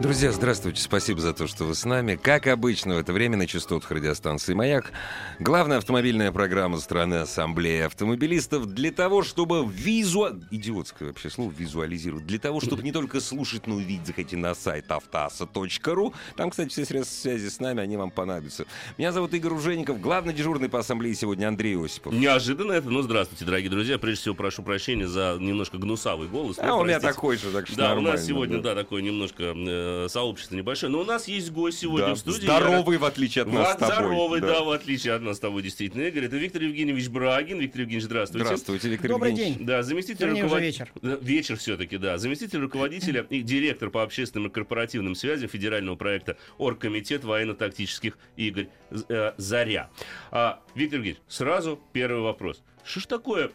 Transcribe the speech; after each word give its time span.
Друзья, 0.00 0.32
здравствуйте. 0.32 0.80
Спасибо 0.80 1.20
за 1.20 1.34
то, 1.34 1.46
что 1.46 1.64
вы 1.66 1.74
с 1.74 1.84
нами. 1.84 2.16
Как 2.16 2.46
обычно, 2.46 2.94
в 2.94 2.98
это 2.98 3.12
время 3.12 3.36
на 3.36 3.46
частотах 3.46 3.90
радиостанции 3.90 4.54
«Маяк» 4.54 4.92
главная 5.38 5.76
автомобильная 5.76 6.32
программа 6.32 6.78
страны 6.78 7.16
Ассамблеи 7.16 7.82
автомобилистов 7.82 8.64
для 8.64 8.92
того, 8.92 9.22
чтобы 9.22 9.62
визу... 9.70 10.40
Идиотское 10.50 11.08
вообще 11.08 11.28
слово 11.28 11.52
визуализировать. 11.54 12.26
Для 12.26 12.38
того, 12.38 12.60
чтобы 12.60 12.82
не 12.82 12.92
только 12.92 13.20
слушать, 13.20 13.66
но 13.66 13.78
и 13.78 13.84
видеть, 13.84 14.06
заходите 14.06 14.38
на 14.38 14.54
сайт 14.54 14.90
автоаса.ру. 14.90 16.14
Там, 16.34 16.48
кстати, 16.48 16.70
все 16.70 16.86
средства 16.86 17.14
связи 17.20 17.50
с 17.50 17.60
нами, 17.60 17.82
они 17.82 17.98
вам 17.98 18.10
понадобятся. 18.10 18.64
Меня 18.96 19.12
зовут 19.12 19.34
Игорь 19.34 19.52
Ужеников, 19.52 20.00
главный 20.00 20.32
дежурный 20.32 20.70
по 20.70 20.78
Ассамблее 20.78 21.14
сегодня 21.14 21.46
Андрей 21.46 21.76
Осипов. 21.76 22.14
Неожиданно 22.14 22.72
это, 22.72 22.88
ну 22.88 23.02
здравствуйте, 23.02 23.44
дорогие 23.44 23.68
друзья. 23.68 23.98
Прежде 23.98 24.22
всего 24.22 24.34
прошу 24.34 24.62
прощения 24.62 25.06
за 25.06 25.36
немножко 25.38 25.76
гнусавый 25.76 26.26
голос. 26.26 26.56
А 26.58 26.74
у 26.74 26.84
меня 26.84 26.94
простите. 26.94 27.14
такой 27.14 27.36
же, 27.36 27.50
так 27.50 27.66
что 27.66 27.76
Да, 27.76 27.94
у 27.94 28.00
нас 28.00 28.24
сегодня, 28.24 28.62
да, 28.62 28.74
такое 28.74 29.02
немножко 29.02 29.52
э, 29.90 30.08
сообщество 30.08 30.56
небольшое. 30.56 30.92
Но 30.92 31.00
у 31.00 31.04
нас 31.04 31.28
есть 31.28 31.50
гость 31.50 31.78
сегодня 31.78 32.08
Да, 32.08 32.14
в 32.14 32.18
студии. 32.18 32.42
Здоровый, 32.44 32.98
в 32.98 33.04
отличие 33.04 33.42
от 33.42 33.48
Я- 33.48 33.54
нас 33.54 33.72
с 33.74 33.76
тобой. 33.76 33.94
Здоровый, 33.96 34.40
Да. 34.40 34.46
да. 34.46 34.60
в 34.64 34.70
отличие 34.70 35.14
от 35.14 35.22
нас 35.22 35.36
с 35.36 35.40
тобой, 35.40 35.62
действительно, 35.62 36.02
Игорь. 36.02 36.24
Это 36.26 36.36
Виктор 36.36 36.62
Евгеньевич 36.62 37.08
Брагин. 37.08 37.58
Виктор 37.58 37.82
Евгеньевич, 37.82 38.04
здравствуйте. 38.04 38.44
Здравствуйте, 38.46 38.88
Виктор 38.88 39.10
Добрый 39.10 39.30
Евгеньевич. 39.30 39.58
день. 39.58 39.66
Да, 39.66 39.82
заместитель 39.82 40.30
руководителя... 40.30 40.88
Вечер 41.02 41.56
все-таки, 41.56 41.96
да. 41.98 42.18
Заместитель 42.18 42.58
руководителя 42.60 43.26
и 43.30 43.42
директор 43.42 43.90
по 43.90 44.02
общественным 44.02 44.48
и 44.48 44.52
корпоративным 44.52 45.14
связям 45.14 45.48
федерального 45.48 45.96
проекта 45.96 46.36
Оргкомитет 46.58 47.24
военно-тактических 47.24 48.18
игр 48.36 48.66
э, 49.08 49.32
«Заря». 49.36 49.90
А, 50.30 50.60
Виктор 50.74 50.98
Евгеньевич, 50.98 51.22
сразу 51.28 51.80
первый 51.92 52.22
вопрос. 52.22 52.62
Что 52.84 53.00
ж 53.00 53.06
такое 53.06 53.50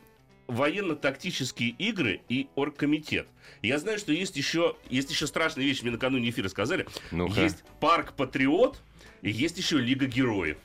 военно-тактические 0.48 1.70
игры 1.70 2.22
и 2.30 2.48
оргкомитет? 2.56 3.28
Я 3.62 3.80
знаю, 3.80 3.98
что 4.00 4.12
есть 4.12 4.36
еще, 4.36 4.76
есть 4.90 5.10
еще 5.10 5.28
страшные 5.28 5.68
вещи, 5.68 5.82
мне 5.82 5.92
накануне 5.92 6.30
эфира 6.30 6.50
сказали. 6.50 6.86
Ну-ка. 7.12 7.42
Есть 7.42 7.64
парк 7.80 8.14
Патриот 8.14 8.82
и 9.22 9.30
есть 9.30 9.58
еще 9.58 9.78
Лига 9.78 10.06
Героев. 10.06 10.58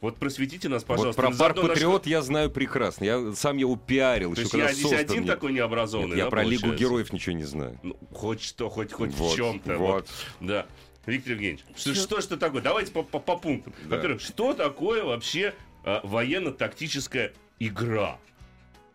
Вот 0.00 0.16
просветите 0.16 0.68
нас, 0.68 0.82
Вот 0.82 0.88
пожалуйста. 0.88 1.20
про 1.20 1.30
Ну, 1.30 1.36
парк 1.36 1.56
заодно 1.56 1.62
на 1.62 1.68
Патриот 1.74 2.06
я 2.06 2.22
знаю 2.22 2.50
прекрасно. 2.50 3.04
Я 3.04 3.32
сам 3.34 3.56
его 3.56 3.76
пиарил 3.76 4.34
То 4.34 4.40
еще 4.40 4.42
есть 4.42 4.50
когда 4.52 4.66
я 4.68 4.72
здесь 4.72 4.82
создан. 4.84 5.00
один 5.00 5.26
такой 5.26 5.52
необразованный, 5.52 6.10
нет, 6.10 6.18
я 6.18 6.24
да, 6.24 6.30
про 6.30 6.44
Лигу 6.44 6.62
получается? 6.62 6.84
Героев 6.84 7.12
ничего 7.12 7.34
не 7.34 7.44
знаю. 7.44 7.80
Ну, 7.82 7.96
хоть 8.12 8.42
что, 8.42 8.68
хоть, 8.70 8.92
хоть 8.92 9.10
Вот, 9.14 9.32
в 9.32 9.36
чем-то. 9.36 9.76
вот. 9.76 10.08
Да. 10.40 10.66
Виктор 11.06 11.32
Евгеньевич, 11.32 11.64
что, 11.74 11.94
что, 11.94 12.20
что 12.20 12.36
такое? 12.36 12.60
Давайте 12.62 12.92
по, 12.92 13.02
по, 13.02 13.18
по 13.18 13.36
пунктам. 13.36 13.72
Да. 13.86 13.96
Во-первых, 13.96 14.20
что 14.20 14.52
такое 14.52 15.02
вообще 15.02 15.54
а, 15.82 16.00
военно-тактическая 16.04 17.32
игра? 17.58 18.18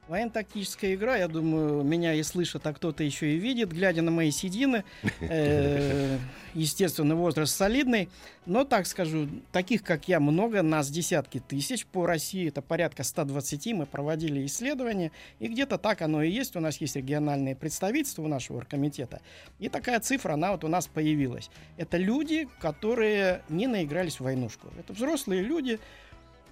Военно-тактическая 0.08 0.96
игра, 0.96 1.16
я 1.16 1.28
думаю, 1.28 1.84
меня 1.84 2.14
и 2.14 2.24
слышит, 2.24 2.68
а 2.68 2.74
кто-то 2.74 3.04
еще 3.04 3.34
и 3.34 3.38
видит, 3.38 3.72
глядя 3.72 4.02
на 4.02 4.12
мои 4.12 4.32
седины. 4.32 4.84
Э, 5.22 6.18
Естественно, 6.54 7.16
возраст 7.16 7.56
солидный. 7.56 8.10
Но, 8.46 8.64
так 8.64 8.86
скажу, 8.86 9.28
таких, 9.52 9.84
как 9.84 10.08
я, 10.08 10.20
много, 10.20 10.62
нас 10.62 10.90
десятки 10.90 11.40
тысяч. 11.40 11.86
По 11.88 12.06
России 12.06 12.48
это 12.48 12.62
порядка 12.62 13.04
120. 13.04 13.74
Мы 13.74 13.86
проводили 13.86 14.46
исследования. 14.46 15.12
И 15.40 15.48
где-то 15.48 15.78
так 15.78 16.02
оно 16.02 16.22
и 16.22 16.30
есть. 16.30 16.56
У 16.56 16.60
нас 16.60 16.78
есть 16.78 16.96
региональные 16.96 17.56
представительства 17.56 18.22
у 18.24 18.28
нашего 18.28 18.58
оргкомитета. 18.58 19.22
И 19.60 19.70
такая 19.70 20.00
цифра, 20.00 20.34
она 20.34 20.52
вот 20.52 20.64
у 20.64 20.68
нас 20.68 20.88
появилась. 20.88 21.50
Это 21.78 21.98
люди, 21.98 22.48
которые 22.60 23.42
не 23.50 23.68
наигрались 23.68 24.18
в 24.18 24.22
войнушку. 24.22 24.68
Это 24.78 24.94
взрослые 24.94 25.42
люди, 25.42 25.80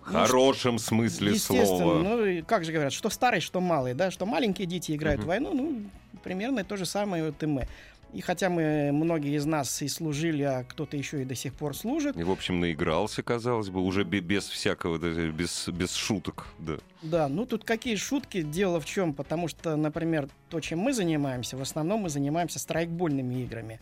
В 0.01 0.11
хорошем 0.11 0.79
смысле 0.79 1.31
Естественно, 1.33 1.65
слова. 1.65 1.99
ну 1.99 2.43
как 2.45 2.65
же 2.65 2.71
говорят, 2.71 2.91
что 2.93 3.09
старый, 3.09 3.39
что 3.39 3.61
малый, 3.61 3.93
да, 3.93 4.11
что 4.11 4.25
маленькие 4.25 4.67
дети 4.67 4.93
играют 4.95 5.19
Мгм. 5.19 5.25
в 5.25 5.27
войну, 5.27 5.53
ну, 5.53 5.81
примерно 6.23 6.63
то 6.63 6.75
же 6.77 6.85
самое 6.85 7.25
вот 7.25 7.41
и 7.43 7.45
мы. 7.45 7.67
И 8.13 8.19
хотя 8.19 8.49
мы, 8.49 8.91
многие 8.91 9.37
из 9.37 9.45
нас 9.45 9.81
и 9.81 9.87
служили, 9.87 10.43
а 10.43 10.65
кто-то 10.65 10.97
еще 10.97 11.21
и 11.21 11.25
до 11.25 11.33
сих 11.33 11.53
пор 11.53 11.73
служит, 11.77 12.17
И, 12.17 12.23
в 12.23 12.31
общем, 12.31 12.59
наигрался, 12.59 13.23
казалось 13.23 13.69
бы, 13.69 13.79
уже 13.81 14.03
бе- 14.03 14.19
без 14.19 14.49
всякого, 14.49 14.97
без, 14.97 15.69
без 15.69 15.93
шуток. 15.95 16.47
Да. 16.59 16.77
да, 17.01 17.29
ну 17.29 17.45
тут 17.45 17.63
какие 17.63 17.95
шутки, 17.95 18.41
дело 18.41 18.81
в 18.81 18.85
чем, 18.85 19.13
потому 19.13 19.47
что, 19.47 19.77
например, 19.77 20.27
то, 20.49 20.59
чем 20.59 20.79
мы 20.79 20.91
занимаемся, 20.91 21.55
в 21.55 21.61
основном 21.61 22.01
мы 22.01 22.09
занимаемся 22.09 22.59
страйкбольными 22.59 23.43
играми. 23.43 23.79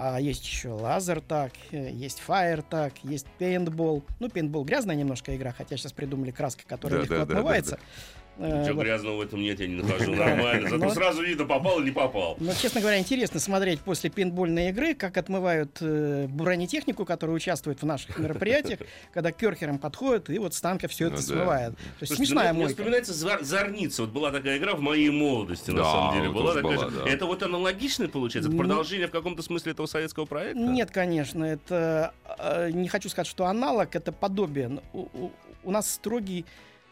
А 0.00 0.20
есть 0.20 0.44
еще 0.46 0.68
лазер 0.68 1.20
так, 1.20 1.50
есть 1.72 2.20
фаер 2.20 2.62
так, 2.62 2.92
есть 3.02 3.26
пейнтбол. 3.38 4.04
Ну, 4.20 4.28
пейнтбол 4.28 4.64
грязная 4.64 4.94
немножко 4.94 5.34
игра, 5.34 5.50
хотя 5.50 5.76
сейчас 5.76 5.92
придумали 5.92 6.30
краска, 6.30 6.62
которая 6.68 7.00
Да, 7.00 7.02
легко 7.02 7.14
да, 7.16 7.20
да, 7.24 7.26
да, 7.26 7.38
отмывается. 7.40 7.78
Э, 8.38 8.62
Ничего 8.62 8.76
вот. 8.76 8.84
грязного 8.84 9.16
в 9.16 9.20
этом 9.20 9.40
нет, 9.42 9.58
я 9.60 9.66
не 9.66 9.74
нахожу. 9.82 10.14
Нормально. 10.14 10.68
Зато 10.70 10.84
Ну, 10.84 10.90
сразу 10.92 11.22
видно, 11.22 11.44
попал 11.44 11.78
или 11.80 11.86
не 11.86 11.90
попал. 11.92 12.36
Но, 12.38 12.52
честно 12.54 12.80
говоря, 12.80 12.98
интересно 12.98 13.40
смотреть 13.40 13.80
после 13.80 14.10
пейнтбольной 14.10 14.68
игры, 14.70 14.94
как 14.94 15.16
отмывают 15.16 15.78
э, 15.80 16.26
бронетехнику, 16.28 17.04
которая 17.04 17.34
участвует 17.36 17.82
в 17.82 17.86
наших 17.86 18.16
мероприятиях, 18.18 18.78
когда 19.12 19.32
к 19.32 19.36
керхерам 19.36 19.78
подходят 19.78 20.30
и 20.30 20.38
вот 20.38 20.54
с 20.54 20.60
танка 20.60 20.86
все 20.88 21.06
это 21.08 21.16
Ну 21.16 21.20
да. 21.20 21.26
смывает. 21.26 21.74
То 21.74 21.80
есть 21.82 21.98
Слушайте, 21.98 22.16
смешная 22.26 22.48
ну, 22.48 22.54
мне 22.54 22.62
мойка. 22.64 22.74
вспоминается 22.76 23.12
Зар- 23.12 23.42
Зорница. 23.42 24.02
Вот 24.02 24.10
была 24.12 24.30
такая 24.30 24.58
игра 24.58 24.74
в 24.74 24.80
моей 24.80 25.10
молодости, 25.10 25.70
на 25.72 25.82
самом 25.84 26.14
деле. 26.18 26.30
Была 26.30 26.52
тоже 26.52 26.62
такая 26.62 26.76
была, 26.78 26.90
же. 26.90 26.96
да. 27.04 27.10
Это 27.10 27.26
вот 27.26 27.42
аналогичное 27.42 28.08
получается? 28.08 28.48
Это 28.48 28.56
Ну, 28.56 28.62
продолжение 28.62 29.08
в 29.08 29.10
каком-то 29.10 29.42
смысле 29.42 29.72
этого 29.72 29.86
советского 29.86 30.26
проекта? 30.26 30.58
Нет, 30.60 30.90
конечно, 30.92 31.44
это 31.44 32.12
э, 32.38 32.70
не 32.72 32.86
хочу 32.88 33.08
сказать, 33.08 33.26
что 33.26 33.46
аналог, 33.46 33.96
это 33.96 34.12
подобие. 34.12 34.68
Но 34.68 34.82
У, 34.92 35.00
у- 35.12 35.32
у 35.64 35.70
нас 35.72 35.90
строгий 35.90 36.44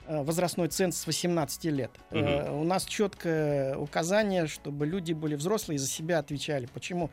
возрастной 0.09 0.69
ценз 0.69 0.99
с 0.99 1.07
18 1.07 1.65
лет. 1.67 1.91
Э, 2.11 2.51
у 2.53 2.65
нас 2.65 2.85
четкое 2.85 3.77
указание, 3.77 4.47
чтобы 4.47 4.87
люди 4.87 5.13
были 5.13 5.35
взрослые 5.35 5.77
и 5.77 5.79
за 5.79 5.87
себя 5.87 6.19
отвечали. 6.19 6.67
Почему? 6.67 7.11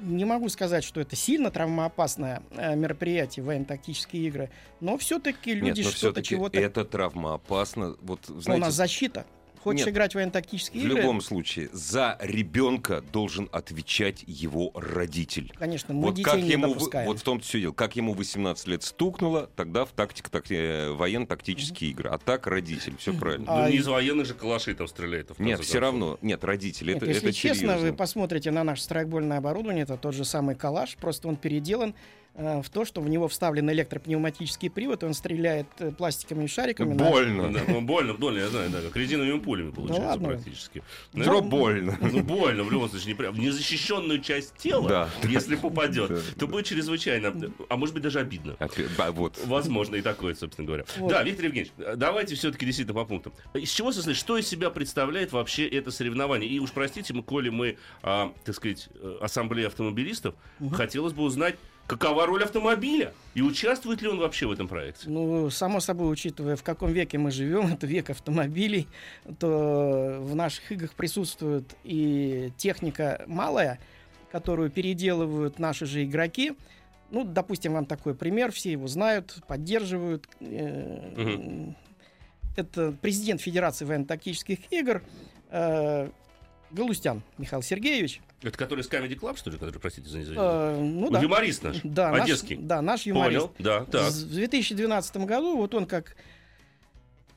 Не 0.00 0.24
могу 0.24 0.48
сказать, 0.48 0.84
что 0.84 1.00
это 1.00 1.16
сильно 1.16 1.50
травмоопасное 1.50 2.42
э, 2.50 2.76
мероприятие, 2.76 3.44
военно-тактические 3.44 4.26
игры, 4.26 4.50
но 4.80 4.98
все-таки 4.98 5.54
люди 5.54 5.82
что-то 5.82 6.22
чего-то... 6.22 6.58
это 6.58 6.84
травмоопасно. 6.84 7.96
Вот, 8.02 8.20
Ну, 8.28 8.36
у 8.36 8.40
знаете, 8.40 8.66
нас 8.66 8.74
защита. 8.74 9.24
Хочешь 9.62 9.86
Нет. 9.86 9.94
играть 9.94 10.12
в 10.12 10.14
военно-тактические 10.16 10.82
в 10.82 10.86
игры? 10.86 11.00
любом 11.02 11.20
случае, 11.20 11.68
за 11.72 12.18
ребенка 12.20 13.00
должен 13.12 13.48
отвечать 13.52 14.24
его 14.26 14.72
родитель. 14.74 15.52
Конечно, 15.56 15.94
мы 15.94 16.02
вот 16.06 16.14
детей 16.14 16.24
как 16.24 16.40
не 16.40 16.50
ему, 16.50 16.68
допускаем. 16.74 17.06
вот 17.06 17.20
в 17.20 17.22
том 17.22 17.38
все 17.40 17.60
дело, 17.60 17.72
как 17.72 17.94
ему 17.94 18.12
18 18.14 18.66
лет 18.66 18.82
стукнуло, 18.82 19.48
тогда 19.54 19.84
в 19.84 19.92
тактик, 19.92 20.28
так, 20.30 20.50
э, 20.50 20.90
военно-тактические 20.90 21.90
игры. 21.92 22.10
А 22.10 22.18
так 22.18 22.48
родитель, 22.48 22.96
все 22.98 23.12
правильно. 23.14 23.46
А, 23.48 23.62
Ну, 23.62 23.68
не 23.68 23.76
и- 23.76 23.78
из 23.78 23.86
военных 23.86 24.26
же 24.26 24.34
калашей 24.34 24.74
там 24.74 24.88
стреляет. 24.88 25.30
в 25.30 25.40
Нет, 25.40 25.60
все 25.60 25.78
равно, 25.78 26.18
нет, 26.22 26.42
родитель, 26.42 26.88
Нет, 26.88 26.96
это, 26.96 27.06
если 27.06 27.28
это 27.28 27.32
честно, 27.32 27.68
серьезно. 27.68 27.86
вы 27.90 27.92
посмотрите 27.96 28.50
на 28.50 28.64
наше 28.64 28.82
страйкбольное 28.82 29.38
оборудование, 29.38 29.84
это 29.84 29.96
тот 29.96 30.14
же 30.14 30.24
самый 30.24 30.56
калаш, 30.56 30.96
просто 30.96 31.28
он 31.28 31.36
переделан 31.36 31.94
в 32.34 32.64
то, 32.72 32.84
что 32.86 33.00
в 33.02 33.08
него 33.08 33.28
вставлен 33.28 33.70
электропневматический 33.70 34.70
привод, 34.70 35.02
и 35.02 35.06
он 35.06 35.12
стреляет 35.12 35.66
э, 35.78 35.90
пластиковыми 35.92 36.46
шариками. 36.46 36.94
на- 36.94 37.04
Больно. 37.10 37.52
Да, 37.52 37.60
ну, 37.68 37.82
больно, 37.82 38.14
больно, 38.14 38.38
я 38.38 38.48
знаю, 38.48 38.70
да, 38.70 38.80
как 38.80 38.96
резиновыми 38.96 39.38
пулями 39.38 39.70
получается 39.70 40.08
ладно. 40.08 40.28
практически. 40.28 40.82
Дро 41.12 41.42
больно. 41.42 41.98
Ну, 42.12 42.22
больно, 42.22 42.62
в 42.64 42.72
любом 42.72 42.88
случае, 42.88 43.08
не 43.08 43.14
прям. 43.14 43.34
В 43.34 43.38
незащищенную 43.38 44.20
часть 44.20 44.54
тела, 44.56 44.88
Да. 44.88 45.08
если 45.24 45.56
попадет, 45.56 46.08
Да, 46.08 46.20
то 46.38 46.46
будет 46.46 46.66
чрезвычайно, 46.66 47.34
а 47.68 47.76
может 47.76 47.94
быть 47.94 48.02
даже 48.02 48.18
обидно. 48.20 48.56
Вот. 49.12 49.38
Возможно, 49.46 49.96
и 49.96 50.02
такое, 50.02 50.34
собственно 50.34 50.66
говоря. 50.66 50.84
Вот. 50.98 51.10
Да, 51.10 51.22
Виктор 51.22 51.46
Евгеньевич, 51.46 51.72
давайте 51.96 52.34
все-таки 52.34 52.64
действительно 52.64 52.94
по 52.98 53.04
пунктам. 53.04 53.32
Из 53.54 53.70
чего, 53.70 53.92
состоит, 53.92 54.16
что 54.16 54.38
из 54.38 54.46
себя 54.48 54.70
представляет 54.70 55.32
вообще 55.32 55.68
это 55.68 55.90
соревнование? 55.90 56.48
И 56.50 56.58
уж 56.58 56.72
простите, 56.72 57.12
мы, 57.12 57.22
коли 57.22 57.50
мы, 57.50 57.76
а, 58.02 58.32
так 58.44 58.54
сказать, 58.54 58.88
э, 58.94 59.18
ассамблея 59.20 59.66
автомобилистов, 59.68 60.34
хотелось 60.72 61.12
бы 61.12 61.22
узнать, 61.24 61.56
какова 61.86 62.26
роль 62.26 62.42
автомобиля 62.44 63.12
и 63.34 63.42
участвует 63.42 64.02
ли 64.02 64.08
он 64.08 64.18
вообще 64.18 64.46
в 64.46 64.52
этом 64.52 64.68
проекте? 64.68 65.08
Ну, 65.08 65.50
само 65.50 65.80
собой, 65.80 66.12
учитывая, 66.12 66.56
в 66.56 66.62
каком 66.62 66.92
веке 66.92 67.18
мы 67.18 67.30
живем, 67.30 67.66
это 67.72 67.86
век 67.86 68.10
автомобилей, 68.10 68.88
то 69.38 70.18
в 70.20 70.34
наших 70.34 70.70
играх 70.72 70.92
присутствует 70.92 71.64
и 71.84 72.52
техника 72.56 73.22
малая, 73.26 73.78
которую 74.30 74.70
переделывают 74.70 75.58
наши 75.58 75.86
же 75.86 76.04
игроки. 76.04 76.52
Ну, 77.10 77.24
допустим, 77.24 77.74
вам 77.74 77.84
такой 77.84 78.14
пример, 78.14 78.52
все 78.52 78.72
его 78.72 78.86
знают, 78.88 79.42
поддерживают. 79.46 80.26
Э, 80.40 81.72
Это 82.56 82.94
президент 83.02 83.40
Федерации 83.42 83.84
военно-тактических 83.84 84.58
игр. 84.70 85.02
Э, 85.50 86.08
Галустян 86.72 87.22
Михаил 87.38 87.62
Сергеевич. 87.62 88.20
Это 88.42 88.56
который 88.58 88.80
из 88.80 88.88
Comedy 88.88 89.18
Club, 89.18 89.36
что 89.36 89.50
ли, 89.50 89.58
который, 89.58 89.78
простите 89.78 90.08
за 90.08 90.18
неизвестность? 90.18 90.50
Э, 90.52 90.80
ну 90.80 91.10
да. 91.10 91.20
Юморист 91.20 91.62
наш, 91.62 91.76
Да, 91.84 92.10
наш- 92.10 92.22
одесский. 92.22 92.56
да, 92.56 92.82
наш 92.82 93.02
юморист. 93.02 93.48
Понял, 93.52 93.54
да, 93.58 93.84
так. 93.84 94.10
В 94.12 94.34
2012 94.34 95.16
году 95.26 95.56
вот 95.56 95.74
он 95.74 95.86
как 95.86 96.16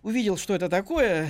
увидел, 0.03 0.37
что 0.37 0.53
это 0.55 0.69
такое, 0.69 1.29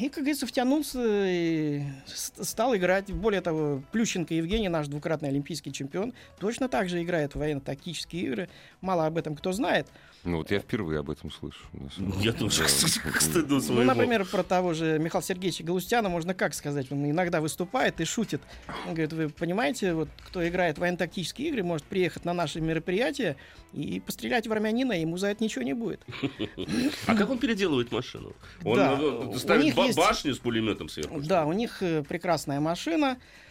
и, 0.00 0.08
как 0.08 0.18
говорится, 0.18 0.46
втянулся 0.46 1.00
и 1.04 1.82
стал 2.06 2.74
играть. 2.76 3.12
Более 3.12 3.40
того, 3.40 3.82
Плющенко 3.92 4.34
Евгений, 4.34 4.68
наш 4.68 4.88
двукратный 4.88 5.28
олимпийский 5.30 5.72
чемпион, 5.72 6.12
точно 6.38 6.68
так 6.68 6.88
же 6.88 7.02
играет 7.02 7.34
в 7.34 7.38
военно-тактические 7.38 8.22
игры. 8.24 8.48
Мало 8.80 9.06
об 9.06 9.16
этом 9.16 9.36
кто 9.36 9.52
знает. 9.52 9.86
Ну 10.24 10.38
вот 10.38 10.50
я 10.50 10.58
впервые 10.58 11.00
об 11.00 11.10
этом 11.10 11.30
слышу. 11.30 11.60
на 11.72 11.90
самом 11.90 12.12
деле. 12.12 12.24
Я 12.24 12.32
тоже 12.32 12.64
к 12.64 13.20
стыду 13.20 13.54
Ну, 13.56 13.60
своему. 13.60 13.84
например, 13.84 14.24
про 14.24 14.42
того 14.42 14.74
же 14.74 14.98
Михаила 14.98 15.22
Сергеевича 15.22 15.64
Галустяна 15.64 16.08
можно 16.08 16.34
как 16.34 16.54
сказать? 16.54 16.90
Он 16.90 17.08
иногда 17.10 17.40
выступает 17.40 18.00
и 18.00 18.04
шутит. 18.04 18.40
Он 18.86 18.94
говорит, 18.94 19.12
вы 19.12 19.28
понимаете, 19.28 19.94
вот 19.94 20.08
кто 20.26 20.46
играет 20.46 20.76
в 20.76 20.80
военно-тактические 20.80 21.48
игры, 21.48 21.62
может 21.62 21.86
приехать 21.86 22.24
на 22.24 22.34
наши 22.34 22.60
мероприятия 22.60 23.36
и 23.72 24.00
пострелять 24.00 24.46
в 24.46 24.52
армянина, 24.52 24.92
и 24.92 25.02
ему 25.02 25.16
за 25.18 25.28
это 25.28 25.42
ничего 25.44 25.64
не 25.64 25.74
будет. 25.74 26.00
А 27.06 27.14
как 27.14 27.30
он 27.30 27.38
переделывает 27.38 27.92
машину? 27.92 28.34
Он 28.64 28.78
э, 28.78 29.00
у 29.00 29.38
ставит 29.38 29.74
башню 29.74 30.34
с 30.34 30.38
пулеметом 30.38 30.88
сверху. 30.88 31.20
Да, 31.20 31.46
у 31.46 31.52
них 31.52 31.82
э, 31.82 32.02
прекрасная 32.02 32.60
машина, 32.60 33.18
э, 33.18 33.47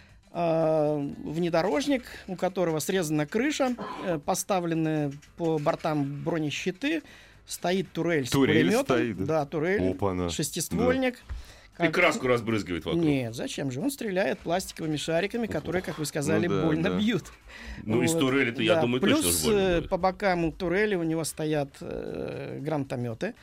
внедорожник, 1.23 2.03
у 2.27 2.35
которого 2.35 2.79
срезана 2.79 3.25
крыша, 3.25 3.75
э, 4.05 4.19
поставлены 4.19 5.11
по 5.37 5.57
бортам 5.57 6.23
бронещиты, 6.23 7.01
стоит 7.45 7.91
турель 7.91 8.25
с 8.27 8.29
Турель 8.29 8.65
пулеметом. 8.65 8.83
стоит, 8.85 9.17
да? 9.17 9.25
Да, 9.25 9.45
турель, 9.45 9.91
Опа-на. 9.91 10.29
шестиствольник. 10.29 11.15
И 11.15 11.83
Как- 11.83 11.93
краску 11.93 12.27
разбрызгивает 12.27 12.85
вокруг. 12.85 13.03
Нет, 13.03 13.35
зачем 13.35 13.71
же? 13.71 13.79
Он 13.79 13.91
стреляет 13.91 14.39
пластиковыми 14.39 14.97
шариками, 14.97 15.45
которые, 15.45 15.83
как 15.83 15.99
вы 15.99 16.05
сказали, 16.07 16.47
Ну 16.47 16.55
да, 16.61 16.65
больно 16.65 16.89
да. 16.89 16.97
бьют. 16.97 17.25
Ну, 17.83 18.01
из 18.01 18.13
Вот. 18.13 18.19
турели-то, 18.21 18.63
я 18.63 18.75
Да, 18.75 18.81
думаю, 18.81 18.99
Плюс 19.01 19.21
точно 19.21 19.43
больно 19.51 19.59
э, 19.59 19.75
будет. 19.77 19.89
по 19.89 19.97
бокам 19.97 20.51
турели 20.51 20.95
у 20.95 21.03
него 21.03 21.23
стоят 21.23 21.69
э, 21.81 22.57
гранатометы, 22.61 23.35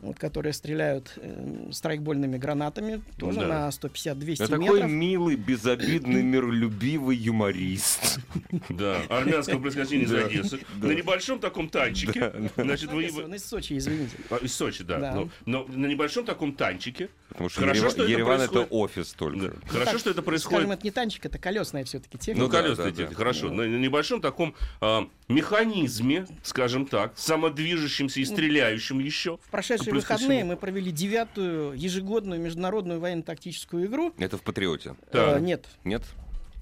вот, 0.00 0.18
которые 0.18 0.52
стреляют 0.52 1.12
э, 1.16 1.68
страйкбольными 1.72 2.36
гранатами, 2.38 3.02
тоже 3.18 3.40
Да. 3.40 3.46
на 3.48 3.68
150-200 3.68 4.36
Я 4.38 4.46
такой 4.46 4.58
метров. 4.74 4.90
милый, 4.90 5.36
безобидный, 5.36 6.22
миролюбивый 6.22 7.16
юморист. 7.16 8.20
Да, 8.68 9.02
армянского 9.08 9.60
происхождения 9.60 10.04
из 10.04 10.12
Одессы. 10.12 10.60
На 10.76 10.92
небольшом 10.92 11.40
таком 11.40 11.68
танчике. 11.68 12.32
Значит, 12.56 12.92
вы... 12.92 13.10
Он 13.24 13.34
из 13.34 13.44
Сочи, 13.44 13.76
извините. 13.76 14.16
А, 14.30 14.36
Из 14.36 14.54
Сочи, 14.54 14.84
да. 14.84 14.98
Да. 14.98 15.28
Но, 15.46 15.64
на 15.68 15.86
небольшом 15.86 16.24
таком 16.24 16.52
танчике. 16.52 17.08
Потому 17.30 17.48
что 17.50 17.64
Ереван 18.06 18.40
это 18.40 18.60
офис 18.62 19.12
только. 19.12 19.54
Хорошо, 19.68 19.98
что 19.98 20.10
это 20.10 20.22
Скажем, 20.22 20.24
происходит. 20.24 20.70
это 20.70 20.84
не 20.84 20.90
танчик, 20.90 21.26
это 21.26 21.38
колесная 21.38 21.84
все-таки 21.84 22.18
техника. 22.18 22.38
Ну, 22.40 22.46
Ну 22.46 22.50
колесная 22.52 22.90
техника, 22.90 23.14
хорошо. 23.14 23.50
На, 23.50 23.62
небольшом 23.66 24.20
таком 24.20 24.54
а, 24.80 25.08
механизме, 25.28 26.26
скажем 26.42 26.86
так, 26.86 27.12
самодвижущемся 27.16 28.20
и 28.20 28.24
Ну, 28.24 28.32
стреляющем 28.32 28.98
еще. 28.98 29.38
В 29.38 29.50
прошедшие 29.90 30.16
выходные 30.16 30.38
всему. 30.40 30.50
мы 30.50 30.56
провели 30.56 30.92
девятую 30.92 31.72
ежегодную 31.78 32.40
международную 32.40 33.00
военно-тактическую 33.00 33.86
игру. 33.86 34.12
Это 34.18 34.36
в 34.38 34.42
Патриоте. 34.42 34.94
Так. 35.10 35.38
Э, 35.38 35.40
нет, 35.40 35.64
Нет? 35.84 36.02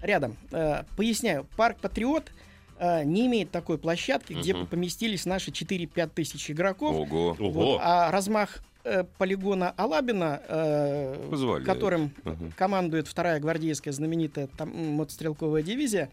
рядом. 0.02 0.37
Э, 0.52 0.84
поясняю, 0.96 1.46
парк 1.56 1.78
Патриот 1.81 2.31
э, 2.78 3.05
не 3.05 3.26
имеет 3.26 3.50
такой 3.50 3.78
площадки, 3.78 4.32
где 4.34 4.55
бы 4.55 4.67
поместились 4.67 5.25
наши 5.26 5.50
4-5 5.50 6.11
тысяч 6.14 6.50
игроков. 6.50 6.94
Ого. 6.94 7.37
Ого. 7.38 7.50
Вот, 7.50 7.81
а 7.82 8.11
размах 8.11 8.58
э, 8.84 9.05
полигона 9.19 9.70
Алабина, 9.76 10.40
э, 10.49 11.28
Позволяет. 11.31 11.67
которым 11.67 12.12
Ага. 12.25 12.52
командует 12.56 13.08
вторая 13.08 13.40
гвардейская 13.40 13.93
знаменитая 13.93 14.46
там, 14.49 14.70
мотострелковая 14.94 15.62
дивизия, 15.62 16.11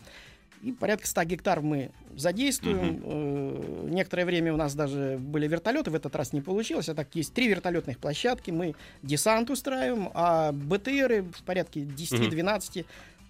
и 0.63 0.71
порядка 0.71 1.07
100 1.07 1.23
гектар 1.25 1.61
мы 1.61 1.91
задействуем. 2.15 3.01
Э, 3.03 3.87
некоторое 3.89 4.25
время 4.25 4.53
у 4.53 4.57
нас 4.57 4.73
даже 4.75 5.17
были 5.19 5.47
вертолеты, 5.47 5.91
в 5.91 5.95
этот 5.95 6.15
раз 6.15 6.31
не 6.33 6.41
получилось. 6.41 6.87
А 6.89 6.95
так 6.95 7.13
есть 7.15 7.33
три 7.33 7.47
вертолетных 7.49 7.99
площадки, 7.99 8.49
мы 8.51 8.75
десант 9.01 9.49
устраиваем, 9.49 10.09
а 10.13 10.51
БТРы 10.53 11.23
в 11.23 11.43
порядке 11.43 11.81
10-12, 11.81 12.85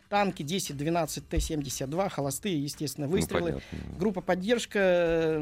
танки 0.10 0.44
10-12 0.44 1.24
Т-72, 1.28 2.10
холостые, 2.10 2.62
естественно, 2.62 3.08
Ну, 3.08 3.14
выстрелы. 3.14 3.42
понятно. 3.54 3.98
Группа 3.98 4.22
поддержка 4.22 5.42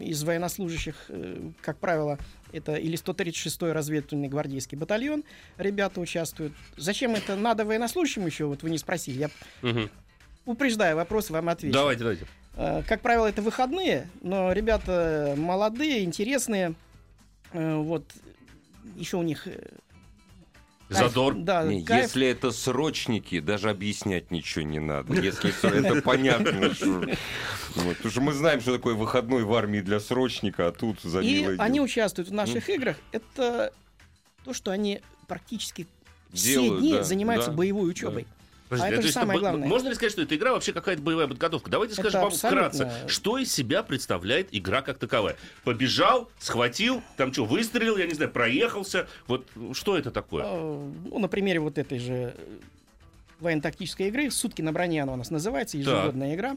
из 0.00 0.22
военнослужащих, 0.24 0.94
э, 1.08 1.50
как 1.60 1.76
правило, 1.78 2.18
это 2.52 2.76
или 2.76 2.96
136-й 2.96 3.72
разведывательный 3.72 4.28
гвардейский 4.28 4.78
батальон. 4.78 5.22
Ребята 5.58 6.00
участвуют. 6.00 6.54
Зачем 6.78 7.14
это 7.14 7.36
надо 7.36 7.66
военнослужащим 7.66 8.24
еще? 8.24 8.46
Вот 8.46 8.62
вы 8.62 8.70
не 8.70 8.78
спросили. 8.78 9.18
Я 9.18 9.30
Мгм. 9.60 9.90
Упреждая 10.46 10.94
вопрос, 10.96 11.28
вам 11.30 11.48
отвечу. 11.50 11.74
Давайте, 11.74 12.00
давайте. 12.00 12.26
Э, 12.54 12.82
Как 12.88 13.02
правило, 13.02 13.26
это 13.26 13.42
выходные, 13.42 14.08
но 14.22 14.52
ребята 14.52 15.34
молодые, 15.36 16.04
интересные. 16.04 16.74
Э, 17.52 17.76
Вот 17.76 18.04
еще 18.96 19.16
у 19.18 19.22
них 19.22 19.46
э, 19.46 19.58
кайф- 20.88 21.08
Задор. 21.08 21.34
Да, 21.34 21.64
Не, 21.64 21.84
кайф. 21.84 22.04
если 22.04 22.28
это 22.28 22.50
срочники, 22.52 23.40
даже 23.40 23.68
объяснять 23.70 24.30
ничего 24.30 24.64
не 24.64 24.78
надо. 24.78 25.12
Если 25.14 25.50
всё 25.50 25.68
это 25.68 26.00
понятно. 26.02 26.70
вот, 27.74 27.96
Потому 27.96 28.10
что 28.10 28.20
мы 28.20 28.32
знаем, 28.32 28.60
что 28.60 28.72
такое 28.72 28.94
выходной 28.94 29.42
в 29.44 29.52
армии 29.52 29.80
для 29.80 30.00
срочника, 30.00 30.68
а 30.68 30.72
тут 30.72 31.00
за 31.02 31.20
И 31.20 31.56
они 31.58 31.80
участвуют 31.80 32.30
в 32.30 32.32
наших 32.32 32.70
играх. 32.70 32.96
Это 33.12 33.72
то, 34.44 34.54
что 34.54 34.70
они 34.70 35.00
практически 35.26 35.86
все 36.32 36.78
дни 36.78 37.02
занимаются 37.02 37.50
боевой 37.50 37.90
учебой. 37.90 38.26
Подождите, 38.68 38.94
А 38.94 38.98
это 38.98 39.02
то 39.02 39.06
же 39.06 39.12
самое 39.12 39.38
бо- 39.38 39.40
главное. 39.40 39.68
Можно 39.68 39.88
ли 39.88 39.94
сказать, 39.94 40.12
что 40.12 40.22
эта 40.22 40.34
игра 40.36 40.52
вообще 40.52 40.72
какая-то 40.72 41.00
боевая 41.02 41.28
подготовка? 41.28 41.70
Давайте 41.70 41.92
Это 41.92 42.02
скажем 42.02 42.20
вам 42.20 42.28
абсолютно. 42.28 42.70
вкратце, 42.70 43.08
что 43.08 43.38
из 43.38 43.52
себя 43.52 43.82
представляет 43.82 44.48
игра 44.52 44.82
как 44.82 44.98
таковая. 44.98 45.36
Побежал, 45.64 46.28
схватил, 46.38 47.02
там 47.16 47.32
что, 47.32 47.44
выстрелил, 47.44 47.96
я 47.96 48.06
не 48.06 48.14
знаю, 48.14 48.30
проехался. 48.30 49.06
Вот 49.28 49.46
что 49.72 49.96
это 49.96 50.10
такое? 50.10 50.44
Э, 50.44 50.90
Ну, 51.04 51.18
на 51.18 51.28
примере 51.28 51.60
вот 51.60 51.78
этой 51.78 51.98
же 51.98 52.34
э, 52.36 52.58
военно-тактической 53.40 54.08
игры 54.08 54.30
«Сутки 54.30 54.62
на 54.62 54.72
броне» 54.72 55.02
она 55.02 55.12
у 55.12 55.16
нас 55.16 55.30
называется, 55.30 55.78
ежегодная 55.78 56.34
игра. 56.34 56.56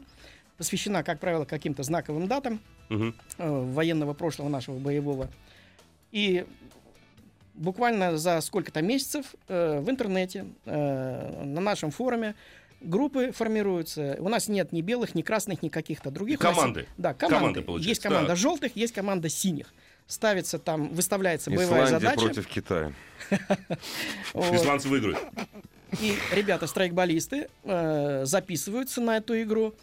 Посвящена, 0.56 1.02
как 1.02 1.20
правило, 1.20 1.44
каким-то 1.44 1.82
знаковым 1.84 2.26
датам 2.28 2.60
э, 2.90 3.12
военного 3.38 4.14
прошлого 4.14 4.48
нашего 4.48 4.78
боевого. 4.78 5.28
И 6.12 6.44
буквально 7.60 8.16
за 8.18 8.40
сколько-то 8.40 8.82
месяцев 8.82 9.26
э, 9.48 9.80
в 9.80 9.88
интернете, 9.90 10.46
э, 10.64 11.44
на 11.44 11.60
нашем 11.60 11.90
форуме 11.90 12.34
группы 12.80 13.30
формируются. 13.32 14.16
У 14.18 14.28
нас 14.28 14.48
нет 14.48 14.72
ни 14.72 14.80
белых, 14.80 15.14
ни 15.14 15.22
красных, 15.22 15.62
ни 15.62 15.68
каких-то 15.68 16.10
других. 16.10 16.40
Нас 16.40 16.54
Команды. 16.54 16.80
есть- 16.80 16.92
Да, 16.96 17.12
команды. 17.14 17.36
Команды, 17.38 17.62
получается, 17.62 17.88
есть 17.90 18.02
команда 18.02 18.28
так. 18.28 18.36
желтых, 18.38 18.76
есть 18.76 18.94
команда 18.94 19.28
синих. 19.28 19.72
Ставится 20.06 20.58
там, 20.58 20.88
выставляется 20.88 21.50
боевая 21.50 21.84
Исландия 21.84 22.00
задача. 22.08 22.20
против 22.26 22.46
Китая. 22.48 22.92
Исландцы 24.34 24.88
выиграют. 24.88 25.18
И 26.00 26.14
ребята, 26.32 26.66
страйкболисты, 26.66 27.48
э, 27.64 28.24
записываются 28.24 29.00
на 29.00 29.18
эту 29.18 29.40
игру. 29.42 29.74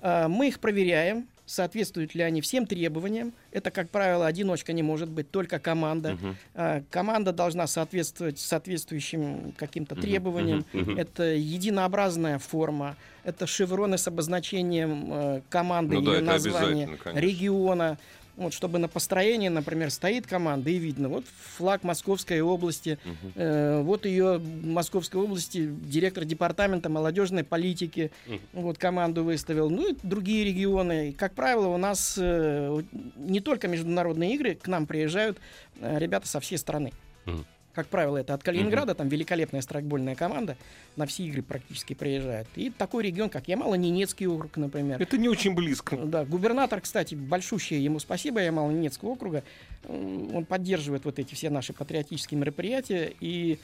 Э, 0.00 0.28
мы 0.28 0.48
их 0.48 0.60
проверяем, 0.60 1.26
соответствуют 1.46 2.14
ли 2.14 2.22
они 2.22 2.40
всем 2.40 2.66
требованиям. 2.66 3.32
Это, 3.50 3.70
как 3.70 3.90
правило, 3.90 4.26
одиночка 4.26 4.72
не 4.72 4.82
может 4.82 5.08
быть, 5.08 5.30
только 5.30 5.58
команда. 5.58 6.18
Э, 6.54 6.82
команда 6.90 7.32
должна 7.32 7.66
соответствовать 7.66 8.38
соответствующим 8.38 9.52
каким-то 9.56 9.94
требованиям. 9.94 10.64
мгм. 10.72 10.98
Это 10.98 11.24
единообразная 11.24 12.38
форма, 12.38 12.96
это 13.24 13.46
шевроны 13.46 13.98
с 13.98 14.08
обозначением 14.08 15.08
э, 15.12 15.40
команды, 15.48 15.96
Ну 15.96 16.02
да, 16.02 16.12
ее 16.12 16.16
это 16.18 16.26
названия, 16.26 16.98
региона. 17.14 17.98
Вот, 18.36 18.52
чтобы 18.52 18.78
на 18.78 18.88
построении, 18.88 19.48
например, 19.48 19.90
стоит 19.90 20.26
команда 20.26 20.70
и 20.70 20.78
видно, 20.78 21.08
вот 21.08 21.24
флаг 21.56 21.84
Московской 21.84 22.40
области, 22.40 22.98
э, 23.36 23.80
вот 23.82 24.06
ее 24.06 24.38
Московской 24.38 25.20
области 25.20 25.66
директор 25.66 26.24
департамента 26.24 26.88
молодежной 26.88 27.44
политики, 27.44 28.10
вот 28.52 28.78
команду 28.78 29.22
выставил, 29.22 29.70
ну 29.70 29.92
и 29.92 29.96
другие 30.02 30.44
регионы. 30.44 31.10
И, 31.10 31.12
как 31.12 31.34
правило, 31.34 31.68
у 31.68 31.76
нас 31.76 32.16
э, 32.20 32.82
не 33.16 33.40
только 33.40 33.68
международные 33.68 34.34
игры, 34.34 34.54
к 34.56 34.66
нам 34.66 34.86
приезжают 34.86 35.38
э, 35.80 35.98
ребята 35.98 36.26
со 36.26 36.40
всей 36.40 36.58
страны. 36.58 36.92
Мгм. 37.26 37.46
Как 37.74 37.88
правило, 37.88 38.18
это 38.18 38.34
от 38.34 38.42
Калининграда, 38.44 38.94
там 38.94 39.08
великолепная 39.08 39.60
страйкбольная 39.60 40.14
команда, 40.14 40.56
на 40.96 41.06
все 41.06 41.24
игры 41.24 41.42
практически 41.42 41.94
приезжает. 41.94 42.46
И 42.54 42.70
такой 42.70 43.02
регион, 43.02 43.28
как 43.28 43.48
Ямало-Ненецкий 43.48 44.26
округ, 44.26 44.56
например. 44.56 45.02
Это 45.02 45.18
не 45.18 45.28
очень 45.28 45.54
близко. 45.54 45.96
Да, 45.96 46.24
губернатор, 46.24 46.80
кстати, 46.80 47.16
большущий, 47.16 47.80
ему 47.80 47.98
спасибо, 47.98 48.40
Ямало-Ненецкого 48.40 49.08
округа. 49.08 49.42
Он 49.88 50.44
поддерживает 50.44 51.04
вот 51.04 51.18
эти 51.18 51.34
все 51.34 51.50
наши 51.50 51.72
патриотические 51.72 52.38
мероприятия. 52.38 53.12
И 53.20 53.58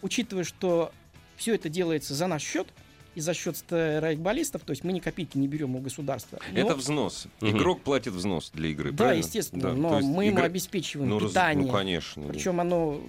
учитывая, 0.00 0.44
что 0.44 0.90
все 1.36 1.54
это 1.54 1.68
делается 1.68 2.14
за 2.14 2.26
наш 2.26 2.42
счет 2.42 2.68
и 3.14 3.20
за 3.20 3.34
счет 3.34 3.56
страйкболистов, 3.56 4.62
то 4.62 4.70
есть 4.70 4.84
мы 4.84 4.92
ни 4.92 5.00
копейки 5.00 5.36
не 5.38 5.48
берем 5.48 5.76
у 5.76 5.80
государства. 5.80 6.38
но- 6.52 6.58
Это 6.60 6.74
взнос. 6.74 7.26
Мгм. 7.40 7.56
Игрок 7.56 7.82
платит 7.82 8.12
взнос 8.14 8.50
для 8.54 8.68
игры, 8.70 8.90
да, 8.92 9.04
правильно? 9.04 9.24
естественно, 9.24 9.62
Да, 9.62 9.72
но 9.74 10.00
мы 10.00 10.24
ему 10.26 10.36
игра- 10.36 10.44
обеспечиваем 10.46 11.10
ну, 11.10 11.18
раз- 11.18 11.30
питание. 11.30 11.66
Ну, 11.66 11.72
конечно. 11.72 12.22
Причем 12.28 12.60
оно 12.60 13.00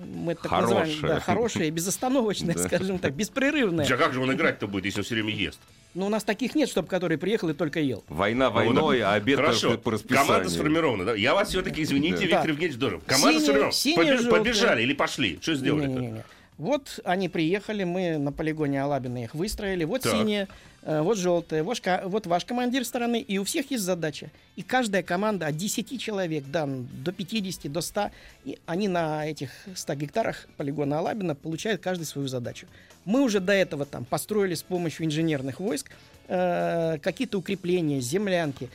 Мы 0.00 0.32
это 0.32 0.42
так 0.42 0.50
Хорошая. 0.52 0.86
называем, 0.86 1.14
да, 1.16 1.20
хорошая, 1.20 1.70
безостановочная, 1.72 2.54
Да. 2.54 2.62
скажем 2.62 3.00
так, 3.00 3.14
беспрерывная. 3.14 3.84
А 3.84 3.96
как 3.96 4.12
же 4.12 4.20
он 4.20 4.32
играть-то 4.32 4.68
будет, 4.68 4.84
если 4.84 5.00
он 5.00 5.04
все 5.04 5.14
время 5.16 5.34
ест? 5.34 5.58
Но 5.94 6.06
у 6.06 6.08
нас 6.08 6.22
таких 6.22 6.54
нет, 6.54 6.68
чтобы 6.68 6.86
который 6.86 7.18
приехал 7.18 7.48
и 7.48 7.52
только 7.52 7.80
ел. 7.80 8.04
Война 8.08 8.50
войной, 8.50 9.00
а 9.02 9.14
обед 9.14 9.38
Хорошо, 9.38 9.76
по, 9.76 9.90
расписанию. 9.90 10.26
команда 10.26 10.50
сформирована, 10.50 11.04
да? 11.04 11.14
Я 11.16 11.34
вас 11.34 11.48
все-таки, 11.48 11.82
извините. 11.82 12.22
Виктор 12.22 12.42
Так. 12.42 12.48
Евгеньевич 12.48 12.78
Доров. 12.78 13.02
Команда 13.06 13.40
сформирована. 13.40 14.30
Побежали 14.30 14.82
или 14.84 14.92
пошли? 14.92 15.38
Что 15.42 15.54
сделали-то? 15.56 16.24
Вот 16.58 16.98
они 17.04 17.28
приехали, 17.28 17.84
мы 17.84 18.18
на 18.18 18.32
полигоне 18.32 18.82
Алабина 18.82 19.22
их 19.22 19.34
выстроили. 19.34 19.84
Вот 19.84 20.02
Так. 20.02 20.12
синяя, 20.12 20.48
э, 20.82 21.00
вот 21.00 21.16
желтая, 21.16 21.62
вот, 21.62 21.80
вот 22.04 22.26
ваш 22.26 22.44
командир 22.44 22.84
стороны. 22.84 23.20
И 23.20 23.38
у 23.38 23.44
всех 23.44 23.70
есть 23.70 23.84
задача. 23.84 24.30
И 24.56 24.62
каждая 24.62 25.04
команда 25.04 25.46
от 25.46 25.56
10 25.56 25.98
человек, 25.98 26.44
да, 26.48 26.66
до 26.66 27.12
50, 27.12 27.68
до 27.68 27.80
100, 27.80 28.10
и 28.44 28.58
они 28.66 28.88
на 28.88 29.24
этих 29.24 29.50
100 29.72 29.94
гектарах 29.94 30.48
полигона 30.56 30.98
Алабина 30.98 31.36
получают 31.36 31.80
каждый 31.80 32.04
свою 32.04 32.26
задачу. 32.26 32.66
Мы 33.04 33.22
уже 33.22 33.38
до 33.38 33.52
этого 33.52 33.86
там 33.86 34.04
построили 34.04 34.54
с 34.54 34.62
помощью 34.62 35.06
инженерных 35.06 35.60
войск 35.60 35.92
э, 36.26 36.98
какие-то 37.00 37.38
укрепления, 37.38 38.00
землянки. 38.00 38.68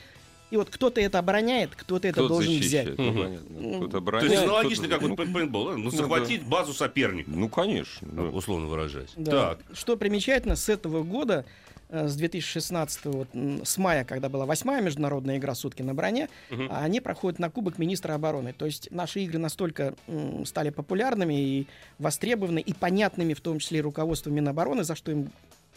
И 0.53 0.55
вот 0.55 0.69
кто-то 0.69 1.01
это 1.01 1.17
обороняет, 1.17 1.71
кто-то 1.75 2.07
это 2.07 2.13
Кто-то 2.13 2.27
должен 2.35 2.53
защищает, 2.53 2.89
взять. 2.89 2.99
ну. 2.99 3.39
Ну, 3.49 3.77
Кто-то 3.77 3.91
То 3.93 3.97
обороняет, 3.97 4.31
есть 4.33 4.43
аналогично, 4.43 4.87
как 4.87 5.01
вот 5.01 5.17
пей- 5.17 5.33
пейнтбол, 5.33 5.77
ну, 5.77 5.89
захватить 5.89 6.43
базу 6.43 6.73
соперника, 6.75 7.31
Ну, 7.31 7.49
конечно. 7.49 8.29
условно 8.31 8.67
выражаясь. 8.67 9.09
Так, 9.25 9.61
Что 9.73 9.97
примечательно, 9.97 10.55
с 10.55 10.69
этого 10.69 11.01
года, 11.01 11.43
э, 11.89 12.07
с 12.07 12.15
2016, 12.15 13.05
вот, 13.05 13.29
с 13.63 13.77
мая, 13.79 14.03
когда 14.05 14.29
была 14.29 14.45
восьмая 14.45 14.79
международная 14.83 15.37
игра 15.37 15.55
«Сутки 15.55 15.81
на 15.81 15.95
броне», 15.95 16.29
а 16.69 16.83
они 16.83 17.01
проходят 17.01 17.39
на 17.39 17.49
Кубок 17.49 17.79
Министра 17.79 18.13
обороны. 18.13 18.53
То 18.53 18.67
есть 18.67 18.91
наши 18.91 19.21
игры 19.21 19.39
настолько 19.39 19.95
м, 20.07 20.45
стали 20.45 20.69
популярными 20.69 21.33
и 21.33 21.67
востребованы, 21.97 22.59
и 22.59 22.73
понятными, 22.73 23.33
в 23.33 23.41
том 23.41 23.57
числе 23.57 23.79
и 23.79 23.81
руководству 23.81 24.31
Минобороны, 24.31 24.83
за 24.83 24.93
что 24.95 25.11
им 25.11 25.31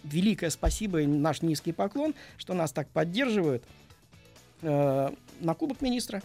великое 0.05 0.51
спасибо 0.51 1.01
и 1.01 1.07
наш 1.07 1.41
низкий 1.41 1.73
поклон, 1.73 2.15
что 2.37 2.53
нас 2.53 2.73
так 2.73 2.89
поддерживают. 2.91 3.65
Э, 4.63 5.11
на 5.41 5.55
Кубок 5.55 5.81
Министра. 5.83 6.23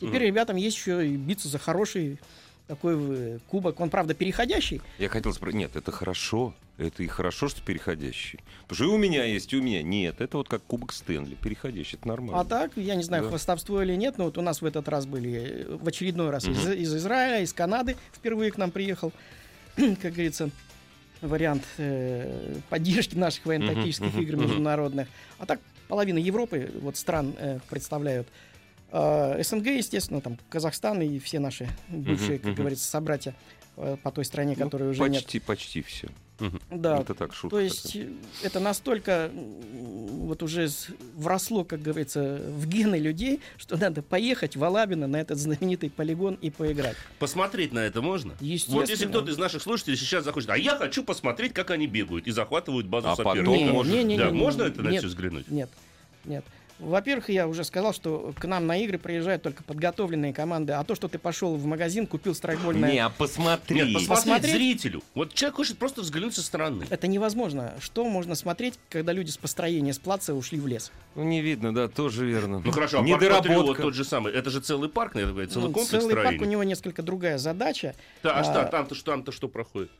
Теперь 0.00 0.16
Мгм. 0.22 0.26
ребятам 0.28 0.56
есть 0.56 0.76
еще 0.76 1.06
и 1.06 1.16
биться 1.16 1.48
за 1.48 1.58
хороший 1.58 2.18
такой 2.68 2.94
э, 2.98 3.38
кубок. 3.48 3.80
Он, 3.80 3.90
правда, 3.90 4.14
переходящий, 4.14 4.80
Я 4.98 5.08
хотел 5.08 5.32
спросить, 5.32 5.58
нет, 5.58 5.76
это 5.76 5.90
хорошо. 5.92 6.54
Это 6.78 7.02
и 7.02 7.06
хорошо, 7.06 7.48
что 7.48 7.60
переходящий. 7.62 8.40
Потому 8.62 8.74
что 8.76 8.84
и 8.84 8.88
у 8.88 8.98
меня 8.98 9.24
есть, 9.24 9.52
и 9.52 9.56
у 9.56 9.62
меня 9.62 9.82
нет. 9.82 10.20
Это 10.20 10.38
вот 10.38 10.48
как 10.48 10.62
кубок 10.62 10.92
Стэнли, 10.92 11.34
переходящий, 11.34 11.96
это 11.96 12.08
нормально. 12.08 12.40
А 12.40 12.44
так, 12.44 12.72
я 12.76 12.94
не 12.94 13.02
знаю, 13.02 13.24
Да. 13.24 13.28
хвостовство 13.28 13.82
или 13.82 13.94
нет, 13.94 14.16
но 14.16 14.24
вот 14.24 14.38
у 14.38 14.42
нас 14.42 14.62
в 14.62 14.64
этот 14.64 14.88
раз 14.88 15.04
были, 15.06 15.64
э, 15.68 15.76
в 15.76 15.86
очередной 15.86 16.30
раз 16.30 16.48
из, 16.48 16.64
Мгм. 16.64 16.72
из 16.72 16.94
Израиля, 16.96 17.42
из 17.42 17.52
Канады 17.52 17.96
впервые 18.12 18.50
к 18.50 18.56
нам 18.56 18.70
приехал, 18.70 19.12
как 19.76 20.12
говорится, 20.14 20.50
вариант 21.20 21.62
э, 21.78 22.56
поддержки 22.70 23.16
наших 23.16 23.44
военно-тактических 23.44 24.12
Мгм, 24.14 24.22
игр 24.22 24.36
международных. 24.36 25.08
А 25.38 25.46
так, 25.46 25.60
половина 25.92 26.16
Европы, 26.16 26.70
вот 26.80 26.96
стран 26.96 27.34
э, 27.36 27.58
представляют. 27.68 28.26
А, 28.90 29.38
СНГ, 29.42 29.66
естественно, 29.66 30.22
там 30.22 30.38
Казахстан 30.48 31.02
и 31.02 31.18
все 31.18 31.38
наши 31.38 31.68
бывшие, 31.88 32.38
как 32.38 32.52
мгм. 32.52 32.54
говорится, 32.54 32.88
собратья 32.88 33.34
э, 33.76 33.98
по 34.02 34.10
той 34.10 34.24
стране, 34.24 34.54
Ну, 34.56 34.64
которой 34.64 34.88
уже 34.88 35.06
нет. 35.10 35.24
почти, 35.24 35.38
почти 35.38 35.82
все. 35.82 36.08
Да, 36.70 37.00
Это 37.00 37.14
так 37.14 37.34
шутка. 37.34 37.56
то 37.56 37.60
есть 37.60 37.92
такая. 37.92 38.10
это 38.42 38.60
настолько 38.60 39.30
вот 39.32 40.42
уже 40.42 40.68
вросло, 41.16 41.64
как 41.64 41.82
говорится, 41.82 42.40
в 42.48 42.66
гены 42.66 42.96
людей, 42.96 43.40
что 43.58 43.76
надо 43.76 44.02
поехать 44.02 44.56
в 44.56 44.64
Алабино 44.64 45.06
на 45.06 45.20
этот 45.20 45.38
знаменитый 45.38 45.90
полигон 45.90 46.34
и 46.40 46.50
поиграть. 46.50 46.96
посмотреть 47.18 47.72
на 47.72 47.80
это 47.80 48.00
можно? 48.02 48.32
Естественно. 48.40 48.80
Вот 48.80 48.88
если 48.88 49.06
кто-то 49.06 49.30
из 49.30 49.38
наших 49.38 49.62
слушателей 49.62 49.96
сейчас 49.96 50.24
захочет, 50.24 50.50
а 50.50 50.56
я 50.56 50.76
хочу 50.76 51.04
посмотреть, 51.04 51.52
как 51.52 51.70
они 51.70 51.86
бегают 51.86 52.26
и 52.26 52.30
захватывают 52.30 52.86
базу 52.86 53.08
А 53.08 53.16
потом 53.16 53.32
соперника. 53.36 53.64
Не, 53.64 53.70
можно- 53.70 53.92
не, 53.92 54.04
не, 54.04 54.18
Да, 54.18 54.26
не, 54.26 54.32
не, 54.32 54.38
можно 54.38 54.62
не, 54.62 54.68
это 54.68 54.82
на 54.82 54.88
нет, 54.88 54.98
все 55.00 55.08
взглянуть? 55.08 55.48
Нет, 55.50 55.70
нет. 56.24 56.44
Во-первых, 56.78 57.28
я 57.30 57.46
уже 57.46 57.64
сказал, 57.64 57.92
что 57.92 58.32
к 58.38 58.44
нам 58.44 58.66
на 58.66 58.76
игры 58.78 58.98
приезжают 58.98 59.42
только 59.42 59.62
подготовленные 59.62 60.32
команды, 60.32 60.72
а 60.72 60.82
то, 60.84 60.94
что 60.94 61.08
ты 61.08 61.18
пошел 61.18 61.54
в 61.54 61.64
магазин, 61.64 62.06
купил 62.06 62.34
страйкбольное... 62.34 62.92
Не, 62.92 62.98
а 62.98 63.08
посмотри. 63.08 63.82
Нет, 63.82 64.08
посмотреть, 64.08 64.52
зрителю. 64.52 65.02
Вот 65.14 65.32
человек 65.34 65.56
хочет 65.56 65.78
просто 65.78 66.02
взглянуть 66.02 66.34
со 66.34 66.42
стороны. 66.42 66.84
Это 66.90 67.06
невозможно. 67.06 67.74
Что 67.80 68.04
можно 68.04 68.34
смотреть, 68.34 68.78
когда 68.88 69.12
люди 69.12 69.30
с 69.30 69.36
построения 69.36 69.92
с 69.92 69.98
плаца 69.98 70.34
ушли 70.34 70.58
в 70.58 70.66
лес? 70.66 70.90
Ну, 71.14 71.22
не 71.24 71.40
видно, 71.40 71.74
да, 71.74 71.88
тоже 71.88 72.26
верно. 72.26 72.60
Ну 72.64 72.72
хорошо, 72.72 72.98
а 72.98 73.00
парк 73.00 73.12
Патриот 73.20 73.44
Недоработка. 73.44 73.82
тот 73.82 73.94
же 73.94 74.04
самый. 74.04 74.32
Это 74.32 74.50
же 74.50 74.60
целый 74.60 74.88
парк, 74.88 75.14
наверное, 75.14 75.34
говорит, 75.34 75.52
целый 75.52 75.68
Ну, 75.68 75.72
комплекс 75.72 75.90
целый 75.90 76.14
парк, 76.14 76.26
строений. 76.26 76.46
у 76.46 76.48
него 76.48 76.62
несколько 76.64 77.02
другая 77.02 77.38
задача. 77.38 77.94
Да, 78.22 78.34
а, 78.36 78.40
а, 78.40 78.44
что, 78.44 78.64
там-то, 78.64 78.94
что, 78.94 79.12
там-то 79.12 79.32
что 79.32 79.48
проходит? 79.48 79.90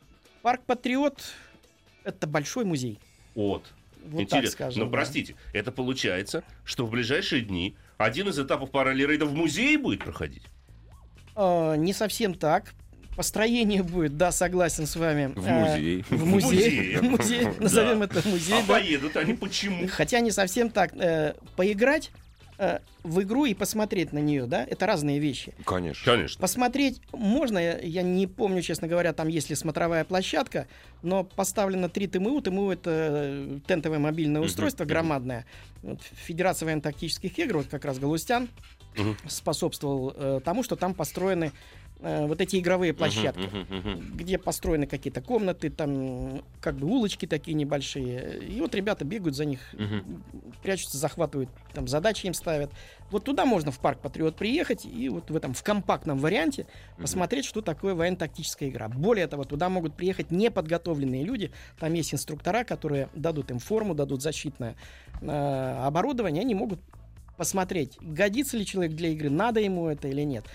Парк 0.41 0.61
Патриот— 0.65 1.21
это 2.03 2.27
большой 2.27 2.65
музей. 2.65 2.99
Вот. 3.35 3.63
Вот 4.03 4.21
Интересно. 4.21 4.41
так 4.41 4.51
скажем. 4.51 4.79
Но 4.79 4.85
да. 4.85 4.91
простите, 4.91 5.35
это 5.53 5.71
получается, 5.71 6.43
что 6.65 6.85
в 6.85 6.89
ближайшие 6.91 7.41
дни 7.41 7.75
один 7.97 8.27
из 8.29 8.39
этапов 8.39 8.71
параллель-рейда 8.71 9.25
в 9.25 9.33
музее 9.33 9.77
будет 9.77 10.03
проходить? 10.03 10.43
А, 11.35 11.75
не 11.75 11.93
совсем 11.93 12.33
так. 12.33 12.73
Построение 13.15 13.83
будет, 13.83 14.17
да, 14.17 14.31
согласен 14.31 14.87
с 14.87 14.95
вами. 14.95 15.31
В 15.35 15.47
музей. 15.47 16.03
В 16.09 16.15
В 16.17 16.25
музей. 16.25 16.49
музее. 16.49 16.99
В 16.99 17.03
музей. 17.03 17.47
Назовем 17.59 18.01
это 18.01 18.27
музей. 18.27 18.55
а 18.59 18.65
поедут 18.67 19.15
они 19.17 19.33
почему? 19.33 19.87
Хотя 19.87 20.19
не 20.19 20.31
совсем 20.31 20.69
так. 20.71 20.93
Э, 20.95 21.35
Поиграть 21.55 22.11
э, 22.57 22.79
в 23.03 23.21
игру 23.21 23.45
и 23.45 23.53
посмотреть 23.53 24.13
на 24.13 24.19
нее, 24.19 24.45
да, 24.45 24.63
это 24.63 24.85
разные 24.85 25.19
вещи. 25.19 25.53
Конечно. 25.65 26.11
Конечно. 26.11 26.41
Посмотреть 26.41 27.01
можно, 27.11 27.57
я- 27.57 27.79
я 27.79 28.01
не 28.01 28.27
помню, 28.27 28.61
честно 28.61 28.87
говоря, 28.87 29.13
там 29.13 29.27
есть 29.27 29.49
ли 29.49 29.55
смотровая 29.55 30.03
площадка, 30.05 30.67
но 31.01 31.23
поставлено 31.23 31.89
3 31.89 32.07
ТМУ. 32.07 32.41
ТМУ— 32.41 32.71
это 32.73 32.89
э, 32.91 33.59
тентовое 33.67 33.99
мобильное 33.99 34.41
Мгм, 34.41 34.47
устройство 34.49 34.85
громадное. 34.85 35.45
Вот 35.81 35.99
Федерация 36.01 36.65
военно-тактических 36.67 37.37
игр, 37.39 37.57
вот 37.57 37.67
как 37.67 37.85
раз 37.85 37.99
Галустян, 37.99 38.47
Мгм. 38.95 39.17
способствовал 39.27 40.13
э, 40.15 40.39
тому, 40.45 40.61
что 40.63 40.75
там 40.75 40.93
построены 40.93 41.51
э, 42.03 42.27
вот 42.27 42.41
эти 42.41 42.57
игровые 42.57 42.93
площадки. 42.93 43.47
Мгм, 43.47 43.59
мгм, 43.69 43.77
мгм. 43.77 44.17
где 44.17 44.37
построены 44.37 44.85
какие-то 44.85 45.21
комнаты, 45.21 45.69
там 45.69 46.43
как 46.61 46.75
бы 46.75 46.87
улочки 46.87 47.25
такие 47.25 47.55
небольшие. 47.55 48.43
И 48.45 48.59
вот 48.61 48.75
ребята 48.75 49.05
бегают 49.05 49.35
за 49.35 49.45
них, 49.45 49.59
Мгм. 49.73 50.23
прячутся, 50.61 50.97
захватывают, 50.97 51.49
там 51.73 51.87
задачи 51.87 52.27
им 52.27 52.33
ставят. 52.33 52.71
Вот 53.09 53.23
туда 53.23 53.45
можно 53.45 53.71
в 53.71 53.79
парк 53.79 53.99
Патриот 54.01 54.35
приехать 54.35 54.85
и 54.85 55.09
вот 55.09 55.31
в 55.31 55.35
этом 55.35 55.53
в 55.53 55.63
компактном 55.63 56.17
варианте 56.19 56.67
посмотреть, 56.97 57.45
что 57.45 57.61
такое 57.61 57.95
военно-тактическая 57.95 58.69
игра. 58.69 58.89
Более 58.89 59.27
того, 59.27 59.43
туда 59.43 59.69
могут 59.69 59.95
приехать 59.95 60.31
неподготовленные 60.31 61.23
люди. 61.23 61.51
Там 61.79 61.93
есть 61.93 62.13
инструктора, 62.13 62.63
которые 62.63 63.09
дадут 63.13 63.51
им 63.51 63.59
форму, 63.59 63.95
дадут 63.95 64.21
защитное 64.21 64.75
э, 65.21 65.83
оборудование. 65.85 66.41
Они 66.41 66.55
могут 66.55 66.79
посмотреть, 67.37 67.97
годится 67.99 68.57
ли 68.57 68.65
человек 68.65 68.93
для 68.93 69.09
игры, 69.09 69.29
надо 69.29 69.59
ему 69.59 69.87
это 69.87 70.07
или 70.07 70.21
нет. 70.21 70.45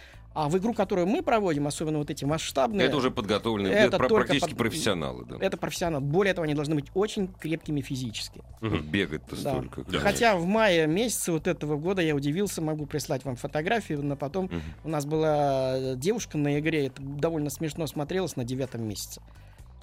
А 0.40 0.48
в 0.48 0.56
игру, 0.56 0.72
которую 0.72 1.08
мы 1.08 1.20
проводим, 1.20 1.66
особенно 1.66 1.98
вот 1.98 2.10
эти 2.10 2.24
масштабные, 2.24 2.86
Это 2.86 2.96
уже 2.96 3.10
подготовленные, 3.10 3.72
Это 3.72 3.98
только 3.98 4.14
практически 4.14 4.50
под- 4.50 4.58
профессионалы, 4.58 5.24
да. 5.24 5.36
это 5.40 5.56
профессионал. 5.56 6.00
Более 6.00 6.32
того, 6.32 6.44
они 6.44 6.54
должны 6.54 6.76
быть 6.76 6.86
очень 6.94 7.26
крепкими 7.40 7.80
физически. 7.80 8.42
Бегать-то 8.60 9.34
Да. 9.34 9.50
столько. 9.50 9.82
Да. 9.90 9.98
Хотя 9.98 10.36
в 10.36 10.46
мае 10.46 10.86
месяце 10.86 11.32
вот 11.32 11.48
этого 11.48 11.76
года 11.76 12.02
я 12.02 12.14
удивился, 12.14 12.62
могу 12.62 12.86
прислать 12.86 13.24
вам 13.24 13.34
фотографию, 13.34 14.00
но 14.04 14.14
потом 14.14 14.48
у 14.84 14.88
нас 14.88 15.06
была 15.06 15.94
девушка 15.96 16.38
на 16.38 16.60
игре, 16.60 16.86
это 16.86 17.02
довольно 17.02 17.50
смешно 17.50 17.88
смотрелось 17.88 18.36
на 18.36 18.44
девятом 18.44 18.82
месяце. 18.88 19.20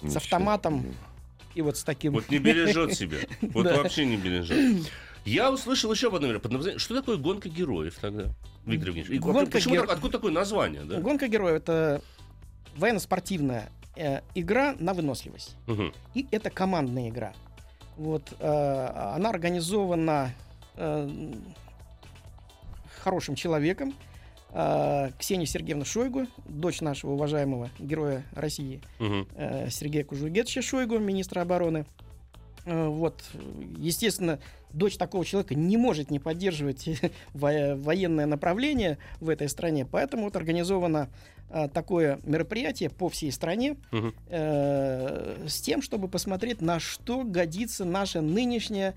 Ничего 0.00 0.16
автоматом. 0.16 0.80
себе. 0.80 0.92
И 1.54 1.60
вот 1.60 1.76
с 1.76 1.84
таким... 1.84 2.14
Вот 2.14 2.30
не 2.30 2.38
бережет 2.38 2.94
себя. 2.94 3.18
Вот 3.42 3.66
вообще 3.66 4.06
не 4.06 4.16
бережет. 4.16 4.88
Я 5.26 5.50
услышал 5.52 5.92
еще 5.92 6.08
об 6.08 6.14
одном. 6.14 6.78
Что 6.78 6.94
такое 6.94 7.18
гонка 7.18 7.50
героев 7.50 7.98
тогда? 8.00 8.24
Виктор 8.66 8.88
Евгеньевич. 8.88 9.16
И 9.16 9.18
Гонка 9.18 9.50
почему 9.50 9.76
так- 9.76 9.90
откуда 9.92 10.12
такое 10.18 10.32
название? 10.32 10.82
Да? 10.84 11.00
Гонка 11.00 11.28
героев— 11.28 11.56
это 11.62 12.02
военно-спортивная 12.76 13.70
э, 13.96 14.20
игра 14.34 14.74
на 14.78 14.92
выносливость. 14.92 15.56
Мгм. 15.66 15.92
И 16.14 16.26
это 16.30 16.50
командная 16.50 17.08
игра. 17.08 17.32
Вот, 17.96 18.34
э, 18.38 19.12
она 19.14 19.30
организована 19.30 20.32
э, 20.74 21.32
хорошим 23.02 23.36
человеком, 23.36 23.94
э, 24.52 25.10
Ксения 25.18 25.46
Сергеевна 25.46 25.86
Шойгу, 25.86 26.26
дочь 26.46 26.82
нашего 26.82 27.12
уважаемого 27.12 27.70
героя 27.78 28.24
России 28.34 28.82
э, 28.98 29.70
Сергея 29.70 30.04
Кужугетовича 30.04 30.60
Шойгу, 30.60 30.98
министра 30.98 31.40
обороны. 31.40 31.86
Э, 32.66 32.88
Вот, 32.88 33.22
естественно, 33.78 34.38
дочь 34.72 34.96
такого 34.96 35.24
человека 35.24 35.54
не 35.54 35.76
может 35.76 36.10
не 36.10 36.18
поддерживать 36.18 36.86
во- 37.34 37.74
военное 37.76 38.26
направление 38.26 38.98
в 39.20 39.28
этой 39.30 39.48
стране, 39.48 39.86
поэтому 39.86 40.24
вот 40.24 40.36
организовано 40.36 41.08
э, 41.48 41.68
такое 41.72 42.18
мероприятие 42.24 42.90
по 42.90 43.08
всей 43.08 43.30
стране 43.30 43.76
Мгм. 43.92 44.12
э, 44.28 45.44
с 45.48 45.60
тем, 45.60 45.80
чтобы 45.80 46.08
посмотреть, 46.08 46.60
на 46.60 46.80
что 46.80 47.22
годится 47.24 47.84
наша 47.84 48.20
нынешняя 48.20 48.94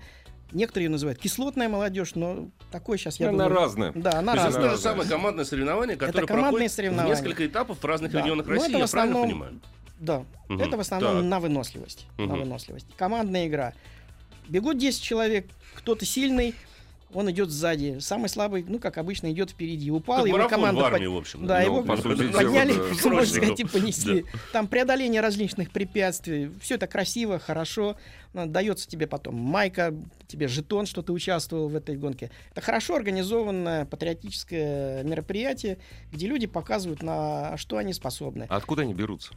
Некоторые 0.52 0.86
ее 0.86 0.90
называют 0.90 1.20
кислотная 1.20 1.68
молодежь, 1.68 2.16
но 2.16 2.48
такой 2.72 2.98
сейчас 2.98 3.20
я 3.20 3.28
Она 3.28 3.44
думаю... 3.44 3.54
разная. 3.62 3.92
Да, 3.94 4.18
она 4.18 4.32
То 4.32 4.38
есть 4.38 4.48
это 4.48 4.58
разная. 4.58 4.70
то 4.70 4.76
же 4.76 4.82
самое 4.82 5.08
командное 5.08 5.44
соревнование, 5.44 5.96
которое 5.96 6.26
командные 6.26 6.50
проходит 6.50 6.72
соревнования. 6.72 7.14
несколько 7.14 7.46
этапов 7.46 7.78
в 7.80 7.84
разных 7.84 8.10
Да. 8.10 8.20
регионах 8.20 8.46
Ну, 8.46 8.52
России, 8.54 8.68
это 8.70 8.78
в 8.78 8.80
я 8.80 8.86
правильно 8.88 9.14
основном- 9.20 9.30
понимаю? 9.30 9.60
Да, 10.00 10.24
Мгм. 10.48 10.60
это 10.62 10.76
в 10.76 10.80
основном 10.80 11.16
Так. 11.18 11.24
на 11.24 11.40
выносливость. 11.40 12.06
На 12.18 12.24
Мгм. 12.24 12.38
выносливость. 12.40 12.86
Командная 12.96 13.46
игра. 13.46 13.74
Бегут 14.48 14.78
10 14.78 15.02
человек, 15.02 15.46
кто-то 15.74 16.04
сильный, 16.06 16.54
он 17.12 17.30
идет 17.30 17.50
сзади. 17.50 17.98
Самый 18.00 18.28
слабый, 18.28 18.64
ну, 18.66 18.78
как 18.78 18.96
обычно, 18.96 19.30
идет 19.32 19.50
впереди. 19.50 19.90
Упал, 19.90 20.24
его 20.26 20.48
команда... 20.48 20.80
в 20.80 20.84
под- 20.84 20.94
армии, 20.94 21.06
в 21.06 21.16
общем. 21.16 21.44
Да, 21.46 21.60
его 21.60 21.82
по 21.82 21.96
сути 21.96 22.30
подняли, 22.32 22.72
да. 23.04 23.10
можно 23.10 23.26
сказать, 23.26 23.60
и 23.60 23.64
понесли. 23.64 24.24
Там 24.52 24.68
преодоление 24.68 25.20
различных 25.20 25.70
препятствий. 25.70 26.50
Все 26.62 26.76
это 26.76 26.86
красиво, 26.86 27.38
хорошо. 27.38 27.96
Ну, 28.32 28.46
Дается 28.46 28.88
тебе 28.88 29.06
потом 29.08 29.34
майка, 29.34 29.92
тебе 30.28 30.46
жетон, 30.48 30.86
что 30.86 31.02
ты 31.02 31.12
участвовал 31.12 31.68
в 31.68 31.74
этой 31.74 31.96
гонке. 31.96 32.30
Это 32.52 32.60
хорошо 32.60 32.94
организованное 32.94 33.84
патриотическое 33.86 35.02
мероприятие, 35.02 35.78
где 36.12 36.26
люди 36.28 36.46
показывают, 36.46 37.02
на 37.02 37.56
что 37.56 37.76
они 37.76 37.92
способны. 37.92 38.46
А 38.48 38.56
откуда 38.56 38.82
они 38.82 38.94
берутся? 38.94 39.32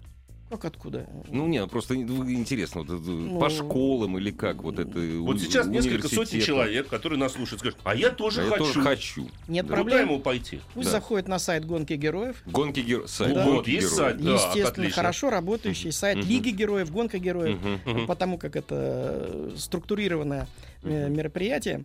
Как 0.53 0.65
откуда? 0.65 1.07
Ну, 1.31 1.47
нет, 1.47 1.67
просто 1.71 1.95
ну, 1.95 2.29
интересно, 2.29 2.83
вот 2.83 3.01
это, 3.01 3.39
по 3.39 3.49
школам 3.49 4.19
или 4.19 4.29
как 4.29 4.61
вот 4.61 4.77
это 4.77 4.99
Вот 5.21 5.37
у- 5.37 5.39
сейчас 5.39 5.65
несколько 5.65 6.07
сотен 6.07 6.39
человек, 6.41 6.87
которые 6.87 7.17
нас 7.17 7.33
слушают, 7.33 7.61
скажут, 7.61 7.79
а 7.83 7.95
я 7.95 8.11
тоже 8.11 8.41
А 8.41 8.43
я 8.43 8.49
хочу. 8.51 8.63
тоже 8.65 8.81
хочу. 8.83 9.29
Нет 9.47 9.65
Да. 9.65 9.71
Куда 9.77 9.83
проблем. 9.89 10.09
ему 10.09 10.19
пойти? 10.19 10.59
Пусть 10.75 10.89
Да. 10.89 10.91
заходит 10.99 11.27
на 11.27 11.39
сайт 11.39 11.65
гонки 11.65 11.93
героев. 11.93 12.43
Гонки 12.45 12.81
героев. 12.81 13.09
Сайт. 13.09 13.33
Да. 13.33 13.45
Вот, 13.45 13.53
Гонки 13.55 13.69
есть 13.71 13.87
героев. 13.87 13.97
сайт, 13.97 14.21
да, 14.21 14.33
Естественно, 14.33 14.67
отлично. 14.69 14.93
хорошо 14.95 15.29
работающий 15.31 15.91
сайт 15.91 16.17
Мгм. 16.19 16.27
Лиги 16.27 16.49
героев, 16.51 16.91
гонка 16.91 17.17
героев. 17.17 17.57
Мгм. 17.85 18.05
Потому 18.05 18.37
как 18.37 18.55
это 18.55 18.75
э, 18.75 19.51
структурированное 19.57 20.47
Мгм. 20.83 21.13
мероприятие. 21.13 21.83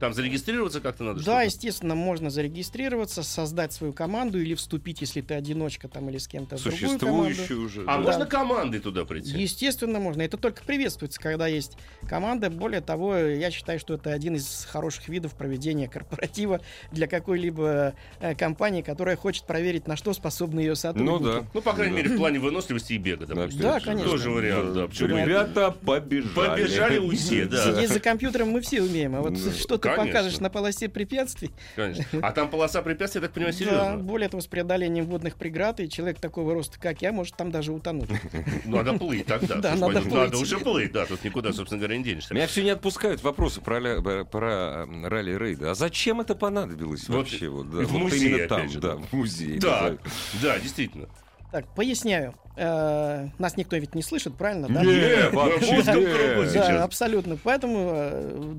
Там 0.00 0.12
зарегистрироваться 0.12 0.80
как-то 0.80 1.04
надо? 1.04 1.18
Да, 1.18 1.22
что-то? 1.22 1.44
естественно, 1.44 1.94
можно 1.94 2.30
зарегистрироваться, 2.30 3.22
создать 3.22 3.72
свою 3.72 3.92
команду 3.92 4.40
или 4.40 4.54
вступить, 4.54 5.00
если 5.00 5.20
ты 5.20 5.34
одиночка 5.34 5.88
там 5.88 6.10
или 6.10 6.18
с 6.18 6.26
кем-то 6.26 6.56
в 6.56 6.62
другую 6.62 6.98
команду. 6.98 7.34
Существующую 7.34 7.64
уже. 7.66 7.82
А 7.82 7.96
да. 7.96 7.98
можно 7.98 8.26
командой 8.26 8.80
туда 8.80 9.04
прийти? 9.04 9.30
Естественно, 9.30 10.00
можно. 10.00 10.22
Это 10.22 10.36
только 10.36 10.62
приветствуется, 10.64 11.20
когда 11.20 11.46
есть 11.46 11.76
команда. 12.08 12.50
Более 12.50 12.80
того, 12.80 13.16
я 13.16 13.50
считаю, 13.50 13.78
что 13.78 13.94
это 13.94 14.12
один 14.12 14.36
из 14.36 14.66
хороших 14.70 15.08
видов 15.08 15.34
проведения 15.34 15.88
корпоратива 15.88 16.60
для 16.90 17.06
какой-либо 17.06 17.94
э, 18.20 18.34
компании, 18.34 18.82
которая 18.82 19.16
хочет 19.16 19.46
проверить, 19.46 19.86
на 19.86 19.96
что 19.96 20.12
способны 20.12 20.60
ее 20.60 20.74
сотрудники. 20.74 21.12
Ну 21.12 21.18
да. 21.20 21.44
Ну, 21.54 21.62
по 21.62 21.72
крайней 21.72 21.96
Да. 21.96 22.02
мере, 22.02 22.14
в 22.14 22.18
плане 22.18 22.38
выносливости 22.40 22.94
и 22.94 22.98
бега, 22.98 23.26
допустим. 23.26 23.60
Да, 23.60 23.80
конечно. 23.80 24.10
Тоже 24.10 24.30
вариант, 24.30 24.74
да. 24.74 24.86
Ребята 25.06 25.70
побежали. 25.70 26.34
Побежали 26.34 26.98
уйти, 26.98 27.44
да. 27.44 27.72
Сидеть 27.72 27.90
за 27.90 28.00
компьютером 28.00 28.50
мы 28.50 28.60
все 28.60 28.82
умеем, 28.82 29.14
а 29.14 29.22
вот 29.22 29.38
что 29.58 29.78
ты 29.84 29.96
конечно. 29.96 30.06
покажешь 30.06 30.40
на 30.40 30.50
полосе 30.50 30.88
препятствий, 30.88 31.50
Конечно. 31.76 32.04
А 32.22 32.32
там 32.32 32.50
полоса 32.50 32.82
препятствий, 32.82 33.20
я 33.20 33.26
так 33.26 33.34
понимаю, 33.34 33.52
да, 33.52 33.58
серьезно. 33.58 33.98
более 33.98 34.28
того, 34.28 34.40
с 34.40 34.46
преодолением 34.46 35.06
водных 35.06 35.36
преград, 35.36 35.80
и 35.80 35.88
человек 35.88 36.18
такого 36.18 36.54
роста, 36.54 36.78
как 36.80 37.02
я, 37.02 37.12
может 37.12 37.36
там 37.36 37.50
даже 37.50 37.72
утонуть. 37.72 38.08
Надо 38.64 38.94
плыть 38.94 39.26
тогда. 39.26 39.56
Да, 39.56 39.76
надо 39.76 40.00
Надо 40.00 40.38
уже 40.38 40.58
плыть, 40.58 40.92
да, 40.92 41.06
тут 41.06 41.22
никуда, 41.24 41.52
собственно 41.52 41.80
говоря, 41.80 41.96
не 41.96 42.04
денешься. 42.04 42.34
Меня 42.34 42.46
все 42.46 42.62
не 42.62 42.70
отпускают 42.70 43.22
вопросы 43.22 43.60
про, 43.60 43.78
ля- 43.78 44.02
про- 44.02 44.24
про, 44.24 44.86
э, 44.86 45.08
ралли-рейды. 45.08 45.66
А 45.66 45.74
зачем 45.74 46.20
это 46.20 46.34
понадобилось 46.34 47.08
вообще? 47.08 47.48
Вот, 47.48 47.70
да, 47.70 47.78
в 47.78 47.86
вот 47.86 47.98
музее, 48.00 48.28
именно 48.28 48.48
там, 48.48 48.70
да, 48.74 48.80
да. 48.80 48.96
в 48.96 49.12
музее. 49.12 49.60
Да, 49.60 49.90
да. 49.90 49.98
да, 50.42 50.58
действительно. 50.58 51.08
Так, 51.54 51.72
поясняю. 51.72 52.34
Э, 52.56 53.28
Нас 53.38 53.56
никто 53.56 53.76
ведь 53.76 53.94
не 53.94 54.02
слышит, 54.02 54.34
правильно? 54.34 54.66
да? 54.66 54.82
Не, 54.82 55.30
Мы 55.30 55.50
в 55.60 55.78
узком 55.78 56.02
вообще. 56.02 56.42
Да, 56.46 56.46
сейчас. 56.48 56.82
абсолютно. 56.82 57.36
Поэтому 57.36 57.90
э, 57.94 58.58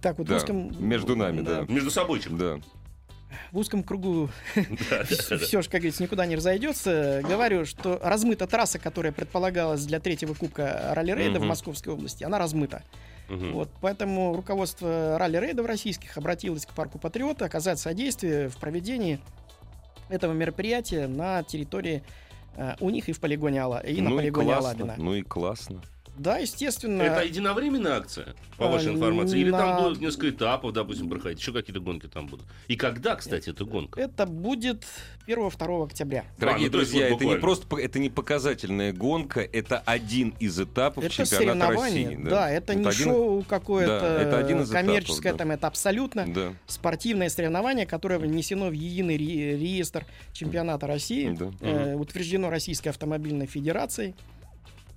так 0.00 0.16
вот 0.18 0.28
в 0.28 0.30
Да, 0.30 0.36
узком... 0.36 0.70
между 0.78 1.16
нами, 1.16 1.40
да. 1.40 1.64
Между 1.66 1.90
собой 1.90 2.22
Да. 2.30 2.60
В 3.50 3.58
узком 3.58 3.82
кругу 3.82 4.30
Да, 4.54 4.62
да, 4.90 5.04
да. 5.30 5.38
все 5.38 5.60
же, 5.60 5.68
как 5.68 5.80
говорится, 5.80 6.04
никуда 6.04 6.24
не 6.24 6.36
разойдется. 6.36 7.20
Говорю, 7.28 7.64
что 7.64 7.98
размыта 8.00 8.46
трасса, 8.46 8.78
которая 8.78 9.10
предполагалась 9.10 9.84
для 9.84 9.98
третьего 9.98 10.34
кубка 10.34 10.92
ралли-рейда 10.94 11.40
в. 11.40 11.42
Московской 11.42 11.94
области, 11.94 12.22
она 12.22 12.38
размыта. 12.38 12.84
Мгм. 13.28 13.54
Вот, 13.54 13.70
поэтому 13.80 14.36
руководство 14.36 15.18
ралли-рейдов 15.18 15.66
российских 15.66 16.16
обратилось 16.16 16.64
к 16.64 16.72
парку 16.74 17.00
Патриота 17.00 17.44
оказать 17.46 17.80
содействие 17.80 18.48
в 18.50 18.56
проведении 18.58 19.18
этого 20.08 20.32
мероприятия 20.32 21.08
на 21.08 21.42
территории 21.42 22.04
у 22.80 22.90
них 22.90 23.08
и 23.08 23.12
в 23.12 23.20
полигоне 23.20 23.60
Алла, 23.60 23.80
и 23.80 24.00
на 24.00 24.10
ну 24.10 24.16
и 24.16 24.18
полигоне 24.18 24.52
классно, 24.52 24.70
Алабина. 24.70 24.94
ну 24.98 25.14
и 25.14 25.22
классно. 25.22 25.82
Да, 26.18 26.38
естественно. 26.38 27.02
Это 27.02 27.22
единовременная 27.24 27.98
акция, 27.98 28.34
по 28.56 28.66
А, 28.66 28.68
вашей 28.72 28.92
информации? 28.94 29.38
Или 29.38 29.50
там 29.50 29.68
на- 29.70 29.80
будут 29.82 30.00
несколько 30.00 30.30
этапов, 30.30 30.72
допустим, 30.72 31.08
проходить? 31.10 31.38
Еще 31.40 31.52
какие-то 31.52 31.80
гонки 31.80 32.06
там 32.06 32.26
будут? 32.26 32.46
И 32.68 32.76
когда, 32.76 33.16
кстати, 33.16 33.50
эта 33.50 33.64
гонка? 33.64 34.00
Это 34.00 34.24
будет 34.26 34.84
1-2 35.26 35.84
октября. 35.84 36.24
Дорогие 36.38 36.66
ну, 36.68 36.72
то 36.72 36.78
есть 36.80 36.90
друзья, 36.92 37.08
вот 37.10 37.16
это 37.22 37.24
не 37.26 37.36
просто 37.36 37.76
это 37.76 37.98
не 37.98 38.08
показательная 38.10 38.92
гонка, 38.92 39.40
это 39.40 39.78
один 39.84 40.34
из 40.40 40.58
этапов 40.60 41.04
Это 41.04 41.12
чемпионата 41.12 41.36
соревнование. 41.66 42.08
России. 42.08 42.24
Да, 42.28 42.50
это 42.50 42.74
не 42.74 42.86
один- 42.86 43.04
шоу 43.04 43.42
какое-то 43.42 44.00
Да, 44.00 44.22
это 44.22 44.38
один 44.38 44.60
из 44.62 44.70
этапов, 44.70 44.86
коммерческое, 44.86 45.32
да. 45.32 45.38
там 45.38 45.50
это 45.50 45.66
абсолютно 45.66 46.26
Да, 46.32 46.52
спортивное 46.66 47.28
соревнование, 47.28 47.86
которое 47.86 48.18
внесено 48.18 48.68
в 48.68 48.72
единый 48.72 49.16
ре- 49.16 49.56
реестр 49.58 50.06
чемпионата 50.32 50.86
России, 50.86 51.28
да. 51.38 51.50
э, 51.60 51.94
утверждено 51.94 52.48
Российской 52.50 52.88
автомобильной 52.88 53.46
федерацией. 53.46 54.14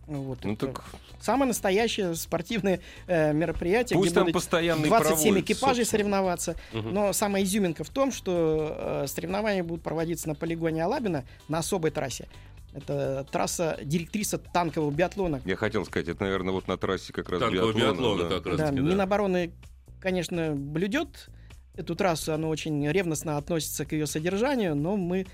Вот, 0.10 0.44
Ну 0.44 0.56
так 0.56 0.84
Самое 1.22 1.48
настоящее 1.50 2.16
спортивное 2.16 2.80
э, 3.08 3.34
мероприятие, 3.34 3.98
пусть 3.98 4.12
где 4.12 4.16
там 4.16 4.24
будут 4.24 4.36
постоянно 4.36 4.86
и 4.86 4.88
27 4.88 5.18
проводят, 5.18 5.44
экипажей 5.44 5.84
собственно. 5.84 5.86
соревноваться. 5.86 6.56
Мгм. 6.74 6.94
Но 6.94 7.14
самая 7.14 7.44
изюминка 7.44 7.84
в 7.84 7.90
том, 7.90 8.12
что 8.12 9.04
э, 9.04 9.08
соревнования 9.08 9.64
будут 9.64 9.84
проводиться 9.84 10.28
на 10.30 10.36
полигоне 10.36 10.84
Алабина 10.84 11.26
на 11.48 11.60
особой 11.60 11.92
трассе. 11.92 12.28
Это 12.74 13.28
трасса 13.32 13.78
директриса 13.84 14.38
танкового 14.38 14.92
биатлона. 14.92 15.42
Я 15.46 15.56
хотел 15.56 15.86
сказать, 15.86 16.08
это, 16.08 16.24
наверное, 16.24 16.54
вот 16.54 16.68
на 16.68 16.78
трассе 16.78 17.12
как 17.12 17.30
раз 17.30 17.40
Танкового 17.40 17.74
биатлона, 17.74 17.92
биатлона 17.92 18.24
да. 18.24 18.36
как 18.36 18.46
раз 18.46 18.58
Да, 18.58 18.68
таки, 18.68 18.78
да. 18.78 18.82
Минобороны, 18.84 19.52
конечно, 20.00 20.56
блюдет 20.56 21.30
эту 21.76 21.96
трассу, 21.96 22.34
она 22.34 22.48
очень 22.48 22.88
ревностно 22.90 23.38
относится 23.38 23.86
к 23.86 23.92
ее 23.92 24.06
содержанию, 24.06 24.76
но 24.76 24.98
мы 24.98 25.26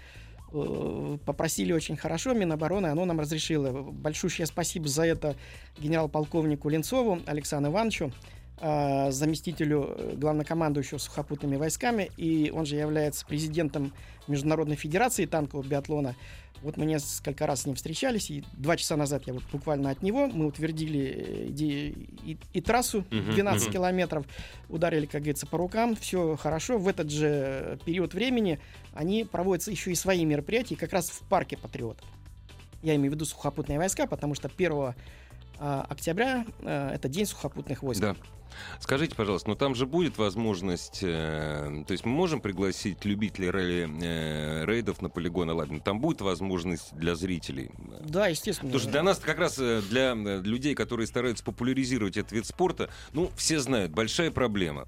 попросили 1.25 1.73
очень 1.73 1.97
хорошо 1.97 2.33
Минобороны, 2.33 2.87
оно 2.87 3.05
нам 3.05 3.19
разрешило. 3.19 3.71
Большущее 3.71 4.45
спасибо 4.45 4.87
за 4.87 5.05
это 5.05 5.35
генерал-полковнику 5.77 6.69
Ленцову 6.69 7.19
Александру 7.25 7.71
Ивановичу, 7.71 8.11
э, 8.59 9.11
заместителю 9.11 9.95
э, 9.97 10.15
главнокомандующего 10.15 10.97
сухопутными 10.97 11.55
войсками, 11.55 12.11
и 12.17 12.51
он 12.53 12.65
же 12.65 12.75
является 12.75 13.25
президентом 13.25 13.93
Международной 14.27 14.75
Федерации 14.75 15.25
танкового 15.25 15.65
биатлона. 15.65 16.15
Вот 16.65 16.77
мы 16.77 16.87
несколько 16.87 17.45
раз 17.45 17.61
с 17.61 17.65
ним 17.67 17.75
встречались, 17.75 18.31
и 18.31 18.43
два 18.53 18.75
часа 18.75 18.97
назад 18.97 19.21
я 19.27 19.33
вот 19.33 19.43
буквально 19.51 19.91
от 19.91 20.01
него, 20.01 20.25
мы 20.25 20.47
утвердили 20.47 20.99
э, 20.99 21.47
иде- 21.49 21.93
и, 22.25 22.39
и 22.53 22.59
трассу 22.61 23.05
Мгм, 23.11 23.33
12 23.33 23.65
мгм. 23.65 23.73
километров, 23.73 24.25
ударили, 24.67 25.05
как 25.05 25.21
говорится, 25.21 25.45
по 25.45 25.59
рукам, 25.59 25.95
все 25.95 26.35
хорошо. 26.35 26.79
В 26.79 26.87
этот 26.87 27.11
же 27.11 27.77
период 27.85 28.15
времени 28.15 28.59
они 28.95 29.25
проводятся 29.25 29.69
еще 29.69 29.91
и 29.91 29.95
свои 29.95 30.25
мероприятия, 30.25 30.75
как 30.75 30.91
раз 30.91 31.11
в 31.11 31.19
парке 31.29 31.55
Патриот. 31.55 31.99
Я 32.81 32.95
имею 32.95 33.11
в 33.11 33.13
виду 33.13 33.25
сухопутные 33.25 33.77
войска, 33.77 34.07
потому 34.07 34.33
что 34.33 34.49
1 34.49 34.71
а, 34.73 34.95
октября 35.59 36.45
а, 36.63 36.93
это 36.93 37.07
день 37.07 37.25
сухопутных 37.25 37.83
войск. 37.83 38.01
Да. 38.01 38.15
Скажите, 38.79 39.15
пожалуйста, 39.15 39.49
ну 39.49 39.55
там 39.55 39.75
же 39.75 39.85
будет 39.85 40.17
возможность, 40.17 40.99
э, 41.01 41.83
то 41.87 41.91
есть 41.91 42.05
мы 42.05 42.11
можем 42.11 42.39
пригласить 42.41 43.03
любителей 43.05 43.49
ралли, 43.49 43.89
э, 44.01 44.65
рейдов 44.65 45.01
на 45.01 45.09
полигон 45.09 45.49
Алабин? 45.49 45.81
Там 45.81 45.99
будет 45.99 46.21
возможность 46.21 46.95
для 46.95 47.15
зрителей? 47.15 47.71
Да, 48.05 48.27
естественно. 48.27 48.69
Потому 48.69 48.81
что 48.81 48.91
для 48.91 49.03
нас 49.03 49.19
как 49.19 49.39
раз, 49.39 49.57
э, 49.59 49.81
для 49.89 50.13
э, 50.13 50.41
людей, 50.41 50.75
которые 50.75 51.07
стараются 51.07 51.43
популяризировать 51.43 52.17
этот 52.17 52.31
вид 52.31 52.45
спорта, 52.45 52.89
ну, 53.13 53.29
все 53.35 53.59
знают, 53.59 53.91
большая 53.91 54.31
проблема. 54.31 54.87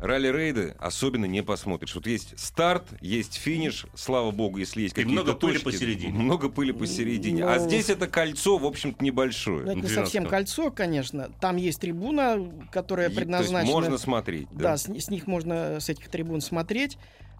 Ралли-рейды 0.00 0.74
особенно 0.78 1.24
не 1.26 1.42
посмотришь. 1.42 1.94
Вот 1.94 2.06
есть 2.06 2.38
старт, 2.38 2.84
есть 3.00 3.34
финиш, 3.34 3.86
слава 3.94 4.30
богу, 4.30 4.58
если 4.58 4.82
есть 4.82 4.94
И 4.94 5.02
какие-то 5.02 5.22
много 5.22 5.34
пыли 5.38 5.52
точки, 5.54 5.64
посередине. 5.64 6.12
Много 6.12 6.48
пыли 6.48 6.72
посередине. 6.72 7.44
А 7.44 7.56
Ну, 7.58 7.66
здесь 7.68 7.88
это 7.90 8.06
кольцо, 8.06 8.58
в 8.58 8.66
общем-то, 8.66 8.96
Ну, 9.00 9.06
небольшое. 9.06 9.62
это 9.62 9.74
не 9.74 9.80
12 9.82 9.94
совсем 9.94 10.26
кольцо, 10.26 10.70
конечно. 10.70 11.30
Там 11.40 11.56
есть 11.56 11.80
трибуна, 11.80 12.38
которая 12.72 13.06
И- 13.06 13.08
то 13.08 13.20
есть 13.20 13.20
предназначена... 13.20 13.72
можно 13.72 13.98
смотреть. 13.98 14.48
Да, 14.52 14.62
Да. 14.72 14.76
с, 14.76 14.84
с 14.88 15.10
них 15.10 15.26
можно, 15.26 15.80
с 15.80 15.88
этих 15.88 16.08
трибун 16.08 16.40
смотреть. 16.40 16.98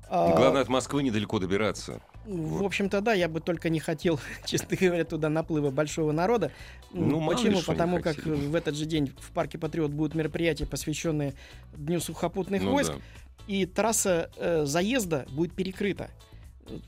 А, 0.08 0.34
Главное, 0.36 0.62
от 0.62 0.68
Москвы 0.68 1.02
недалеко 1.02 1.38
добираться. 1.38 2.00
В 2.26 2.62
общем-то, 2.64 3.00
да, 3.00 3.12
я 3.12 3.28
бы 3.28 3.40
только 3.40 3.68
не 3.68 3.80
хотел, 3.80 4.18
честно 4.44 4.76
говоря, 4.76 5.04
туда 5.04 5.28
наплыва 5.28 5.70
большого 5.70 6.12
народа. 6.12 6.50
Ну, 6.92 7.26
Почему? 7.26 7.60
Потому 7.62 8.00
как 8.00 8.16
хотели. 8.16 8.34
в 8.34 8.54
этот 8.54 8.76
же 8.76 8.86
день 8.86 9.12
в 9.20 9.30
парке 9.32 9.58
Патриот 9.58 9.90
будут 9.90 10.14
мероприятия, 10.14 10.66
посвященные 10.66 11.34
Дню 11.76 12.00
сухопутных 12.00 12.62
Ну 12.62 12.70
войск, 12.72 12.92
да. 12.92 12.98
и 13.46 13.66
трасса 13.66 14.30
э, 14.36 14.64
заезда 14.64 15.26
будет 15.30 15.52
перекрыта. 15.54 16.08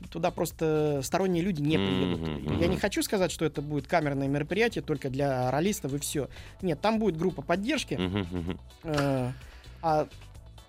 туда 0.09 0.31
просто 0.31 1.01
сторонние 1.03 1.43
люди 1.43 1.61
не 1.61 1.77
приедут. 1.77 2.19
Мгм, 2.21 2.59
Я 2.59 2.67
не 2.67 2.77
хочу 2.77 3.03
сказать, 3.03 3.31
что 3.31 3.45
это 3.45 3.61
будет 3.61 3.85
камерное 3.87 4.27
мероприятие 4.27 4.81
только 4.83 5.09
для 5.09 5.51
ролистов 5.51 5.93
и 5.93 5.99
все. 5.99 6.29
Нет, 6.63 6.81
там 6.81 6.97
будет 6.97 7.17
группа 7.17 7.41
поддержки. 7.43 7.93
Мгм. 7.95 8.59
Э, 8.83 9.31
А 9.83 10.07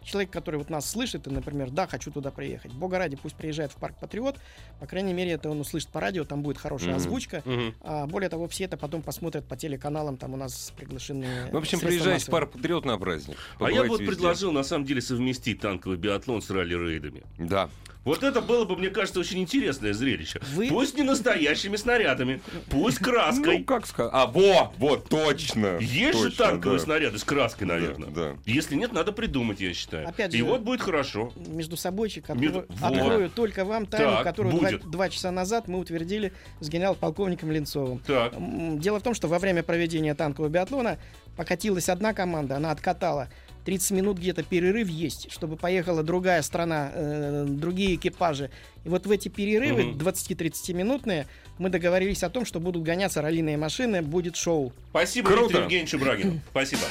человек, 0.09 0.31
который 0.31 0.57
вот 0.57 0.71
нас 0.71 0.89
слышит, 0.91 1.27
и, 1.27 1.31
например, 1.31 1.71
да, 1.71 1.87
хочу 1.87 2.11
туда 2.11 2.31
приехать. 2.31 2.73
Бога 2.73 2.99
ради, 2.99 3.17
пусть 3.17 3.37
приезжает 3.37 3.73
в 3.73 3.77
парк 3.77 3.97
Патриот. 4.01 4.37
По 4.81 4.87
крайней 4.87 5.13
мере, 5.13 5.33
это 5.33 5.51
он 5.51 5.61
услышит 5.61 5.89
по 5.91 6.01
радио, 6.01 6.25
там 6.25 6.43
будет 6.43 6.59
хорошая 6.59 6.91
Мгм. 6.91 6.97
озвучка. 6.97 7.43
Мгм. 7.45 7.75
А 7.81 8.07
более 8.07 8.29
того, 8.31 8.49
все 8.49 8.65
это 8.65 8.77
потом 8.77 9.03
посмотрят 9.03 9.45
по 9.47 9.57
телеканалам, 9.57 10.17
там 10.17 10.35
у 10.35 10.37
нас 10.37 10.73
приглашены. 10.77 11.51
В 11.53 11.57
общем, 11.57 11.81
приезжайте 11.81 12.25
в 12.27 12.31
парк 12.31 12.53
Патриот 12.53 12.85
на 12.85 12.99
праздник. 12.99 13.37
А 13.59 13.65
я 13.65 13.83
Побывайте 13.83 13.89
вот 13.89 14.01
везде. 14.01 14.13
предложил, 14.15 14.53
на 14.53 14.63
самом 14.63 14.85
деле, 14.87 15.01
совместить 15.01 15.61
танковый 15.61 15.99
биатлон 15.99 16.41
с 16.43 16.51
ралли-рейдами. 16.51 17.23
Да. 17.39 17.69
Вот 18.09 18.23
это 18.23 18.41
было 18.41 18.65
бы, 18.65 18.75
мне 18.75 18.89
кажется, 18.89 19.21
очень 19.21 19.39
интересное 19.39 19.93
зрелище. 19.93 20.41
Вы- 20.55 20.69
Пусть 20.69 20.97
не 20.97 21.03
настоящими 21.03 21.77
снарядами, 21.77 22.41
пусть 22.71 22.99
краской. 23.01 23.59
Ну, 23.59 23.65
как 23.65 23.87
сказать? 23.87 24.11
А, 24.15 24.27
во, 24.27 24.73
вот, 24.79 25.11
точно. 25.11 25.77
Есть 25.79 26.19
же 26.19 26.31
Точно, 26.31 26.47
танковые 26.47 26.79
да. 26.79 26.85
снаряды 26.85 27.19
с 27.19 27.25
краской, 27.25 27.67
наверное. 27.67 28.09
Да, 28.09 28.33
да. 28.33 28.37
Если 28.47 28.77
нет, 28.77 28.93
надо 28.95 29.13
придумать, 29.13 29.61
я 29.61 29.75
считаю. 29.75 30.09
Опять 30.09 30.33
И 30.33 30.39
же- 30.39 30.45
вот 30.45 30.63
будет 30.63 30.81
хорошо. 30.81 31.35
между 31.37 31.77
собойчик 31.77 32.31
Между- 32.31 32.65
открою, 32.81 33.25
Вот. 33.25 33.35
только 33.35 33.67
вам 33.67 33.85
тайну, 33.85 34.13
Так, 34.13 34.25
которую 34.25 34.55
два, 34.57 34.69
будет. 34.71 34.91
два 34.91 35.11
часа 35.11 35.31
назад 35.31 35.69
мы 35.69 35.79
утвердили 35.79 36.33
с 36.61 36.69
генерал-полковником 36.71 37.51
Ленцовым. 37.53 37.99
Так. 38.07 38.33
Дело 38.81 39.01
в 39.01 39.03
том, 39.03 39.13
что 39.13 39.29
во 39.29 39.39
время 39.39 39.63
проведения 39.63 40.15
танкового 40.15 40.51
биатлона 40.51 40.97
покатилась 41.37 41.91
одна 41.91 42.15
команда, 42.15 42.57
она 42.57 42.71
откатала. 42.71 43.29
30 43.65 43.91
минут 43.93 44.19
где-то 44.19 44.43
перерыв 44.43 44.89
есть, 44.89 45.31
чтобы 45.31 45.57
поехала 45.57 46.03
другая 46.03 46.43
страна, 46.43 46.91
э, 46.95 47.45
другие 47.49 47.97
экипажи. 47.97 48.51
И 48.85 48.89
вот 48.89 49.07
в 49.07 49.11
эти 49.11 49.29
перерывы, 49.29 49.85
Мгм. 49.85 49.99
20-30 49.99 50.73
минутные, 50.73 51.27
мы 51.59 51.69
договорились 51.69 52.23
о 52.23 52.31
том, 52.31 52.45
что 52.45 52.61
будут 52.61 52.83
гоняться 52.83 53.21
раллийные 53.23 53.57
машины, 53.57 54.01
будет 54.03 54.37
шоу. 54.37 54.73
Спасибо 54.91 55.29
Круто. 55.29 55.45
Виктору 55.45 55.63
Евгеньевичу 55.65 55.99
Брагину. 55.99 56.41
Спасибо. 56.51 56.83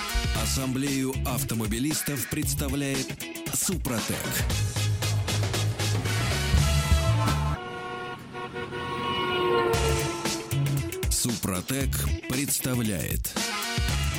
Ассамблею 0.43 1.13
автомобилистов 1.25 2.29
представляет 2.29 3.07
Супротек. 3.53 4.15
Супротек 11.09 11.89
представляет 12.29 13.33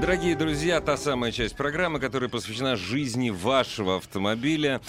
Дорогие 0.00 0.34
друзья, 0.34 0.80
та 0.80 0.96
самая 0.96 1.30
часть 1.30 1.56
программы, 1.56 2.00
которая 2.00 2.30
посвящена 2.30 2.74
жизни 2.74 3.28
вашего 3.28 3.96
автомобиля. 3.98 4.80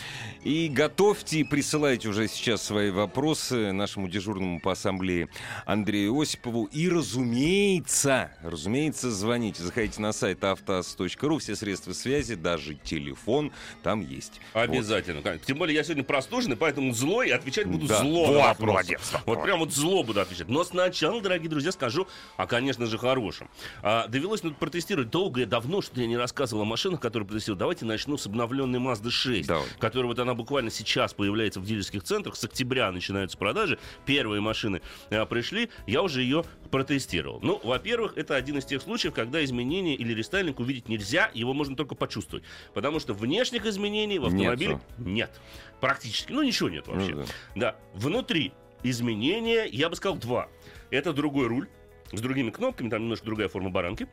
И 0.46 0.70
готовьте 0.70 1.40
и 1.40 1.44
присылайте 1.44 2.08
уже 2.08 2.28
сейчас 2.30 2.64
свои 2.64 2.92
вопросы 2.92 3.74
нашему 3.74 4.08
дежурному 4.08 4.62
по 4.62 4.72
ассамблее 4.72 5.28
Андрею 5.66 6.18
Осипову. 6.20 6.66
И, 6.72 6.88
разумеется, 6.90 8.32
разумеется, 8.42 9.12
звоните. 9.12 9.62
Заходите 9.64 10.02
на 10.02 10.14
сайт 10.14 10.44
автоаз.ру. 10.46 11.38
Все 11.40 11.56
средства 11.58 11.92
связи, 11.92 12.36
даже 12.36 12.76
телефон 12.76 13.52
там 13.84 14.00
есть. 14.02 14.40
Обязательно. 14.54 15.22
конечно. 15.22 15.46
Тем 15.46 15.58
более 15.58 15.76
я 15.76 15.84
сегодня 15.84 16.04
простуженный, 16.06 16.56
поэтому 16.56 16.94
злой, 16.94 17.28
и 17.28 17.32
отвечать 17.32 17.68
буду 17.68 17.86
Да. 17.86 18.00
зло 18.00 18.28
Вот, 18.28 18.34
на 18.34 18.40
вопросы. 18.48 18.72
молодец. 18.72 19.02
Вот 19.26 19.44
прям 19.44 19.60
вот 19.60 19.74
зло 19.74 20.04
буду 20.04 20.22
отвечать. 20.22 20.48
Но 20.48 20.64
сначала, 20.64 21.22
дорогие 21.22 21.50
друзья, 21.50 21.72
скажу, 21.74 22.08
а, 22.38 22.48
конечно 22.48 22.86
же, 22.86 22.98
хорошим. 22.98 23.50
А, 23.84 24.08
довелось 24.08 24.42
ну, 24.44 24.54
протестировать 24.54 25.01
долго 25.06 25.42
и 25.42 25.46
давно, 25.46 25.82
что 25.82 26.00
я 26.00 26.08
не 26.08 26.18
рассказывал 26.18 26.64
о 26.64 26.66
машинах, 26.66 27.00
которые 27.00 27.28
протестировал. 27.28 27.60
Давайте 27.60 27.86
начну 27.86 28.18
с 28.18 28.26
обновленной 28.26 28.80
Mazda 28.80 29.10
6, 29.10 29.48
Давай. 29.48 29.66
которая 29.80 30.08
вот 30.08 30.20
она 30.20 30.34
буквально 30.34 30.70
сейчас 30.70 31.14
появляется 31.14 31.60
в 31.60 31.66
дилерских 31.66 32.04
центрах. 32.04 32.36
С 32.36 32.44
октября 32.44 32.92
начинаются 32.92 33.38
продажи. 33.38 33.80
Первые 34.06 34.42
машины 34.42 34.82
а, 35.10 35.26
пришли, 35.26 35.70
я 35.88 36.02
уже 36.02 36.22
ее 36.22 36.44
протестировал. 36.70 37.40
Ну, 37.42 37.60
во-первых, 37.64 38.18
это 38.18 38.36
один 38.36 38.58
из 38.58 38.66
тех 38.66 38.82
случаев, 38.82 39.14
когда 39.14 39.44
изменения 39.44 39.96
или 39.96 40.14
рестайлинг 40.14 40.60
увидеть 40.60 40.90
нельзя, 40.90 41.30
его 41.34 41.54
можно 41.54 41.76
только 41.76 41.96
почувствовать. 41.96 42.44
Потому 42.74 43.00
что 43.00 43.14
внешних 43.14 43.66
изменений 43.66 44.20
в 44.20 44.26
автомобиле 44.26 44.74
Нету. 44.98 45.10
нет. 45.10 45.42
Практически. 45.80 46.32
Ну, 46.32 46.42
ничего 46.44 46.70
нет 46.70 46.88
вообще. 46.88 47.16
Ну 47.16 47.24
да. 47.24 47.26
Да, 47.56 47.76
внутри 47.94 48.54
изменения, 48.84 49.66
я 49.66 49.90
бы 49.90 49.96
сказал, 49.96 50.18
два. 50.18 50.48
Это 50.90 51.14
другой 51.14 51.48
руль 51.48 51.68
с 52.12 52.20
другими 52.20 52.50
кнопками, 52.50 52.90
там 52.90 53.04
немножко 53.04 53.26
другая 53.26 53.48
форма 53.48 53.70
баранки. 53.70 54.08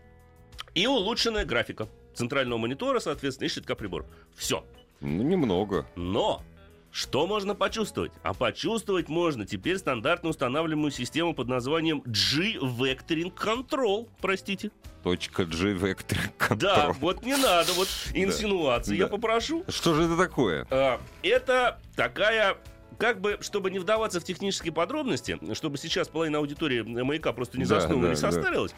И 0.74 0.86
улучшенная 0.86 1.44
графика 1.44 1.88
центрального 2.14 2.58
монитора, 2.58 3.00
соответственно, 3.00 3.46
и 3.46 3.50
щитка 3.50 3.74
прибор. 3.74 4.04
Все. 4.36 4.64
Ну, 5.00 5.22
немного. 5.22 5.86
Но 5.96 6.42
что 6.90 7.26
можно 7.26 7.54
почувствовать? 7.54 8.12
А 8.22 8.34
почувствовать 8.34 9.08
можно 9.08 9.46
теперь 9.46 9.78
стандартно 9.78 10.30
устанавливаемую 10.30 10.90
систему 10.90 11.34
под 11.34 11.48
названием 11.48 12.02
G-Vectoring 12.06 13.32
Control, 13.34 14.08
простите. 14.20 14.70
Точка 15.04 15.44
G 15.44 15.74
Vector 15.74 16.18
Да, 16.56 16.88
Control. 16.88 16.96
вот 17.00 17.22
не 17.24 17.36
надо, 17.36 17.72
вот 17.74 17.88
инсинуации, 18.14 18.96
я 18.96 19.04
Да. 19.04 19.10
попрошу. 19.10 19.64
Что 19.68 19.94
же 19.94 20.02
это 20.04 20.16
такое? 20.16 20.66
А, 20.70 21.00
Это 21.22 21.78
такая 21.94 22.56
как 22.98 23.20
бы, 23.20 23.38
чтобы 23.40 23.70
не 23.70 23.78
вдаваться 23.78 24.20
в 24.20 24.24
технические 24.24 24.72
подробности, 24.72 25.38
чтобы 25.54 25.78
сейчас 25.78 26.08
половина 26.08 26.38
аудитории 26.38 26.80
маяка 26.82 27.32
просто 27.32 27.58
не 27.58 27.64
Да, 27.64 27.80
заснула, 27.80 28.02
да, 28.02 28.08
не 28.08 28.14
да. 28.14 28.20
состарилась, 28.20 28.74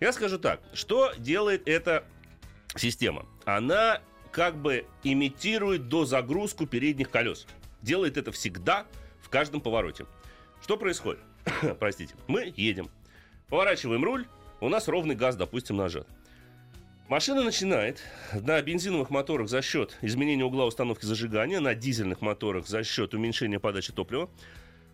я 0.00 0.12
скажу 0.12 0.38
так, 0.38 0.60
что 0.72 1.12
делает 1.18 1.68
эта 1.68 2.04
система? 2.76 3.26
Она 3.44 4.00
как 4.32 4.56
бы 4.56 4.86
имитирует 5.04 5.88
дозагрузку 5.88 6.66
передних 6.66 7.10
колес. 7.10 7.46
Делает 7.82 8.16
это 8.16 8.32
всегда, 8.32 8.86
в 9.22 9.28
каждом 9.28 9.60
повороте. 9.60 10.06
Что 10.62 10.76
происходит? 10.76 11.20
Простите. 11.78 12.14
Мы 12.26 12.52
едем, 12.56 12.90
поворачиваем 13.48 14.04
руль, 14.04 14.26
у 14.60 14.68
нас 14.68 14.88
ровный 14.88 15.14
газ, 15.14 15.36
допустим, 15.36 15.76
нажат. 15.76 16.06
Машина 17.08 17.42
начинает 17.42 18.00
на 18.32 18.60
бензиновых 18.62 19.10
моторах 19.10 19.48
за 19.48 19.60
счет 19.60 19.96
изменения 20.00 20.44
угла 20.44 20.64
установки 20.64 21.04
зажигания, 21.04 21.60
на 21.60 21.74
дизельных 21.74 22.22
моторах 22.22 22.66
за 22.66 22.82
счет 22.82 23.12
уменьшения 23.12 23.60
подачи 23.60 23.92
топлива, 23.92 24.30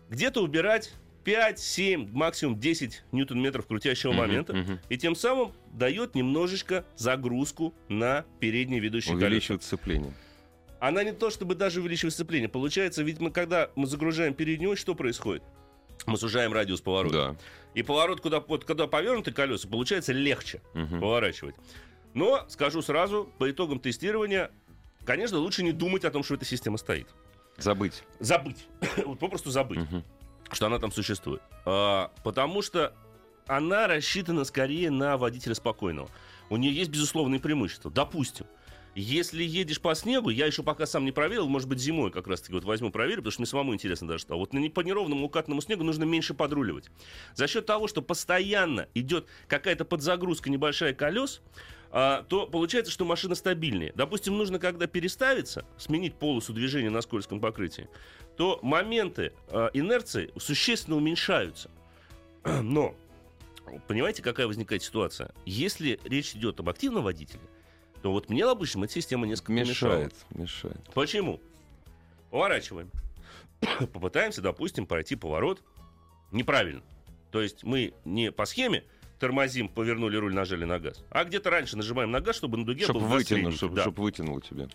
где-то 0.09 0.43
убирать 0.43 0.93
5, 1.23 1.59
7, 1.59 2.09
максимум 2.11 2.59
10 2.59 3.03
ньютон-метров 3.13 3.65
крутящего 3.65 4.11
Мгм, 4.11 4.19
момента, 4.19 4.53
мгм. 4.53 4.79
и 4.89 4.97
тем 4.97 5.15
самым 5.15 5.53
дает 5.71 6.13
немножечко 6.15 6.83
загрузку 6.97 7.73
на 7.87 8.25
передние 8.39 8.81
ведущие 8.81 9.13
колеса. 9.13 9.27
Увеличивает 9.27 9.63
сцепление. 9.63 10.13
Она 10.81 11.03
не 11.03 11.13
то 11.13 11.29
чтобы 11.29 11.55
даже 11.55 11.79
увеличивает 11.79 12.13
сцепление. 12.13 12.49
Получается, 12.49 13.03
ведь 13.03 13.19
мы 13.19 13.31
когда 13.31 13.69
мы 13.75 13.85
загружаем 13.87 14.33
переднюю 14.33 14.75
что 14.75 14.95
происходит? 14.95 15.43
Мы 16.07 16.17
сужаем 16.17 16.51
радиус 16.51 16.81
поворота. 16.81 17.13
Да. 17.15 17.35
И 17.75 17.83
поворот, 17.83 18.19
куда, 18.19 18.39
вот, 18.41 18.65
когда 18.65 18.87
повернуты 18.87 19.31
колеса, 19.31 19.67
получается 19.69 20.11
легче 20.11 20.59
Мгм. 20.73 20.99
поворачивать. 20.99 21.55
Но, 22.13 22.45
скажу 22.49 22.81
сразу, 22.81 23.31
по 23.37 23.49
итогам 23.49 23.79
тестирования, 23.79 24.51
конечно, 25.05 25.37
лучше 25.37 25.63
не 25.63 25.71
думать 25.71 26.05
о 26.05 26.11
том, 26.11 26.23
что 26.23 26.35
эта 26.35 26.45
система 26.45 26.77
стоит. 26.77 27.07
Забыть. 27.57 28.03
Забыть. 28.19 28.67
вот 29.05 29.19
попросту 29.19 29.51
забыть, 29.51 29.79
Мгм. 29.79 30.03
что 30.51 30.65
она 30.65 30.79
там 30.79 30.91
существует. 30.91 31.41
А, 31.65 32.11
потому 32.23 32.61
что 32.61 32.93
она 33.47 33.87
рассчитана 33.87 34.43
скорее 34.45 34.89
на 34.91 35.17
водителя 35.17 35.55
спокойного. 35.55 36.09
У 36.49 36.57
нее 36.57 36.73
есть 36.73 36.91
безусловные 36.91 37.39
преимущества. 37.39 37.91
Допустим, 37.91 38.45
если 38.93 39.41
едешь 39.43 39.79
по 39.79 39.95
снегу, 39.95 40.29
я 40.29 40.45
еще 40.45 40.63
пока 40.63 40.85
сам 40.85 41.05
не 41.05 41.13
проверил, 41.13 41.47
может 41.47 41.69
быть, 41.69 41.79
зимой 41.79 42.11
как 42.11 42.27
раз-таки 42.27 42.53
вот 42.53 42.65
возьму 42.65 42.91
проверю, 42.91 43.17
потому 43.21 43.31
что 43.31 43.41
мне 43.41 43.45
самому 43.47 43.73
интересно 43.73 44.07
даже 44.07 44.23
стало. 44.23 44.39
Вот 44.39 44.51
по 44.73 44.81
неровному 44.81 45.25
укатанному 45.25 45.61
снегу 45.61 45.83
нужно 45.83 46.03
меньше 46.03 46.33
подруливать. 46.33 46.89
За 47.33 47.47
счет 47.47 47.65
того, 47.65 47.87
что 47.87 48.01
постоянно 48.01 48.87
идет 48.93 49.27
какая-то 49.47 49.85
подзагрузка 49.85 50.49
небольшая 50.49 50.93
колес, 50.93 51.41
то 51.91 52.47
получается, 52.47 52.91
что 52.91 53.03
машина 53.03 53.35
стабильнее. 53.35 53.91
Допустим, 53.95 54.37
нужно, 54.37 54.59
когда 54.59 54.87
переставиться, 54.87 55.65
сменить 55.77 56.15
полосу 56.15 56.53
движения 56.53 56.89
на 56.89 57.01
скользком 57.01 57.41
покрытии, 57.41 57.89
то 58.37 58.59
моменты 58.61 59.33
а, 59.49 59.69
инерции 59.73 60.31
существенно 60.37 60.95
уменьшаются. 60.95 61.69
Но, 62.45 62.95
понимаете, 63.87 64.23
какая 64.23 64.47
возникает 64.47 64.83
ситуация? 64.83 65.31
Если 65.45 65.99
речь 66.05 66.33
идет 66.33 66.59
об 66.61 66.69
активном 66.69 67.03
водителе, 67.03 67.43
то 68.01 68.11
вот 68.11 68.29
мне, 68.29 68.45
допустим, 68.45 68.83
эта 68.83 68.93
система 68.93 69.27
несколько 69.27 69.51
мешала. 69.51 69.91
Мешает, 69.91 70.13
мешает. 70.31 70.89
Почему? 70.93 71.41
Поворачиваем. 72.29 72.89
Попытаемся, 73.79 74.41
допустим, 74.41 74.85
пройти 74.85 75.15
поворот 75.15 75.61
неправильно. 76.31 76.81
То 77.31 77.41
есть 77.41 77.63
мы 77.63 77.93
не 78.05 78.31
по 78.31 78.45
схеме 78.45 78.83
тормозим, 79.21 79.69
повернули 79.69 80.17
руль, 80.17 80.33
нажали 80.33 80.65
на 80.65 80.79
газ, 80.79 81.03
а 81.11 81.23
где-то 81.23 81.51
раньше 81.51 81.77
нажимаем 81.77 82.09
на 82.09 82.19
газ, 82.21 82.35
чтобы 82.35 82.57
на 82.57 82.65
дуге 82.65 82.85
Чтобы 82.85 83.01
был 83.01 83.07
вытянул, 83.07 83.51
чтобы, 83.51 83.75
Да. 83.75 83.89
вытянул 83.91 84.41
тебя. 84.41 84.67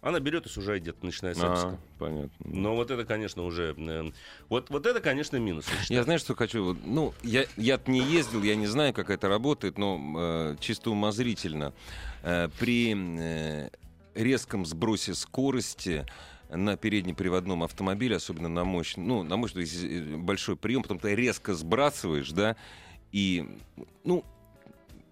она 0.00 0.20
берет 0.20 0.46
и 0.46 0.48
сужает 0.48 0.82
где-то, 0.82 1.04
начиная 1.04 1.34
с. 1.34 1.38
А, 1.42 1.78
понятно. 1.98 2.30
Но 2.40 2.74
вот 2.74 2.90
это, 2.90 3.04
конечно, 3.04 3.42
уже... 3.44 3.74
э, 3.76 4.10
вот, 4.48 4.70
вот 4.70 4.86
это, 4.86 5.00
конечно, 5.00 5.36
минус. 5.36 5.66
я. 5.88 5.96
Я 5.98 6.02
знаешь, 6.02 6.22
что 6.22 6.34
хочу? 6.34 6.76
Ну, 6.84 7.12
я, 7.22 7.44
я 7.58 7.78
не 7.86 8.00
ездил, 8.00 8.42
я 8.42 8.54
не 8.56 8.66
знаю, 8.66 8.94
как 8.94 9.10
это 9.10 9.28
работает, 9.28 9.76
но 9.76 10.00
э, 10.16 10.56
чисто 10.60 10.90
умозрительно. 10.90 11.74
Э, 12.22 12.48
при 12.58 12.94
э, 12.96 13.70
резком 14.14 14.64
сбросе 14.64 15.12
скорости 15.14 16.06
на 16.50 16.76
переднеприводном 16.76 17.62
автомобиле, 17.62 18.16
особенно 18.16 18.48
на 18.48 18.64
мощном, 18.64 19.06
ну, 19.06 19.22
на 19.22 19.36
если 19.58 20.14
э, 20.14 20.16
большой 20.16 20.56
прием, 20.56 20.82
потом 20.82 20.98
ты 20.98 21.14
резко 21.14 21.54
сбрасываешь, 21.54 22.30
да, 22.30 22.56
и, 23.14 23.44
ну, 24.02 24.24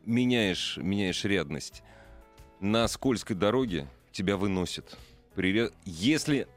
меняешь, 0.05 0.77
меняешь 0.77 1.25
рядность. 1.25 1.85
На 2.59 2.89
скользкой 2.89 3.37
дороге 3.37 3.87
тебя 4.11 4.37
выносит. 4.37 4.99
При 5.37 5.53
ре- 5.53 5.71
Если 5.85 6.49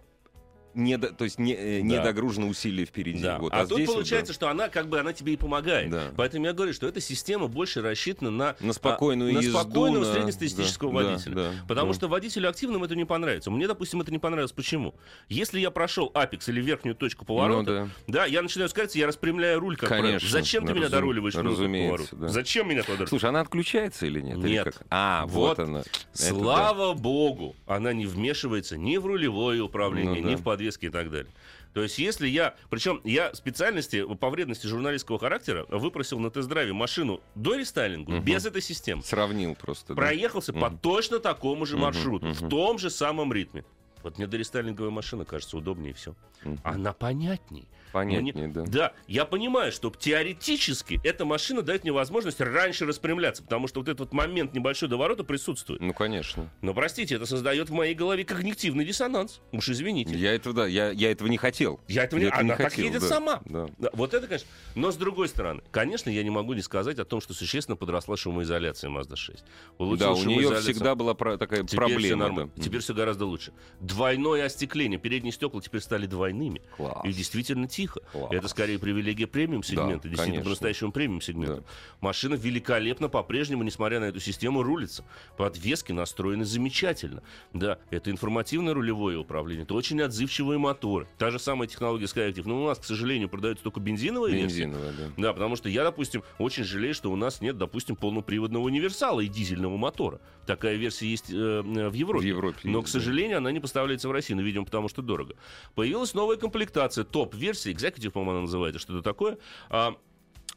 не, 0.76 0.98
то 0.98 1.24
есть 1.24 1.40
не, 1.40 1.54
э, 1.54 1.82
не 1.82 1.96
Да. 1.96 2.04
догружено 2.04 2.48
усилие 2.48 2.86
впереди. 2.86 3.24
Да. 3.24 3.40
Вот. 3.40 3.54
А, 3.54 3.66
тут 3.66 3.78
здесь 3.78 3.88
вот, 3.88 3.94
получается, 3.96 4.34
да. 4.34 4.36
что 4.36 4.50
она 4.50 4.70
как 4.70 4.88
бы 4.90 5.00
она 5.00 5.14
тебе 5.14 5.34
и 5.34 5.38
помогает. 5.38 5.90
Да. 5.90 6.12
Поэтому 6.16 6.46
я 6.46 6.54
говорю, 6.54 6.74
что 6.74 6.88
эта 6.88 7.00
система 7.02 7.48
больше 7.48 7.82
рассчитана 7.82 8.32
на, 8.32 8.56
На 8.60 8.74
спокойную 8.74 9.32
а, 9.32 9.34
на 9.34 9.38
езду, 9.40 9.60
спокойного 9.60 10.06
на- 10.06 10.14
среднестатистического 10.14 11.02
да, 11.04 11.10
водителя. 11.10 11.34
да, 11.36 11.52
Потому 11.68 11.92
да. 11.92 11.98
что 11.98 12.08
водителю 12.08 12.50
активным 12.50 12.84
это 12.84 12.96
не 12.96 13.06
понравится. 13.06 13.50
Мне, 13.52 13.68
допустим, 13.68 14.02
это 14.02 14.12
не 14.12 14.20
понравилось. 14.20 14.52
Почему? 14.52 14.96
Если 15.30 15.60
я 15.60 15.72
прошел 15.72 16.12
апекс 16.14 16.50
или 16.50 16.62
верхнюю 16.62 16.96
точку 16.96 17.26
поворота, 17.26 17.72
Ну 17.72 17.90
да. 18.08 18.22
да, 18.22 18.26
я 18.26 18.42
начинаю 18.42 18.70
скориться, 18.70 18.98
я 19.00 19.08
распрямляю 19.08 19.60
руль, 19.60 19.78
как 19.78 19.90
правило. 19.90 20.08
Конечно. 20.08 20.30
Зачем 20.30 20.66
ты 20.66 20.74
Ну, 20.74 20.80
меня 20.80 20.90
доруливаешь 20.90 21.36
разумеется, 21.36 22.08
поворот? 22.10 22.28
да. 22.28 22.28
Зачем 22.34 22.70
меня 22.70 22.84
туда 22.84 23.08
Слушай, 23.08 23.30
она 23.30 23.42
отключается 23.42 24.06
или 24.06 24.20
нет? 24.22 24.38
Или 24.40 24.50
Нет. 24.50 24.64
как? 24.66 24.82
А, 24.90 25.26
вот, 25.28 25.58
Вот. 25.58 25.60
она. 25.60 25.80
Это 25.80 25.90
Слава 26.14 26.94
богу, 26.94 27.56
она 27.66 27.94
не 27.94 28.06
вмешивается 28.06 28.78
ни 28.78 28.98
в 28.98 29.06
рулевое 29.06 29.62
управление, 29.62 30.22
Ну 30.22 30.30
ни 30.30 30.36
да. 30.36 30.38
в 30.38 30.44
подвески 30.66 30.86
и 30.86 30.90
так 30.90 31.10
далее. 31.12 31.32
То 31.74 31.82
есть, 31.84 31.98
если 32.00 32.28
я... 32.28 32.56
Причем 32.70 33.02
я 33.04 33.34
специальности 33.34 34.04
по 34.16 34.30
вредности 34.30 34.66
журналистского 34.68 35.20
характера 35.20 35.66
выпросил 35.70 36.20
на 36.20 36.30
тест-драйве 36.32 36.74
машину 36.74 37.22
до 37.36 37.56
рестайлингу 37.56 38.12
Мгм. 38.14 38.24
без 38.24 38.46
этой 38.46 38.62
системы. 38.62 39.02
да. 39.02 39.08
Сравнил 39.08 39.56
просто. 39.56 39.94
да. 39.94 39.96
Проехался 39.96 40.54
по 40.54 40.70
Мгм. 40.70 40.78
точно 40.80 41.20
такому 41.20 41.66
же 41.66 41.78
маршруту, 41.78 42.28
в 42.34 42.42
мгм. 42.42 42.50
том 42.50 42.80
же 42.80 42.90
самом 42.90 43.34
ритме. 43.34 43.64
Вот 44.06 44.20
мне 44.20 44.28
дорестайлинговая 44.28 44.92
машина 44.92 45.26
кажется 45.26 45.58
удобнее 45.58 45.92
все. 45.96 46.14
Мгм. 46.44 46.60
Она 46.64 46.94
понятней. 46.94 47.68
Понятнее, 47.92 48.34
Мне- 48.34 48.48
да. 48.54 48.64
Да, 48.68 48.94
я 49.08 49.24
понимаю, 49.26 49.72
что 49.72 49.90
теоретически 49.90 51.00
эта 51.04 51.24
машина 51.26 51.62
дает 51.62 51.84
мне 51.84 51.94
возможность 51.94 52.42
раньше 52.42 52.86
распрямляться, 52.86 53.42
потому 53.42 53.68
что 53.68 53.80
вот 53.80 53.88
этот 53.88 54.00
вот 54.02 54.14
момент 54.14 54.54
небольшой 54.54 54.90
до 54.90 54.98
ворота 54.98 55.24
присутствует. 55.24 55.80
Ну, 55.82 55.94
конечно. 55.94 56.52
Но 56.62 56.74
простите, 56.74 57.16
это 57.16 57.26
создает 57.26 57.70
в 57.70 57.74
моей 57.74 57.96
голове 57.96 58.26
когнитивный 58.26 58.84
диссонанс. 58.86 59.40
Уж 59.54 59.70
извините. 59.70 60.14
Я 60.14 60.36
этого, 60.36 60.54
да, 60.54 60.68
я, 60.68 60.92
я 60.92 61.10
этого 61.12 61.30
не 61.30 61.38
хотел. 61.38 61.80
Я 61.88 62.04
этого 62.04 62.20
не... 62.20 62.26
Я 62.26 62.32
не 62.32 62.40
Она 62.42 62.58
так 62.58 62.72
хотел, 62.72 62.86
едет 62.86 63.02
да, 63.02 63.08
сама. 63.08 63.42
да. 63.46 63.68
Да, 63.80 63.90
вот 63.94 64.14
это, 64.14 64.28
конечно. 64.28 64.48
Но 64.76 64.92
с 64.92 64.98
другой 64.98 65.30
стороны, 65.30 65.64
конечно, 65.72 66.10
я 66.10 66.22
не 66.24 66.30
могу 66.30 66.54
не 66.54 66.62
сказать 66.62 67.00
о 67.00 67.06
том, 67.06 67.22
что 67.22 67.34
существенно 67.34 67.78
подросла 67.78 68.18
шумоизоляция 68.18 68.90
Mazda 68.92 69.16
6. 69.16 69.40
Да, 69.40 69.46
Улучшилась 69.80 70.26
у 70.26 70.30
нее 70.30 70.56
всегда 70.58 70.94
была 70.96 71.14
про- 71.14 71.38
такая 71.38 71.62
Теперь 71.64 71.70
все 71.70 71.78
проблема. 71.78 72.24
нормально. 72.26 72.52
да. 72.56 72.62
Теперь 72.62 72.82
все 72.82 72.94
гораздо 72.94 73.26
лучше. 73.26 73.54
Двойное 73.96 74.46
остекление. 74.46 75.00
Передние 75.00 75.32
стекла 75.32 75.62
теперь 75.62 75.82
стали 75.82 76.06
двойными. 76.06 76.62
Класс. 76.76 77.06
И 77.06 77.14
действительно 77.14 77.68
тихо. 77.68 78.02
Класс. 78.12 78.32
Это 78.32 78.48
скорее 78.48 78.78
привилегия 78.78 79.28
премиум 79.28 79.64
сегмента, 79.64 80.04
Да, 80.04 80.10
действительно 80.10 80.44
по-настоящему 80.44 80.92
премиум 80.92 81.22
сегмента. 81.22 81.58
Да. 81.58 81.64
Машина 82.02 82.36
великолепно 82.36 83.10
по-прежнему, 83.10 83.64
несмотря 83.64 84.00
на 84.00 84.06
эту 84.06 84.20
систему, 84.20 84.64
рулится. 84.64 85.06
Подвески 85.38 85.92
настроены 85.92 86.44
замечательно. 86.46 87.24
Да, 87.54 87.80
это 87.90 88.12
информативное 88.12 88.74
рулевое 88.74 89.18
управление, 89.18 89.64
это 89.64 89.74
очень 89.74 90.02
отзывчивые 90.02 90.60
моторы. 90.60 91.08
Та 91.18 91.32
же 91.32 91.40
самая 91.40 91.68
технология 91.68 92.06
Skyactiv. 92.06 92.44
Но 92.46 92.64
у 92.64 92.68
нас, 92.68 92.80
к 92.80 92.84
сожалению, 92.84 93.30
продаются 93.30 93.64
только 93.64 93.80
бензиновые 93.80 94.36
версии. 94.36 94.64
Бензиновая, 94.64 94.92
да. 94.92 95.14
Да, 95.18 95.34
потому 95.34 95.56
что 95.56 95.70
я, 95.70 95.84
допустим, 95.84 96.24
очень 96.38 96.64
жалею, 96.64 96.94
что 96.94 97.12
у 97.12 97.16
нас 97.16 97.42
нет, 97.42 97.58
допустим, 97.58 97.96
полноприводного 97.96 98.64
универсала 98.64 99.22
и 99.22 99.28
дизельного 99.28 99.78
мотора. 99.78 100.20
Такая 100.46 100.76
версия 100.76 101.08
есть 101.08 101.32
э, 101.32 101.34
э, 101.34 101.90
в 101.90 101.94
Европе. 101.94 102.26
В 102.26 102.28
Европе 102.28 102.60
Но, 102.64 102.80
есть, 102.80 102.92
к 102.92 102.94
да. 102.94 103.00
сожалению, 103.00 103.38
она 103.38 103.52
не 103.52 103.60
поставляется 103.60 103.85
в 103.86 104.12
Россию, 104.12 104.38
ну, 104.38 104.44
видимо, 104.44 104.66
потому 104.66 104.90
что 104.90 105.02
дорого. 105.02 105.36
Появилась 105.76 106.14
новая 106.14 106.38
комплектация, 106.38 107.04
топ-версия, 107.04 107.72
Executive, 107.72 108.12
по-моему, 108.12 108.32
она 108.32 108.42
называется, 108.42 108.80
что-то 108.80 109.02
такое. 109.02 109.38
А, 109.70 109.96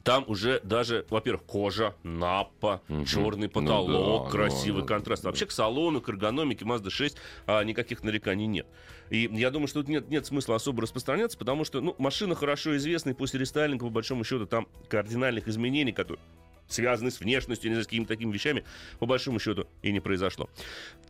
там 0.04 0.24
уже 0.26 0.60
даже, 0.62 1.04
во-первых, 1.10 1.44
кожа, 1.44 1.94
напа, 2.02 2.80
Мгм. 2.88 3.04
черный 3.04 3.46
Ну 3.48 3.52
потолок, 3.52 4.24
да, 4.26 4.30
красивый 4.30 4.82
да, 4.82 4.88
контраст. 4.88 5.22
да. 5.22 5.28
Вообще 5.28 5.44
к 5.46 5.50
салону, 5.52 6.00
к 6.00 6.08
эргономике 6.08 6.64
Mazda 6.64 6.88
6 6.90 7.16
а, 7.46 7.62
никаких 7.62 8.02
нареканий 8.02 8.46
нет. 8.46 8.66
И 9.10 9.28
я 9.32 9.50
думаю, 9.50 9.68
что 9.68 9.80
тут 9.80 9.88
нет, 9.88 10.08
нет 10.08 10.24
смысла 10.24 10.56
особо 10.56 10.82
распространяться, 10.82 11.36
потому 11.36 11.64
что 11.64 11.80
ну, 11.80 11.94
машина 11.98 12.34
хорошо 12.34 12.76
известна, 12.76 13.10
и 13.10 13.12
после 13.12 13.40
рестайлинга, 13.40 13.84
по 13.86 13.90
большому 13.90 14.24
счету, 14.24 14.46
там 14.46 14.66
кардинальных 14.88 15.46
изменений, 15.48 15.92
которые 15.92 16.22
связаны 16.68 17.10
с 17.10 17.20
внешностью, 17.20 17.70
не 17.70 17.82
с 17.82 17.86
какими-то 17.86 18.08
такими 18.08 18.32
вещами, 18.32 18.64
по 18.98 19.06
большому 19.06 19.38
счету, 19.38 19.66
и 19.82 19.92
не 19.92 20.00
произошло. 20.00 20.48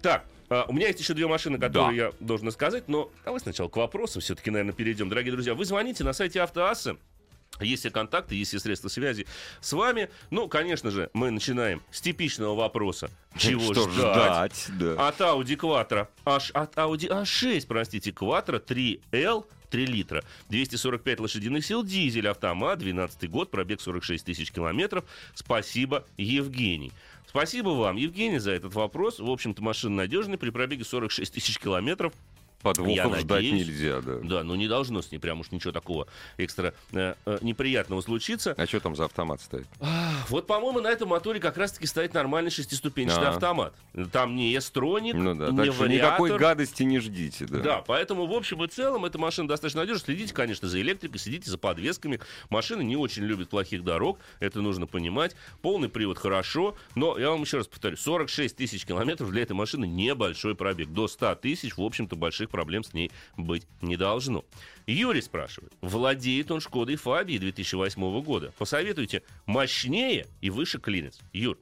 Так, 0.00 0.24
а, 0.48 0.64
у 0.68 0.72
меня 0.72 0.86
есть 0.88 1.00
еще 1.00 1.14
две 1.14 1.26
машины, 1.26 1.58
которые 1.58 1.96
я 1.96 2.12
должен 2.20 2.50
сказать, 2.50 2.88
но 2.88 3.10
давай 3.24 3.40
сначала 3.40 3.68
к 3.68 3.76
вопросам 3.76 4.22
все-таки, 4.22 4.50
наверное, 4.50 4.72
перейдем. 4.72 5.08
Дорогие 5.08 5.32
друзья, 5.32 5.54
вы 5.54 5.64
звоните 5.64 6.04
на 6.04 6.12
сайте 6.12 6.40
Автоассы, 6.40 6.96
есть 7.60 7.80
все 7.80 7.90
контакты, 7.90 8.36
есть 8.36 8.50
все 8.50 8.60
средства 8.60 8.88
связи 8.88 9.26
с 9.60 9.72
вами. 9.72 10.10
Ну, 10.30 10.48
конечно 10.48 10.90
же, 10.90 11.10
мы 11.12 11.30
начинаем 11.30 11.82
с 11.90 12.00
типичного 12.00 12.54
вопроса. 12.54 13.10
Чего 13.36 13.72
Что 13.72 13.90
ждать? 13.90 14.54
ждать? 14.54 14.66
Да. 14.78 15.08
От 15.08 15.20
Audi 15.20 15.56
Quattro, 15.56 16.06
аж 16.24 16.50
от 16.52 16.76
Audi 16.76 17.08
A6, 17.08 17.66
простите, 17.66 18.10
Quattro 18.10 18.64
3L 18.64 19.44
3 19.70 19.86
литра, 19.86 20.24
245 20.48 21.20
лошадиных 21.20 21.64
сил, 21.64 21.84
дизель, 21.84 22.28
автомат, 22.28 22.78
12 22.78 23.30
год, 23.30 23.50
пробег 23.50 23.80
46 23.80 24.24
тысяч 24.24 24.50
километров. 24.50 25.04
Спасибо, 25.34 26.04
Евгений. 26.16 26.92
Спасибо 27.26 27.70
вам, 27.70 27.96
Евгений, 27.96 28.38
за 28.38 28.52
этот 28.52 28.74
вопрос. 28.74 29.18
В 29.18 29.28
общем-то, 29.28 29.62
машина 29.62 29.96
надежная. 29.96 30.38
При 30.38 30.50
пробеге 30.50 30.84
46 30.84 31.34
тысяч 31.34 31.58
километров 31.58 32.12
Подвохов 32.62 32.94
я 32.96 33.04
ждать 33.08 33.28
надеюсь. 33.28 33.66
нельзя, 33.66 34.00
да. 34.00 34.18
да, 34.22 34.42
ну 34.44 34.54
не 34.56 34.66
должно 34.68 35.00
с 35.00 35.12
ней 35.12 35.18
прям 35.18 35.40
уж 35.40 35.50
ничего 35.52 35.72
такого 35.72 36.08
экстра 36.38 36.74
э, 36.92 37.14
э, 37.24 37.38
неприятного 37.40 38.00
случиться. 38.00 38.54
А 38.58 38.66
что 38.66 38.80
там 38.80 38.96
за 38.96 39.04
автомат 39.04 39.40
стоит? 39.40 39.66
А, 39.80 40.12
Вот, 40.28 40.46
по-моему, 40.46 40.80
на 40.80 40.88
этом 40.88 41.08
моторе 41.10 41.38
как 41.40 41.56
раз-таки 41.56 41.86
стоит 41.86 42.14
нормальный 42.14 42.50
шестиступенчатый 42.50 43.26
А. 43.26 43.30
автомат. 43.30 43.74
Там 44.12 44.34
не 44.34 44.56
эстроник, 44.56 45.14
Ну 45.14 45.34
да, 45.34 45.50
не 45.50 45.70
что 45.72 45.86
никакой 45.86 46.30
вариатор. 46.30 46.40
гадости 46.56 46.82
не 46.82 46.98
ждите, 46.98 47.46
да. 47.46 47.58
Да, 47.60 47.84
поэтому 47.86 48.26
в 48.26 48.32
общем 48.32 48.62
и 48.64 48.68
целом 48.68 49.04
эта 49.04 49.18
машина 49.18 49.46
достаточно 49.48 49.80
надежна. 49.82 50.04
Следите, 50.04 50.34
конечно, 50.34 50.68
за 50.68 50.80
электрикой, 50.80 51.20
следите 51.20 51.50
за 51.50 51.58
подвесками. 51.58 52.20
Машина 52.50 52.80
не 52.82 52.96
очень 52.96 53.22
любит 53.24 53.48
плохих 53.50 53.84
дорог, 53.84 54.18
это 54.40 54.60
нужно 54.60 54.86
понимать. 54.86 55.36
Полный 55.62 55.88
привод 55.88 56.18
хорошо, 56.18 56.76
но 56.94 57.16
я 57.18 57.30
вам 57.30 57.42
еще 57.42 57.58
раз 57.58 57.68
повторю, 57.68 57.96
46 57.96 58.56
тысяч 58.56 58.84
километров 58.84 59.30
для 59.30 59.42
этой 59.42 59.52
машины 59.52 59.86
небольшой 59.86 60.54
пробег. 60.54 60.88
До 60.88 61.06
100 61.08 61.36
тысяч, 61.36 61.76
в 61.76 61.82
общем-то, 61.82 62.16
больших 62.16 62.47
проблем 62.48 62.84
с 62.84 62.92
ней 62.94 63.10
быть 63.36 63.66
не 63.80 63.96
должно. 63.96 64.44
Юрий 64.86 65.22
спрашивает, 65.22 65.72
владеет 65.80 66.50
он 66.50 66.60
Шкодой 66.60 66.96
Фабии 66.96 67.38
2008 67.38 68.22
года? 68.22 68.52
Посоветуйте 68.58 69.22
мощнее 69.46 70.26
и 70.40 70.50
выше 70.50 70.78
клиренс. 70.78 71.20
Юр, 71.32 71.58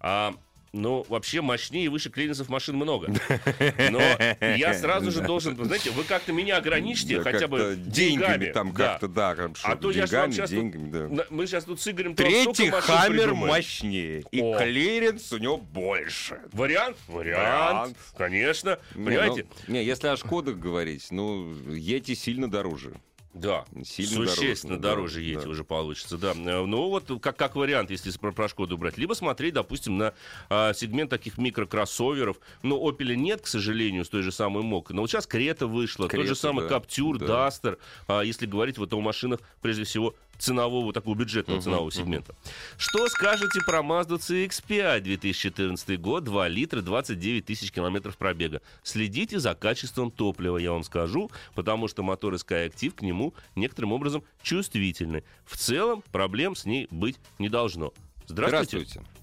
а, 0.00 0.34
ну, 0.72 1.04
вообще 1.08 1.40
мощнее 1.40 1.86
и 1.86 1.88
выше 1.88 2.10
клиренсов 2.10 2.48
машин 2.48 2.76
много. 2.76 3.08
Но 3.90 4.00
я 4.40 4.74
сразу 4.74 5.10
же 5.10 5.22
должен, 5.22 5.56
знаете, 5.56 5.90
вы 5.90 6.04
как-то 6.04 6.32
меня 6.32 6.56
ограничьте 6.58 7.16
Да, 7.16 7.22
хотя 7.30 7.48
бы 7.48 7.74
деньгами 7.76 8.46
там 8.52 8.72
Да. 8.72 8.92
как-то, 8.92 9.08
да, 9.08 9.34
как 9.34 9.52
А 9.62 9.76
то 9.76 9.90
я 9.90 10.06
ж 10.06 10.12
вам 10.12 10.30
деньгами, 10.30 10.46
тут- 10.46 10.50
деньгами, 10.50 11.16
да. 11.16 11.24
Мы 11.30 11.46
сейчас 11.46 11.64
тут 11.64 11.80
с 11.80 11.88
Игорем 11.88 12.14
Третий 12.14 12.70
Хаммер 12.70 13.34
мощнее, 13.34 14.24
и 14.30 14.40
О. 14.40 14.58
клиренс 14.58 15.32
у 15.32 15.38
него 15.38 15.56
больше. 15.56 16.40
Вариант? 16.52 16.96
Вариант. 17.06 17.38
Вариант. 17.38 17.96
Конечно. 18.16 18.78
Не, 18.94 19.04
Понимаете? 19.06 19.46
ну, 19.66 19.74
не, 19.74 19.84
если 19.84 20.08
о 20.08 20.16
Шкодах 20.16 20.56
говорить, 20.56 21.06
ну, 21.10 21.54
эти 21.74 22.14
сильно 22.14 22.50
дороже. 22.50 22.92
Да. 23.40 23.64
Сильно 23.84 24.26
Существенно 24.26 24.78
дороже, 24.78 25.18
дороже 25.18 25.20
едете 25.22 25.44
да. 25.44 25.50
уже 25.50 25.64
получится, 25.64 26.18
да. 26.18 26.32
Э, 26.32 26.64
Ну 26.64 26.88
вот 26.88 27.10
как, 27.22 27.36
как 27.36 27.56
вариант, 27.56 27.90
если 27.90 28.10
про, 28.18 28.32
про 28.32 28.48
Шкоду 28.48 28.76
брать. 28.76 28.98
Либо 28.98 29.14
смотреть, 29.14 29.54
допустим, 29.54 29.96
на 29.96 30.14
а, 30.48 30.72
сегмент 30.72 31.10
таких 31.10 31.38
микрокроссоверов. 31.38 32.38
Но 32.62 32.76
Opel 32.76 33.14
нет, 33.14 33.42
к 33.42 33.46
сожалению, 33.46 34.04
с 34.04 34.08
той 34.08 34.22
же 34.22 34.32
самой 34.32 34.62
Моккой. 34.62 34.90
Но 34.90 35.02
вот 35.02 35.10
сейчас 35.10 35.26
Крета 35.26 35.66
вышла, 35.66 36.04
тот 36.04 36.12
Крета, 36.12 36.28
же 36.28 36.34
самый 36.34 36.62
да, 36.62 36.68
Каптюр, 36.68 37.18
да. 37.18 37.26
Дастер. 37.26 37.78
А, 38.06 38.22
если 38.22 38.46
говорить 38.46 38.78
вот 38.78 38.92
о 38.92 39.00
машинах, 39.00 39.40
прежде 39.60 39.84
всего, 39.84 40.14
ценового, 40.38 40.92
такого 40.92 41.14
бюджетного 41.14 41.60
ценового 41.60 41.90
сегмента. 41.90 42.34
Что 42.76 43.06
скажете 43.08 43.60
про 43.66 43.80
Mazda 43.80 44.18
CX-5 44.18 45.00
2014 45.00 46.00
год, 46.00 46.24
2 46.24 46.48
литра, 46.48 46.80
29 46.80 47.44
тысяч 47.44 47.72
километров 47.72 48.16
пробега? 48.16 48.62
Следите 48.82 49.38
за 49.38 49.54
качеством 49.54 50.10
топлива, 50.10 50.58
я 50.58 50.72
вам 50.72 50.84
скажу, 50.84 51.30
потому 51.54 51.88
что 51.88 52.02
моторы 52.02 52.36
Skyactiv 52.36 52.92
к 52.92 53.02
нему 53.02 53.34
некоторым 53.56 53.92
образом 53.92 54.24
чувствительны. 54.42 55.24
В 55.44 55.56
целом 55.56 56.02
проблем 56.12 56.54
с 56.54 56.64
ней 56.64 56.88
быть 56.90 57.18
не 57.38 57.48
должно. 57.48 57.92
Здравствуйте. 58.26 58.86
Здравствуйте. 58.86 59.18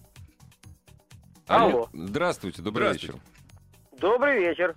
Алло. 1.48 1.90
Здравствуйте, 1.94 2.62
добрый 2.62 2.88
Здравствуйте. 2.88 3.14
вечер. 3.14 4.00
Добрый 4.00 4.40
вечер. 4.40 4.76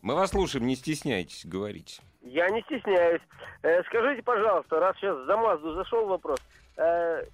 Мы 0.00 0.14
вас 0.14 0.30
слушаем, 0.30 0.66
не 0.66 0.76
стесняйтесь, 0.76 1.44
говорить. 1.44 2.00
Я 2.20 2.50
не 2.50 2.60
стесняюсь. 2.62 3.22
Э, 3.62 3.82
скажите, 3.84 4.22
пожалуйста, 4.22 4.80
раз 4.80 4.96
сейчас 4.96 5.16
за 5.24 5.36
Мазду 5.36 5.74
зашел 5.74 6.06
вопрос. 6.06 6.40
Э, 6.76 7.24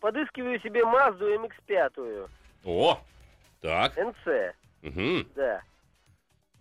подыскиваю 0.00 0.60
себе 0.60 0.84
Мазду 0.84 1.26
MX-5, 1.34 2.28
О, 2.64 2.98
так. 3.60 3.96
НЦ, 3.96 4.54
Мгм. 4.82 5.26
да. 5.34 5.62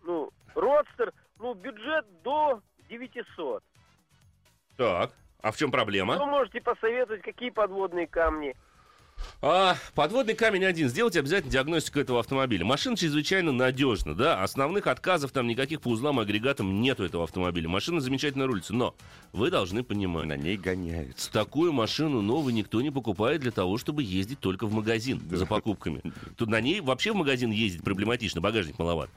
Ну, 0.03 0.29
Родстер, 0.55 1.13
ну, 1.39 1.53
бюджет 1.53 2.05
до 2.23 2.61
900. 2.89 3.63
Так. 4.77 5.11
А 5.41 5.51
в 5.51 5.57
чем 5.57 5.71
проблема? 5.71 6.15
Что 6.15 6.25
можете 6.27 6.61
посоветовать, 6.61 7.23
какие 7.23 7.49
подводные 7.49 8.05
камни? 8.07 8.55
А, 9.43 9.75
подводный 9.95 10.35
камень 10.35 10.63
один. 10.65 10.87
Сделайте 10.87 11.19
обязательно 11.19 11.51
диагностику 11.51 11.99
этого 11.99 12.19
автомобиля. 12.19 12.63
Машина 12.63 12.95
чрезвычайно 12.95 13.51
надежна, 13.51 14.13
да. 14.13 14.43
Основных 14.43 14.85
отказов 14.85 15.31
там 15.31 15.47
никаких 15.47 15.81
по 15.81 15.87
узлам 15.87 16.19
и 16.19 16.23
агрегатам 16.23 16.79
нету 16.81 17.03
этого 17.03 17.23
автомобиля. 17.23 17.67
Машина 17.67 18.01
замечательно 18.01 18.45
рулится. 18.45 18.73
Но 18.73 18.95
вы 19.33 19.49
должны 19.49 19.83
понимать, 19.83 20.25
На 20.25 20.37
ней 20.37 20.57
гоняются. 20.57 21.31
такую 21.31 21.73
машину 21.73 22.21
новую 22.21 22.53
никто 22.53 22.81
не 22.81 22.91
покупает 22.91 23.41
для 23.41 23.51
того, 23.51 23.79
чтобы 23.79 24.03
ездить 24.03 24.39
только 24.39 24.67
в 24.67 24.73
магазин 24.73 25.19
за 25.31 25.47
покупками. 25.47 26.01
Тут 26.37 26.49
на 26.49 26.61
ней 26.61 26.79
вообще 26.79 27.11
в 27.11 27.15
магазин 27.15 27.49
ездить 27.49 27.83
проблематично, 27.83 28.41
багажник 28.41 28.77
маловат. 28.77 29.09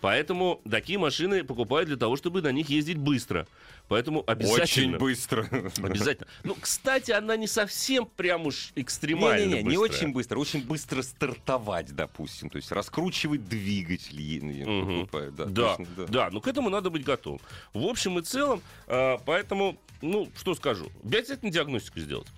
Поэтому 0.00 0.60
такие 0.68 0.98
машины 0.98 1.44
покупают 1.44 1.88
для 1.88 1.96
того, 1.96 2.16
чтобы 2.16 2.40
на 2.42 2.52
них 2.52 2.68
ездить 2.70 2.96
быстро. 2.96 3.46
Поэтому 3.88 4.22
обязательно... 4.26 4.96
Очень 4.96 4.98
быстро. 4.98 5.48
Обязательно. 5.82 6.28
Ну, 6.44 6.56
кстати, 6.58 7.10
она 7.10 7.36
не 7.36 7.48
совсем 7.48 8.06
прям 8.06 8.46
уж 8.46 8.70
экстремально 8.76 9.49
Не-не-не, 9.50 9.70
не 9.70 9.76
быстрая. 9.76 10.00
очень 10.00 10.12
быстро. 10.12 10.38
Очень 10.38 10.64
быстро 10.64 11.02
стартовать, 11.02 11.94
допустим. 11.94 12.50
То 12.50 12.56
есть 12.56 12.72
раскручивать 12.72 13.48
двигатель 13.48 14.18
покупают, 14.64 15.34
Да, 15.34 15.44
Да, 15.44 15.76
точно, 15.76 16.06
да, 16.06 16.28
ну 16.30 16.40
к 16.40 16.48
этому 16.48 16.70
надо 16.70 16.90
быть 16.90 17.04
готовым. 17.04 17.40
В 17.74 17.84
общем 17.84 18.18
и 18.18 18.22
целом, 18.22 18.62
а, 18.86 19.18
поэтому, 19.24 19.78
ну, 20.02 20.30
что 20.36 20.54
скажу, 20.54 20.90
обязательно 21.04 21.50
диагностику 21.50 22.00
сделать. 22.00 22.28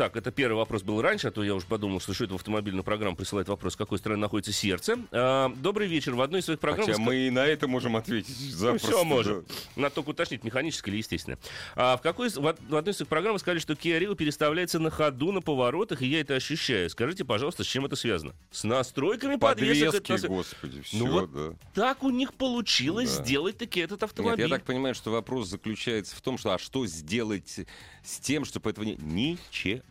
Так, 0.00 0.16
это 0.16 0.30
первый 0.30 0.56
вопрос 0.56 0.82
был 0.82 1.02
раньше, 1.02 1.28
а 1.28 1.30
то 1.30 1.44
я 1.44 1.54
уже 1.54 1.66
подумал, 1.66 2.00
что 2.00 2.14
что 2.14 2.24
это 2.24 2.32
в 2.32 2.36
автомобильную 2.36 2.82
программу 2.82 3.16
присылает 3.16 3.48
вопрос, 3.50 3.74
в 3.74 3.76
какой 3.76 3.98
стране 3.98 4.18
находится 4.18 4.50
сердце. 4.50 4.96
А, 5.12 5.52
добрый 5.56 5.88
вечер. 5.88 6.14
В 6.14 6.22
одной 6.22 6.40
из 6.40 6.46
своих 6.46 6.58
программ... 6.58 6.86
Хотя 6.86 6.96
вы 6.98 7.04
мы 7.04 7.16
и 7.16 7.28
на 7.28 7.44
это 7.44 7.68
можем 7.68 7.96
ответить 7.96 8.34
запросто. 8.34 8.88
все 8.92 9.04
можем. 9.04 9.44
Надо 9.76 9.96
только 9.96 10.08
уточнить, 10.08 10.42
механически 10.42 10.88
или 10.88 10.96
естественно. 10.96 11.36
А 11.76 11.98
в, 11.98 12.00
какой, 12.00 12.30
в, 12.30 12.38
од- 12.42 12.58
в 12.66 12.74
одной 12.76 12.92
из 12.92 12.96
своих 12.96 13.10
программ 13.10 13.34
вы 13.34 13.40
сказали, 13.40 13.58
что 13.58 13.74
Kia 13.74 14.00
Rio 14.00 14.16
переставляется 14.16 14.78
на 14.78 14.88
ходу, 14.88 15.32
на 15.32 15.42
поворотах, 15.42 16.00
и 16.00 16.06
я 16.06 16.22
это 16.22 16.34
ощущаю. 16.34 16.88
Скажите, 16.88 17.26
пожалуйста, 17.26 17.62
с 17.62 17.66
чем 17.66 17.84
это 17.84 17.94
связано? 17.94 18.34
С 18.50 18.64
настройками 18.64 19.36
подвесок? 19.36 19.92
Подвески, 19.92 20.12
это- 20.12 20.28
господи, 20.28 20.80
все, 20.80 20.96
Ну 20.96 21.10
вот 21.10 21.30
да. 21.30 21.52
Так 21.74 22.02
у 22.04 22.08
них 22.08 22.32
получилось 22.32 23.14
Да. 23.18 23.22
сделать 23.22 23.58
таки 23.58 23.80
этот 23.80 24.00
Нет, 24.00 24.04
автомобиль. 24.04 24.46
я 24.46 24.48
так 24.48 24.64
понимаю, 24.64 24.94
что 24.94 25.10
вопрос 25.10 25.48
заключается 25.48 26.16
в 26.16 26.22
том, 26.22 26.38
что 26.38 26.54
а 26.54 26.58
что 26.58 26.86
сделать 26.86 27.60
с 28.02 28.18
тем, 28.18 28.46
чтобы 28.46 28.70
этого 28.70 28.84
не... 28.84 28.96
Ничего. 28.96 29.82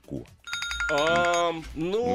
А, 0.92 1.52
ну, 1.52 1.62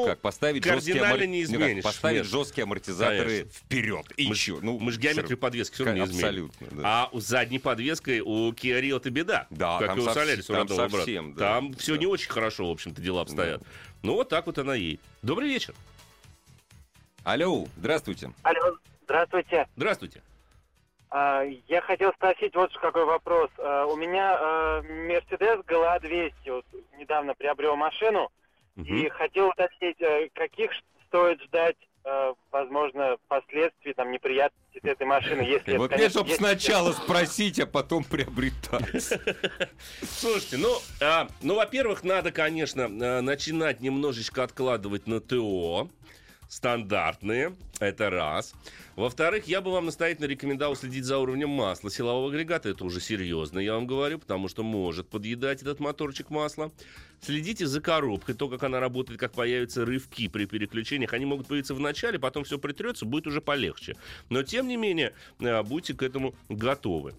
Ну, 0.00 0.04
как, 0.06 0.18
поставить 0.20 0.64
жесткие, 0.64 0.96
амор- 0.96 1.24
не 1.26 1.46
ну 1.46 1.58
как, 1.76 1.82
поставить 1.84 2.22
нет. 2.22 2.26
жесткие 2.26 2.64
амортизаторы 2.64 3.28
Конечно. 3.42 3.50
вперед. 3.52 4.06
И 4.16 4.26
мы, 4.26 4.34
еще. 4.34 4.58
Ну, 4.60 4.80
мы 4.80 4.90
же 4.90 4.98
геометрию 4.98 5.38
подвески 5.38 5.74
все 5.74 5.84
равно 5.84 6.00
не 6.00 6.10
изменим. 6.10 6.24
Абсолютно, 6.26 6.66
да. 6.72 6.82
А 6.84 7.08
у 7.12 7.20
задней 7.20 7.60
подвеской 7.60 8.18
у 8.18 8.50
Kia 8.50 8.80
Rio 8.82 8.96
это 8.96 9.10
беда. 9.10 9.46
Да, 9.50 9.78
как 9.78 9.88
там 9.90 9.98
и 9.98 10.02
у 10.02 10.06
совс- 10.06 10.14
Солярис, 10.14 10.50
у 10.50 10.54
там 10.54 10.66
брата. 10.66 10.90
совсем, 10.90 11.34
да, 11.34 11.54
Там 11.54 11.74
все 11.74 11.92
да. 11.94 11.98
не 12.00 12.06
очень 12.06 12.28
хорошо, 12.30 12.66
в 12.68 12.72
общем-то, 12.72 13.00
дела 13.00 13.20
обстоят. 13.22 13.62
Ну, 14.02 14.14
вот 14.14 14.28
так 14.28 14.46
вот 14.46 14.58
она 14.58 14.74
и. 14.76 14.98
Добрый 15.22 15.48
вечер. 15.48 15.72
Алло, 17.22 17.68
здравствуйте. 17.76 18.32
Алло, 18.42 18.76
здравствуйте. 19.04 19.66
Здравствуйте. 19.76 20.20
А, 21.16 21.44
я 21.68 21.80
хотел 21.80 22.12
спросить 22.14 22.56
вот 22.56 22.76
какой 22.76 23.04
вопрос. 23.04 23.48
А, 23.58 23.86
у 23.86 23.94
меня 23.94 24.36
а, 24.36 24.80
Mercedes 24.80 25.64
GLA 25.64 26.00
200. 26.00 26.50
Вот 26.50 26.66
недавно 26.98 27.34
приобрел 27.34 27.76
машину. 27.76 28.32
Мгм. 28.74 28.96
И 28.96 29.08
хотел 29.10 29.50
уточнить, 29.50 30.00
э, 30.00 30.28
каких 30.34 30.72
стоит 31.06 31.40
ждать, 31.42 31.76
возможно, 32.50 33.16
последствий, 33.28 33.94
там, 33.94 34.10
неприятностей 34.10 34.78
с 34.82 34.84
этой 34.84 35.06
машины, 35.06 35.40
если... 35.40 35.78
Вот 35.78 35.88
мне, 35.88 35.96
конечно, 35.96 36.20
чтобы 36.20 36.34
сначала 36.34 36.92
спросить, 36.92 37.58
а 37.60 37.66
потом 37.66 38.04
приобретать. 38.04 38.90
Слушайте, 40.02 40.58
ну, 40.58 40.68
а, 41.00 41.28
ну, 41.40 41.54
во-первых, 41.54 42.04
надо, 42.04 42.30
конечно, 42.30 42.84
а, 42.84 43.22
начинать 43.22 43.80
немножечко 43.80 44.42
откладывать 44.42 45.06
на 45.06 45.20
ТО. 45.20 45.88
Стандартные, 46.54 47.56
это 47.80 48.10
раз. 48.10 48.54
Во-вторых, 48.94 49.48
я 49.48 49.60
бы 49.60 49.72
вам 49.72 49.86
настоятельно 49.86 50.26
рекомендовал 50.26 50.76
следить 50.76 51.04
за 51.04 51.18
уровнем 51.18 51.48
масла 51.48 51.90
силового 51.90 52.28
агрегата. 52.28 52.68
Это 52.68 52.84
уже 52.84 53.00
серьезно, 53.00 53.58
я 53.58 53.74
вам 53.74 53.88
говорю, 53.88 54.20
потому 54.20 54.46
что 54.46 54.62
может 54.62 55.08
подъедать 55.08 55.62
этот 55.62 55.80
моторчик 55.80 56.30
масла. 56.30 56.70
Следите 57.20 57.66
за 57.66 57.80
коробкой, 57.80 58.36
то, 58.36 58.48
как 58.48 58.62
она 58.62 58.78
работает, 58.78 59.18
как 59.18 59.32
появятся 59.32 59.84
рывки 59.84 60.28
при 60.28 60.44
переключениях. 60.44 61.12
Они 61.12 61.24
могут 61.26 61.48
появиться 61.48 61.74
в 61.74 61.80
начале, 61.80 62.20
потом 62.20 62.44
все 62.44 62.56
притрется, 62.56 63.04
будет 63.04 63.26
уже 63.26 63.40
полегче. 63.40 63.96
Но, 64.30 64.44
тем 64.44 64.68
не 64.68 64.76
менее, 64.76 65.12
а, 65.40 65.64
будьте 65.64 65.92
к 65.92 66.04
этому 66.04 66.36
готовы. 66.48 67.14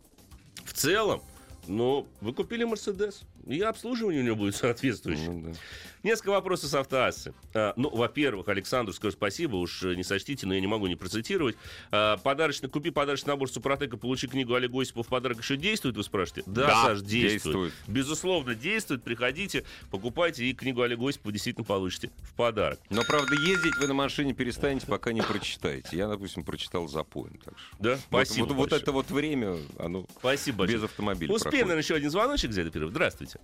В 0.64 0.72
целом, 0.72 1.22
но 1.68 2.08
вы 2.22 2.32
купили 2.32 2.64
Мерседес, 2.64 3.24
и 3.46 3.62
обслуживание 3.62 4.22
у 4.22 4.26
него 4.26 4.36
будет 4.36 4.56
соответствующее. 4.56 5.30
Ну, 5.32 5.52
да. 5.52 5.60
Несколько 6.04 6.30
вопросов 6.30 6.70
с 6.70 6.74
автоассы. 6.76 7.34
А, 7.56 7.74
ну, 7.78 7.90
во-первых, 7.90 8.48
Александру 8.48 8.94
скажу 8.94 9.14
спасибо, 9.14 9.56
уж 9.56 9.82
не 9.82 10.04
сочтите, 10.04 10.46
но 10.46 10.54
я 10.54 10.62
не 10.62 10.68
могу 10.68 10.86
не 10.88 10.96
процитировать. 10.96 11.56
А, 11.92 12.18
подарочный, 12.18 12.70
купи 12.70 12.92
подарочный 12.92 13.30
набор 13.34 13.50
Супротека, 13.50 13.98
получи 13.98 14.28
книгу 14.28 14.54
Олега 14.54 14.80
Осипова 14.82 15.04
в 15.04 15.08
подарок 15.08 15.40
еще 15.40 15.58
действует, 15.58 15.96
вы 15.98 16.04
спрашиваете? 16.04 16.44
Да, 16.50 16.68
Да, 16.68 16.84
Саш, 16.84 17.00
действует. 17.02 17.32
действует. 17.32 17.74
Безусловно, 17.88 18.54
действует. 18.56 19.04
Приходите, 19.04 19.64
покупайте, 19.90 20.46
и 20.46 20.54
книгу 20.54 20.82
Олега 20.84 21.08
Осипова 21.10 21.32
действительно 21.32 21.66
получите 21.66 22.12
в 22.22 22.34
подарок. 22.36 22.80
Но, 22.92 23.02
правда, 23.04 23.34
ездить 23.34 23.76
вы 23.80 23.88
на 23.88 23.94
машине 23.96 24.34
перестанете, 24.34 24.86
пока 24.86 25.12
не 25.12 25.22
прочитаете. 25.24 25.98
Я, 25.98 26.08
допустим, 26.08 26.44
прочитал 26.44 26.88
запоем. 26.88 27.40
Так 27.44 27.56
что. 27.58 27.76
Да? 27.80 27.98
Спасибо 27.98 28.46
Вот, 28.46 28.54
вот 28.56 28.62
большое. 28.70 28.82
это 28.82 28.92
вот 28.92 29.10
время, 29.10 29.58
оно 29.80 30.06
Спасибо 30.20 30.60
большое. 30.60 30.78
без 30.78 30.84
автомобиля 30.86 31.34
Успеем, 31.34 31.42
проходит. 31.42 31.66
наверное, 31.66 31.84
еще 31.84 31.96
один 31.96 32.10
звоночек 32.12 32.52
где-то 32.52 32.70
первый. 32.70 32.90
Здравствуйте. 32.92 33.35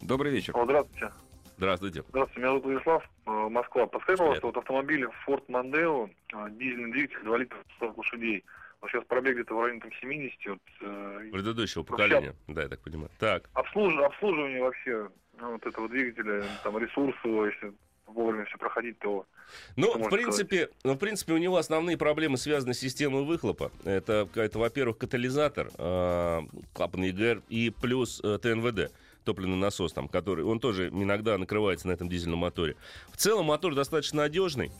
Добрый 0.00 0.32
вечер. 0.32 0.56
О, 0.56 0.64
здравствуйте. 0.64 1.10
Здравствуйте. 1.56 2.02
Здравствуйте, 2.08 2.40
меня 2.40 2.48
зовут 2.48 2.64
Владислав, 2.64 3.10
э, 3.26 3.30
Москва. 3.30 3.86
Подскажите, 3.86 4.24
Привет. 4.24 4.40
пожалуйста, 4.42 4.46
вот 4.46 4.56
автомобиль 4.56 5.06
Ford 5.26 5.46
Mondeo, 5.46 6.10
э, 6.32 6.50
дизельный 6.50 6.90
двигатель, 6.90 7.22
2 7.22 7.38
литра 7.38 7.58
40 7.78 7.96
лошадей. 7.98 8.44
Вот 8.80 8.90
сейчас 8.90 9.04
пробег 9.04 9.34
где-то 9.34 9.54
в 9.54 9.60
районе 9.62 9.80
там, 9.80 9.90
70. 10.00 10.46
Вот, 10.46 10.58
э, 10.82 11.28
Предыдущего 11.32 11.84
поколения. 11.84 12.34
Да, 12.48 12.62
я 12.62 12.68
так 12.68 12.80
понимаю. 12.80 13.10
Так. 13.18 13.48
обслуж- 13.54 14.02
обслуживание 14.04 14.62
вообще 14.62 15.08
ну, 15.40 15.52
вот 15.52 15.64
этого 15.66 15.88
двигателя, 15.88 16.44
там 16.62 16.76
ресурсы, 16.78 17.18
если 17.26 17.72
вовремя 18.06 18.44
все 18.44 18.58
проходить, 18.58 18.98
то 18.98 19.24
Ну, 19.76 19.96
в 19.98 20.10
принципе, 20.10 20.68
ну, 20.84 20.94
в 20.94 20.98
принципе, 20.98 21.32
у 21.32 21.38
него 21.38 21.56
основные 21.56 21.96
проблемы 21.96 22.36
связаны 22.36 22.74
с 22.74 22.78
системой 22.78 23.24
выхлопа. 23.24 23.70
Это, 23.84 24.28
это 24.34 24.58
во-первых, 24.58 24.98
катализатор, 24.98 25.68
э, 25.78 26.40
клапан 26.72 27.02
ЕГР 27.02 27.42
и 27.48 27.70
плюс 27.70 28.20
э, 28.22 28.38
ТНВД 28.38 28.92
топливный 29.24 29.56
насос, 29.56 29.92
там, 29.92 30.08
который, 30.08 30.44
он 30.44 30.60
тоже 30.60 30.88
иногда 30.88 31.36
накрывается 31.38 31.88
на 31.88 31.92
этом 31.92 32.08
дизельном 32.08 32.40
моторе. 32.40 32.76
В 33.12 33.16
целом 33.16 33.46
мотор 33.46 33.74
достаточно 33.74 34.22
надежный. 34.22 34.70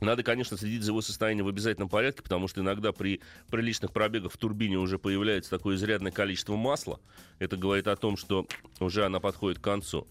Надо, 0.00 0.22
конечно, 0.22 0.58
следить 0.58 0.82
за 0.82 0.90
его 0.92 1.00
состоянием 1.00 1.46
в 1.46 1.48
обязательном 1.48 1.88
порядке, 1.88 2.22
потому 2.22 2.48
что 2.48 2.60
иногда 2.60 2.92
при 2.92 3.20
приличных 3.50 3.92
пробегах 3.92 4.32
в 4.32 4.36
турбине 4.36 4.76
уже 4.76 4.98
появляется 4.98 5.50
такое 5.50 5.76
изрядное 5.76 6.12
количество 6.12 6.54
масла. 6.54 7.00
Это 7.38 7.56
говорит 7.56 7.88
о 7.88 7.96
том, 7.96 8.18
что 8.18 8.46
уже 8.78 9.06
она 9.06 9.20
подходит 9.20 9.58
к 9.58 9.62
концу. 9.64 10.06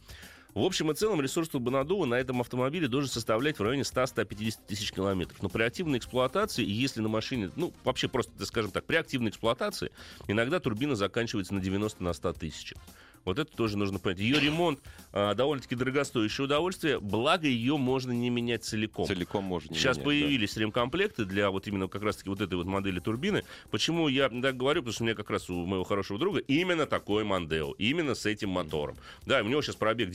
В 0.55 0.61
общем 0.61 0.89
и 0.89 0.95
целом 0.95 1.19
ресурс 1.19 1.49
турбонаддува 1.49 2.05
на 2.05 2.15
этом 2.15 2.39
автомобиле 2.39 2.87
должен 2.87 3.11
составлять 3.11 3.59
в 3.59 3.61
районе 3.61 3.81
100-150 3.81 4.59
тысяч 4.65 4.93
километров. 4.93 5.43
Но 5.43 5.49
при 5.49 5.63
активной 5.63 5.97
эксплуатации, 5.97 6.63
если 6.65 7.01
на 7.01 7.09
машине, 7.09 7.51
ну, 7.57 7.73
вообще 7.83 8.07
просто, 8.07 8.45
скажем 8.45 8.71
так, 8.71 8.85
при 8.85 8.95
активной 8.95 9.31
эксплуатации, 9.31 9.91
иногда 10.29 10.61
турбина 10.61 10.95
заканчивается 10.95 11.53
на 11.53 11.59
90 11.59 12.01
на 12.01 12.13
100 12.13 12.33
тысячах. 12.33 12.77
Вот 13.25 13.39
это 13.39 13.51
тоже 13.55 13.77
нужно 13.77 13.99
понять. 13.99 14.19
Ее 14.19 14.39
ремонт 14.39 14.79
а, 15.11 15.33
довольно-таки 15.33 15.75
дорогостоящее 15.75 16.45
удовольствие, 16.45 16.99
благо 16.99 17.47
ее 17.47 17.77
можно 17.77 18.11
не 18.11 18.29
менять 18.29 18.63
целиком. 18.63 19.07
Целиком 19.07 19.43
можно 19.43 19.73
не 19.73 19.79
Сейчас 19.79 19.97
менять, 19.97 19.97
да. 19.97 20.05
появились 20.05 20.57
ремкомплекты 20.57 21.25
для 21.25 21.49
вот 21.49 21.67
именно 21.67 21.87
как 21.87 22.03
раз-таки 22.03 22.29
вот 22.29 22.39
этой 22.39 22.53
вот 22.55 22.67
модели 22.67 22.99
турбины. 22.99 23.43
Почему 23.71 24.07
я 24.07 24.29
так 24.29 24.55
говорю? 24.55 24.81
Потому 24.81 24.93
что 24.93 25.03
у 25.03 25.05
меня 25.07 25.15
как 25.15 25.29
раз 25.29 25.49
у 25.49 25.65
моего 25.65 25.83
хорошего 25.83 26.19
друга 26.19 26.39
именно 26.39 26.85
такой 26.85 27.23
Мандео, 27.23 27.73
именно 27.73 28.13
с 28.15 28.25
этим 28.25 28.49
мотором. 28.49 28.95
Да, 29.25 29.41
у 29.41 29.47
него 29.47 29.61
сейчас 29.61 29.75
пробег 29.75 30.09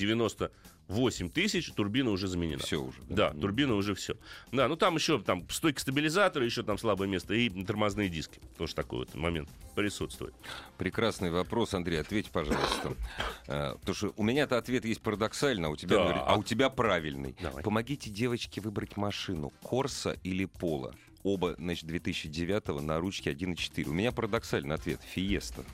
98 0.91 1.31
тысяч, 1.31 1.73
турбина 1.73 2.11
уже 2.11 2.27
заменена. 2.29 2.63
Все 2.63 2.83
уже. 2.83 2.99
Да, 3.09 3.31
турбина 3.31 3.75
уже 3.75 3.95
все. 3.95 4.17
Да, 4.53 4.69
ну 4.69 4.77
там 4.77 4.97
еще 4.97 5.21
там 5.21 5.49
стойка 5.49 5.81
стабилизатора, 5.81 6.45
еще 6.45 6.63
там 6.63 6.79
слабое 6.79 7.09
место 7.09 7.35
и 7.35 7.49
тормозные 7.65 8.09
диски. 8.09 8.41
Тоже 8.59 8.75
такой 8.75 9.01
вот 9.01 9.15
момент 9.15 9.49
присутствует. 9.75 10.35
Прекрасный 10.79 11.31
вопрос, 11.31 11.75
Андрей. 11.75 12.01
Ответь, 12.01 12.31
пожалуйста. 12.31 12.95
А, 13.47 13.77
Потому 13.77 13.95
что 13.95 14.13
у 14.17 14.23
меня-то 14.23 14.59
ответ 14.59 14.85
есть 14.85 15.01
парадоксально, 15.01 15.69
а 15.69 15.71
у 15.71 15.77
тебя, 15.77 15.99
а 15.99 16.37
у 16.37 16.43
тебя 16.43 16.69
правильный. 16.71 17.37
Давай. 17.41 17.63
Помогите 17.63 18.11
девочке 18.11 18.61
выбрать 18.61 18.97
машину, 18.97 19.53
Корса 19.63 20.19
или 20.23 20.45
Пола. 20.45 20.95
Оба, 21.23 21.55
значит, 21.59 21.87
2009 21.87 22.83
на 22.83 22.99
ручке 22.99 23.31
1.4. 23.33 23.89
У 23.89 23.93
меня 23.93 24.13
парадоксальный 24.13 24.75
ответ. 24.75 25.01
Фиеста. 25.15 25.65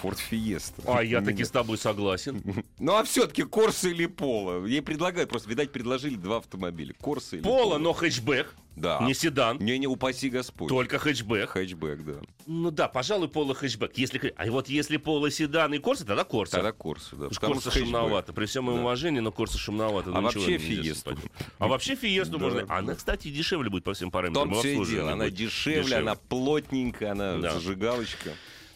Форд 0.00 0.18
Фиеста. 0.18 0.82
А 0.86 1.02
я 1.02 1.20
таки 1.22 1.44
с 1.44 1.50
тобой 1.50 1.78
согласен. 1.78 2.42
Ну, 2.78 2.96
а 2.96 3.04
все-таки 3.04 3.42
Корса 3.42 3.88
или 3.88 4.06
Пола? 4.06 4.64
Ей 4.64 4.80
предлагают, 4.80 5.28
просто, 5.28 5.50
видать, 5.50 5.70
предложили 5.70 6.14
два 6.14 6.38
автомобиля. 6.38 6.94
Корса 6.94 7.36
или 7.36 7.42
Пола, 7.42 7.78
но 7.78 7.92
хэтчбэк, 7.92 8.54
Да. 8.76 8.98
не 9.02 9.12
седан, 9.14 9.58
Не-не, 9.58 9.86
упаси 9.86 10.30
Господь. 10.30 10.68
только 10.68 10.98
хэтчбэк. 10.98 11.50
Хэтчбэк, 11.50 12.04
да. 12.04 12.14
Ну 12.46 12.70
да, 12.70 12.88
пожалуй, 12.88 13.28
Поло 13.28 13.54
хэтчбэк. 13.54 13.92
Если, 13.96 14.32
а 14.36 14.46
вот 14.50 14.68
если 14.68 14.96
Поло 14.96 15.30
седан 15.30 15.74
и 15.74 15.78
Корса, 15.78 16.06
тогда 16.06 16.24
Корса. 16.24 16.52
Тогда 16.52 16.72
Корса, 16.72 17.16
да. 17.16 17.28
Потому 17.28 17.54
хэтчбэк. 17.54 17.72
шумновато. 17.84 18.32
При 18.32 18.46
всем 18.46 18.64
моем 18.64 18.78
Да. 18.78 18.84
уважении, 18.84 19.20
но 19.20 19.32
Корса 19.32 19.58
шумновато. 19.58 20.10
А 20.14 20.20
ну, 20.20 20.28
ничего 20.28 20.42
вообще 20.44 20.58
Фиесту. 20.58 21.16
А 21.58 21.68
вообще 21.68 21.94
Фиесту 21.96 22.38
можно... 22.38 22.64
Она, 22.68 22.94
кстати, 22.94 23.28
дешевле 23.28 23.68
будет 23.70 23.84
по 23.84 23.92
всем 23.92 24.10
параметрам. 24.10 24.50
том 24.50 24.58
и 24.58 24.62
все 24.62 24.84
дело. 24.94 25.12
Она 25.12 25.30
дешевле, 25.30 25.96
она 25.96 26.14
плотненькая, 26.14 27.12
она 27.12 27.40
зажигалочка. 27.40 28.30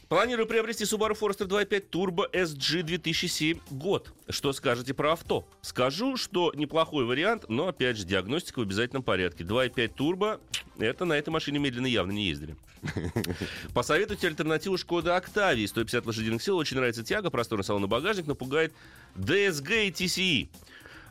Планирую 0.09 0.47
приобрести 0.47 0.85
Subaru 0.85 1.19
Forester 1.19 1.47
2.5 1.47 1.91
Turbo 1.91 2.31
SG 2.31 2.83
2007 2.83 3.59
год. 3.71 4.13
Что 4.29 4.53
скажете 4.53 4.93
про 4.93 5.13
авто? 5.13 5.49
Скажу, 5.63 6.17
что 6.17 6.53
неплохой 6.55 7.05
вариант, 7.05 7.47
но, 7.49 7.69
опять 7.69 7.97
же, 7.97 8.05
диагностика 8.05 8.59
в 8.59 8.63
обязательном 8.63 9.03
порядке. 9.03 9.45
2.5 9.45 9.95
Turbo, 9.95 10.41
это 10.79 11.05
на 11.05 11.15
этой 11.15 11.31
машине 11.31 11.59
медленно 11.59 11.87
явно 11.87 12.13
не 12.13 12.27
ездили. 12.27 12.57
Посоветуйте 13.75 14.27
альтернативу 14.27 14.77
Шкода 14.77 15.17
Octavia. 15.17 15.67
150 15.67 16.07
лошадиных 16.07 16.43
сил. 16.43 16.59
Очень 16.59 16.77
нравится 16.77 17.03
тяга, 17.03 17.31
просторный 17.31 17.65
салон 17.65 17.85
и 17.85 17.89
багажник. 17.89 18.27
Напугает 18.27 18.75
DSG 19.17 19.87
и 19.87 19.91
TCE. 19.91 20.49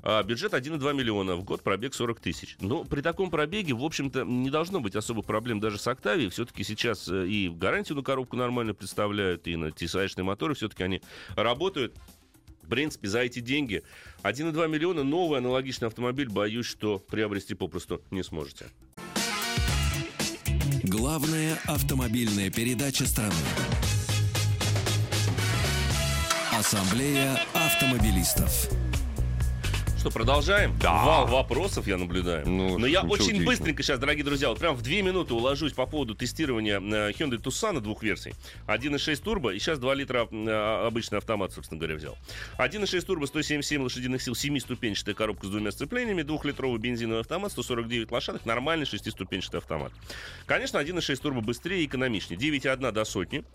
А, 0.06 0.22
бюджет 0.22 0.54
1,2 0.54 0.94
миллиона 0.94 1.36
в 1.38 1.46
год, 1.46 1.62
пробег 1.62 1.94
40 1.94 2.20
тысяч. 2.20 2.58
Но 2.60 2.84
при 2.84 3.00
таком 3.00 3.30
пробеге, 3.30 3.74
в 3.74 3.84
общем-то, 3.84 4.26
не 4.26 4.50
должно 4.50 4.82
быть 4.82 4.98
особых 4.98 5.26
проблем 5.26 5.62
даже 5.62 5.78
с 5.78 5.88
Октавией. 5.88 6.30
Все-таки 6.30 6.66
сейчас 6.66 7.08
э, 7.08 7.26
и 7.26 7.48
гарантию 7.48 7.96
на 7.98 8.04
коробку 8.04 8.36
нормально 8.36 8.74
представляют, 8.74 9.48
и 9.48 9.56
на 9.56 9.68
TSI-шные 9.68 10.24
моторы 10.24 10.56
все-таки 10.56 10.84
они 10.84 11.02
работают. 11.38 11.96
В 12.64 12.68
принципе, 12.68 13.08
за 13.08 13.22
эти 13.22 13.40
деньги 13.40 13.82
1,2 14.24 14.68
миллиона 14.68 15.04
новый 15.04 15.40
аналогичный 15.40 15.88
автомобиль, 15.88 16.30
боюсь, 16.30 16.66
что 16.66 17.00
приобрести 17.00 17.56
попросту 17.56 18.02
не 18.12 18.24
сможете. 18.24 18.68
Главная 20.84 21.58
автомобильная 21.66 22.52
передача 22.52 23.06
страны. 23.06 23.34
Ассамблея 26.52 27.40
автомобилистов. 27.54 28.70
Что, 30.04 30.12
продолжаем? 30.12 30.78
Да. 30.82 31.06
Вал 31.06 31.28
вопросов 31.28 31.88
я 31.88 31.96
наблюдаю. 31.96 32.46
Ну, 32.46 32.78
Но 32.78 32.86
я 32.86 33.04
очень 33.04 33.46
быстренько 33.46 33.84
сейчас, 33.84 34.00
дорогие 34.00 34.26
друзья, 34.26 34.50
вот 34.50 34.60
прям 34.60 34.76
в 34.76 34.82
две 34.82 35.02
минуты 35.02 35.34
уложусь 35.34 35.72
по 35.72 35.86
поводу 35.86 36.14
тестирования 36.14 36.82
э, 36.82 37.12
Hyundai 37.12 37.42
Tucson 37.42 37.80
двух 37.80 38.04
версий. 38.04 38.34
1.6 38.68 39.16
турбо 39.24 39.54
и 39.54 39.60
сейчас 39.60 39.80
2 39.80 39.94
литра 39.94 40.28
э, 40.30 40.86
обычный 40.86 41.20
автомат, 41.20 41.54
собственно 41.54 41.80
говоря, 41.80 41.96
взял. 41.96 42.18
1.6 42.58 43.06
турбо, 43.06 43.28
177 43.28 43.82
лошадиных 43.82 44.22
сил, 44.22 44.34
7-ступенчатая 44.34 45.14
коробка 45.14 45.48
с 45.48 45.50
двумя 45.50 45.72
сцеплениями, 45.72 46.24
двухлитровый 46.24 46.80
бензиновый 46.80 47.22
автомат, 47.22 47.54
149 47.54 48.12
лошадок, 48.12 48.46
нормальный 48.46 48.86
шестиступенчатый 48.86 49.62
автомат. 49.62 49.94
Конечно, 50.48 50.80
1.6 50.80 51.16
турбо 51.16 51.40
быстрее 51.40 51.82
и 51.82 51.86
экономичнее. 51.86 52.38
9,1 52.38 52.92
до 52.92 53.06
сотни. 53.06 53.46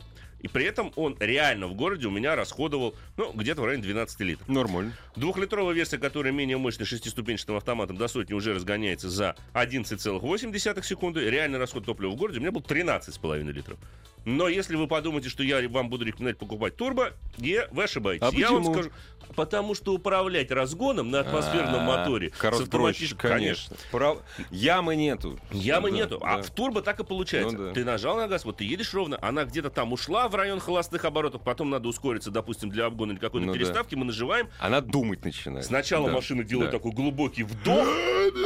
И 0.40 0.48
при 0.48 0.64
этом 0.64 0.92
он 0.96 1.16
реально 1.18 1.66
в 1.66 1.74
городе 1.74 2.06
у 2.06 2.10
меня 2.10 2.36
расходовал, 2.36 2.94
ну, 3.16 3.32
где-то 3.32 3.60
в 3.62 3.64
районе 3.64 3.82
12 3.82 4.20
литров. 4.20 4.48
Нормально. 4.48 4.92
Двухлитровая 5.16 5.74
версия, 5.74 5.98
которая 5.98 6.32
менее 6.32 6.58
мощная 6.58 6.86
шестиступенчатым 6.86 7.56
автоматом 7.56 7.96
до 7.96 8.06
сотни 8.08 8.34
уже 8.34 8.54
разгоняется 8.54 9.10
за 9.10 9.34
11,8 9.54 10.82
секунды. 10.82 11.28
Реальный 11.28 11.58
расход 11.58 11.84
топлива 11.84 12.10
в 12.10 12.16
городе 12.16 12.38
у 12.38 12.40
меня 12.40 12.52
был 12.52 12.60
13,5 12.60 13.50
литров. 13.52 13.78
Но 14.24 14.48
если 14.48 14.76
вы 14.76 14.88
подумаете, 14.88 15.28
что 15.30 15.42
я 15.42 15.66
вам 15.68 15.88
буду 15.88 16.04
рекомендовать 16.04 16.38
покупать 16.38 16.76
турбо, 16.76 17.12
я, 17.38 17.66
вы 17.70 17.84
ошибаетесь. 17.84 18.26
А 18.26 18.30
я 18.36 18.50
вам 18.50 18.58
почему? 18.58 18.74
скажу, 18.74 18.90
потому 19.36 19.74
что 19.74 19.94
управлять 19.94 20.50
разгоном 20.50 21.10
на 21.10 21.20
атмосферном 21.20 21.88
А, 21.88 21.96
моторе 21.98 22.30
Гораздо 22.38 22.64
с 22.64 22.68
автоматическим- 22.68 23.16
конечно. 23.16 23.76
Прав- 23.90 24.18
Ямы 24.50 24.96
нету. 24.96 25.38
Ямы 25.50 25.90
Да, 25.90 25.96
нету. 25.96 26.20
А 26.22 26.36
да. 26.38 26.42
в 26.42 26.50
турбо 26.50 26.82
так 26.82 27.00
и 27.00 27.04
получается. 27.04 27.56
Ну 27.56 27.66
да. 27.68 27.72
Ты 27.72 27.84
нажал 27.86 28.16
на 28.16 28.28
газ, 28.28 28.44
вот 28.44 28.58
ты 28.58 28.64
едешь 28.64 28.92
ровно, 28.92 29.18
она 29.22 29.44
где-то 29.44 29.70
там 29.70 29.92
ушла 29.94 30.27
в 30.28 30.34
район 30.34 30.60
холостых 30.60 31.04
оборотов, 31.04 31.42
потом 31.42 31.70
надо 31.70 31.88
ускориться, 31.88 32.30
допустим, 32.30 32.70
для 32.70 32.86
обгона 32.86 33.12
или 33.12 33.18
какой-то 33.18 33.46
Ну 33.46 33.52
да. 33.52 33.58
переставки, 33.58 33.94
мы 33.94 34.04
нажимаем, 34.04 34.48
Она 34.60 34.80
думать 34.80 35.24
начинает. 35.24 35.64
Сначала 35.66 36.08
Да, 36.08 36.14
машина 36.14 36.44
делает 36.44 36.70
да. 36.70 36.78
такой 36.78 36.92
глубокий 36.92 37.42
вдох, 37.42 37.86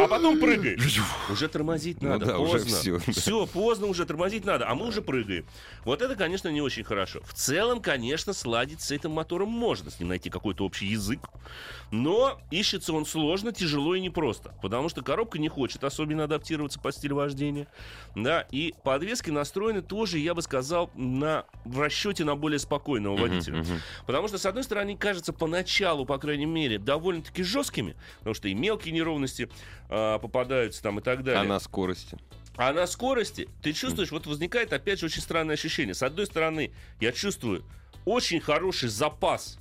а 0.00 0.06
потом 0.08 0.38
прыгает. 0.38 0.80
Уже 1.30 1.48
тормозить 1.48 2.00
Ну 2.02 2.08
надо, 2.10 2.26
да, 2.26 2.38
уже 2.38 2.52
поздно. 2.54 2.76
всё, 2.78 3.00
да. 3.06 3.12
Все, 3.12 3.46
поздно 3.46 3.86
уже 3.86 4.06
тормозить 4.06 4.44
надо, 4.44 4.68
а 4.68 4.74
мы 4.74 4.86
уже 4.86 5.02
прыгаем. 5.02 5.44
Вот 5.84 6.02
это, 6.02 6.14
конечно, 6.16 6.48
не 6.48 6.60
очень 6.60 6.84
хорошо. 6.84 7.20
В 7.24 7.34
целом, 7.34 7.80
конечно, 7.80 8.32
сладить 8.32 8.80
с 8.80 8.90
этим 8.90 9.10
мотором 9.12 9.48
можно, 9.48 9.90
с 9.90 9.98
ним 10.00 10.08
найти 10.08 10.30
какой-то 10.30 10.64
общий 10.64 10.86
язык. 10.86 11.20
Но 11.90 12.40
ищется 12.50 12.92
он 12.92 13.04
сложно, 13.04 13.52
тяжело 13.52 13.94
и 13.94 14.00
непросто. 14.00 14.54
Потому 14.62 14.88
что 14.88 15.02
коробка 15.02 15.38
не 15.38 15.48
хочет 15.48 15.84
особенно 15.84 16.24
адаптироваться 16.24 16.80
под 16.80 16.94
стиль 16.94 17.12
вождения. 17.12 17.66
Да, 18.14 18.46
и 18.50 18.74
подвески 18.82 19.30
настроены 19.30 19.82
тоже, 19.82 20.18
я 20.18 20.34
бы 20.34 20.42
сказал, 20.42 20.90
на, 20.94 21.44
в 21.72 21.80
расчете 21.80 22.24
на 22.24 22.36
более 22.36 22.58
спокойного 22.58 23.16
водителя. 23.16 23.64
Потому 24.06 24.28
что, 24.28 24.38
с 24.38 24.46
одной 24.46 24.64
стороны, 24.64 24.90
они 24.90 24.96
кажутся 24.96 25.32
поначалу, 25.32 26.04
по 26.06 26.18
крайней 26.18 26.46
мере, 26.46 26.78
довольно-таки 26.78 27.42
жесткими, 27.42 27.96
потому 28.18 28.34
что 28.34 28.48
и 28.48 28.54
мелкие 28.54 28.94
неровности 28.94 29.48
а, 29.88 30.18
попадаются 30.18 30.82
там 30.82 30.98
и 30.98 31.02
так 31.02 31.24
далее. 31.24 31.40
А 31.40 31.44
на 31.44 31.58
скорости. 31.58 32.18
А 32.56 32.72
на 32.72 32.86
скорости 32.86 33.48
ты 33.62 33.72
чувствуешь, 33.72 34.10
вот 34.10 34.26
возникает 34.26 34.72
опять 34.72 35.00
же 35.00 35.06
очень 35.06 35.22
странное 35.22 35.54
ощущение. 35.54 35.94
С 35.94 36.02
одной 36.02 36.26
стороны, 36.26 36.72
я 37.00 37.12
чувствую 37.12 37.64
очень 38.04 38.40
хороший 38.40 38.88
запас 38.88 39.58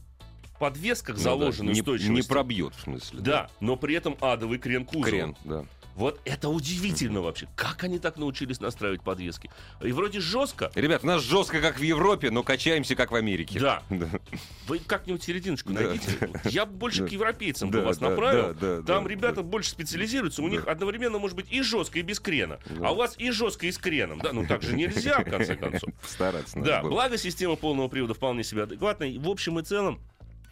подвесках 0.61 1.17
Ну 1.17 1.23
да, 1.23 1.29
заложенной 1.29 1.73
не, 1.73 2.09
не 2.09 2.21
пробьет, 2.21 2.75
в 2.75 2.81
смысле. 2.81 3.19
Да, 3.19 3.49
но 3.59 3.75
при 3.75 3.95
этом 3.95 4.15
адовый 4.21 4.59
крен 4.59 4.85
кузова. 4.85 5.05
Крен, 5.05 5.35
да. 5.43 5.65
Вот 5.95 6.19
это 6.25 6.49
удивительно 6.49 7.21
вообще. 7.21 7.47
Как 7.55 7.83
они 7.83 7.99
так 7.99 8.17
научились 8.17 8.59
настраивать 8.59 9.03
подвески? 9.03 9.49
И 9.81 9.91
вроде 9.91 10.19
жестко. 10.19 10.71
Ребят, 10.75 11.03
у 11.03 11.07
нас 11.07 11.21
жестко, 11.21 11.61
как 11.61 11.79
в 11.79 11.81
Европе, 11.81 12.31
но 12.31 12.43
качаемся, 12.43 12.95
как 12.95 13.11
в 13.11 13.15
Америке. 13.15 13.59
Да. 13.59 13.83
Вы 14.67 14.79
как-нибудь 14.79 15.23
серединочку 15.23 15.73
найдите. 15.73 16.29
Я 16.45 16.65
бы 16.65 16.73
больше 16.73 17.07
к 17.07 17.11
европейцам 17.11 17.69
бы 17.71 17.81
вас 17.81 17.99
направил. 17.99 18.83
Там 18.83 19.07
ребята 19.07 19.43
больше 19.43 19.71
специализируются. 19.71 20.41
У 20.41 20.47
них 20.47 20.67
одновременно 20.67 21.19
может 21.19 21.35
быть 21.35 21.51
и 21.51 21.61
жестко, 21.61 21.99
и 21.99 22.01
без 22.01 22.19
крена. 22.19 22.59
А 22.81 22.91
у 22.91 22.95
вас 22.95 23.15
и 23.17 23.31
жестко, 23.31 23.67
и 23.67 23.71
с 23.71 23.77
креном. 23.77 24.19
Да, 24.19 24.33
ну 24.33 24.45
так 24.45 24.61
же 24.61 24.75
нельзя, 24.75 25.19
в 25.19 25.29
конце 25.29 25.55
концов. 25.55 25.89
Стараться 26.05 26.59
Да, 26.59 26.81
благо 26.81 27.17
система 27.17 27.55
полного 27.55 27.87
привода 27.87 28.13
вполне 28.13 28.43
себе 28.43 28.63
адекватная. 28.63 29.19
В 29.19 29.29
общем 29.29 29.59
и 29.59 29.63
целом, 29.63 29.99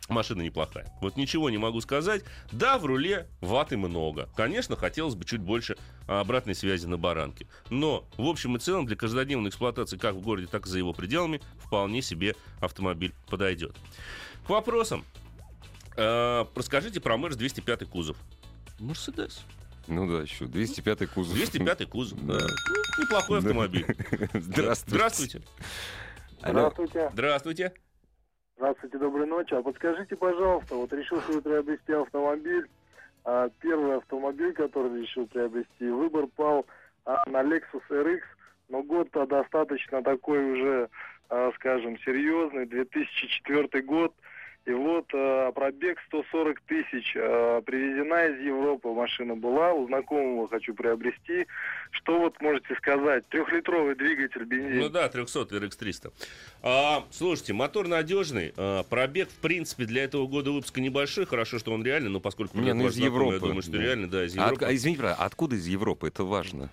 машина 0.10 0.41
неплохая. 0.41 0.91
Вот 1.01 1.18
ничего 1.18 1.49
не 1.49 1.57
могу 1.57 1.82
сказать. 1.82 2.24
Да, 2.51 2.78
в 2.78 2.86
руле 2.86 3.28
ваты 3.41 3.78
много. 3.78 4.30
Конечно, 4.36 4.76
хотелось 4.76 5.16
бы 5.16 5.26
чуть 5.26 5.41
больше 5.41 5.78
а, 6.07 6.22
обратной 6.22 6.55
связи 6.55 6.86
на 6.86 6.97
баранке. 6.97 7.47
Но, 7.70 8.05
в 8.18 8.28
общем 8.28 8.55
и 8.55 8.60
целом, 8.60 8.86
для 8.86 8.95
каждодневной 8.95 9.49
эксплуатации 9.49 9.97
как 9.97 10.16
в 10.16 10.22
городе, 10.22 10.47
так 10.47 10.66
и 10.66 10.70
за 10.70 10.78
его 10.78 10.93
пределами 10.93 11.41
вполне 11.57 12.01
себе 12.01 12.36
автомобиль 12.60 13.14
подойдет. 13.30 13.76
К 14.45 14.49
вопросам. 14.49 15.05
Э, 15.95 16.45
расскажите 16.55 16.99
про 16.99 17.18
Мерс 17.18 17.36
205 17.36 17.86
кузов. 17.89 18.18
Мерседес. 18.80 19.43
Ну 19.88 20.07
да, 20.07 20.22
еще 20.22 20.45
205 20.45 21.07
кузов. 21.07 21.34
205 21.36 21.89
кузов. 21.89 22.26
Да. 22.26 22.38
Ну, 22.38 23.03
неплохой 23.03 23.39
автомобиль. 23.39 23.86
Здравствуйте. 24.34 25.41
Здравствуйте. 26.41 27.10
Здравствуйте. 27.12 27.74
Здравствуйте, 28.60 28.97
доброй 28.97 29.26
ночи. 29.26 29.53
А 29.53 29.62
подскажите, 29.62 30.18
пожалуйста, 30.18 30.76
вот 30.76 30.91
решил 30.91 31.22
себе 31.22 31.39
приобрести 31.39 31.93
автомобиль. 31.93 32.68
А, 33.24 33.47
первый 33.62 33.95
автомобиль, 33.95 34.51
который 34.51 35.01
решил 35.01 35.28
приобрести, 35.28 35.88
выбор 35.88 36.28
пал 36.28 36.66
а, 37.05 37.24
на 37.30 37.41
Lexus 37.41 37.82
RX, 37.89 38.20
но 38.68 38.84
год-то 38.84 39.26
достаточно 39.28 40.03
такой 40.03 40.43
уже, 40.43 40.89
а, 41.30 41.53
скажем, 41.55 41.97
серьезный, 41.99 42.66
2004 42.66 43.82
год. 43.84 44.14
И 44.66 44.72
вот 44.72 45.05
а, 45.14 45.51
пробег 45.51 45.97
140 46.10 46.60
тысяч, 46.62 47.16
а, 47.16 47.62
привезена 47.62 48.28
из 48.28 48.45
Европы 48.45 48.89
машина 48.89 49.36
была, 49.36 49.74
у 49.74 49.88
знакомого 49.88 50.47
хочу 50.47 50.76
приобрести. 50.76 51.47
Что 51.91 52.20
вот 52.20 52.39
можете 52.39 52.76
сказать? 52.76 53.28
Трехлитровый 53.30 53.95
двигатель 53.95 54.43
бензин. 54.43 54.80
Ну 54.80 54.89
да, 54.89 55.10
300 55.10 55.39
RX300. 55.49 56.12
А, 56.62 57.03
слушайте, 57.10 57.53
мотор 57.53 57.88
надежный. 57.88 58.53
а, 58.57 58.84
пробег, 58.84 59.30
в 59.30 59.39
принципе, 59.41 59.86
для 59.86 60.03
этого 60.03 60.28
года 60.28 60.51
выпуска 60.51 60.82
небольшой. 60.82 61.26
Хорошо, 61.26 61.57
что 61.57 61.72
он 61.74 61.84
реальный, 61.84 62.10
но 62.10 62.20
поскольку 62.20 62.57
Не, 62.60 62.74
ну 62.74 62.88
из 62.88 62.93
знакомый, 62.95 63.05
Европы, 63.05 63.34
Я 63.36 63.39
думаю, 63.39 63.62
что 63.64 63.72
да. 63.72 63.78
реально, 63.82 64.07
да, 64.07 64.24
из 64.26 64.38
А 64.38 64.41
от- 64.41 64.47
Европы. 64.51 64.66
а 64.66 64.76
извините, 64.76 65.01
правда, 65.01 65.24
откуда 65.24 65.55
из 65.55 65.66
Европы? 65.68 66.07
Это 66.10 66.24
важно. 66.26 66.70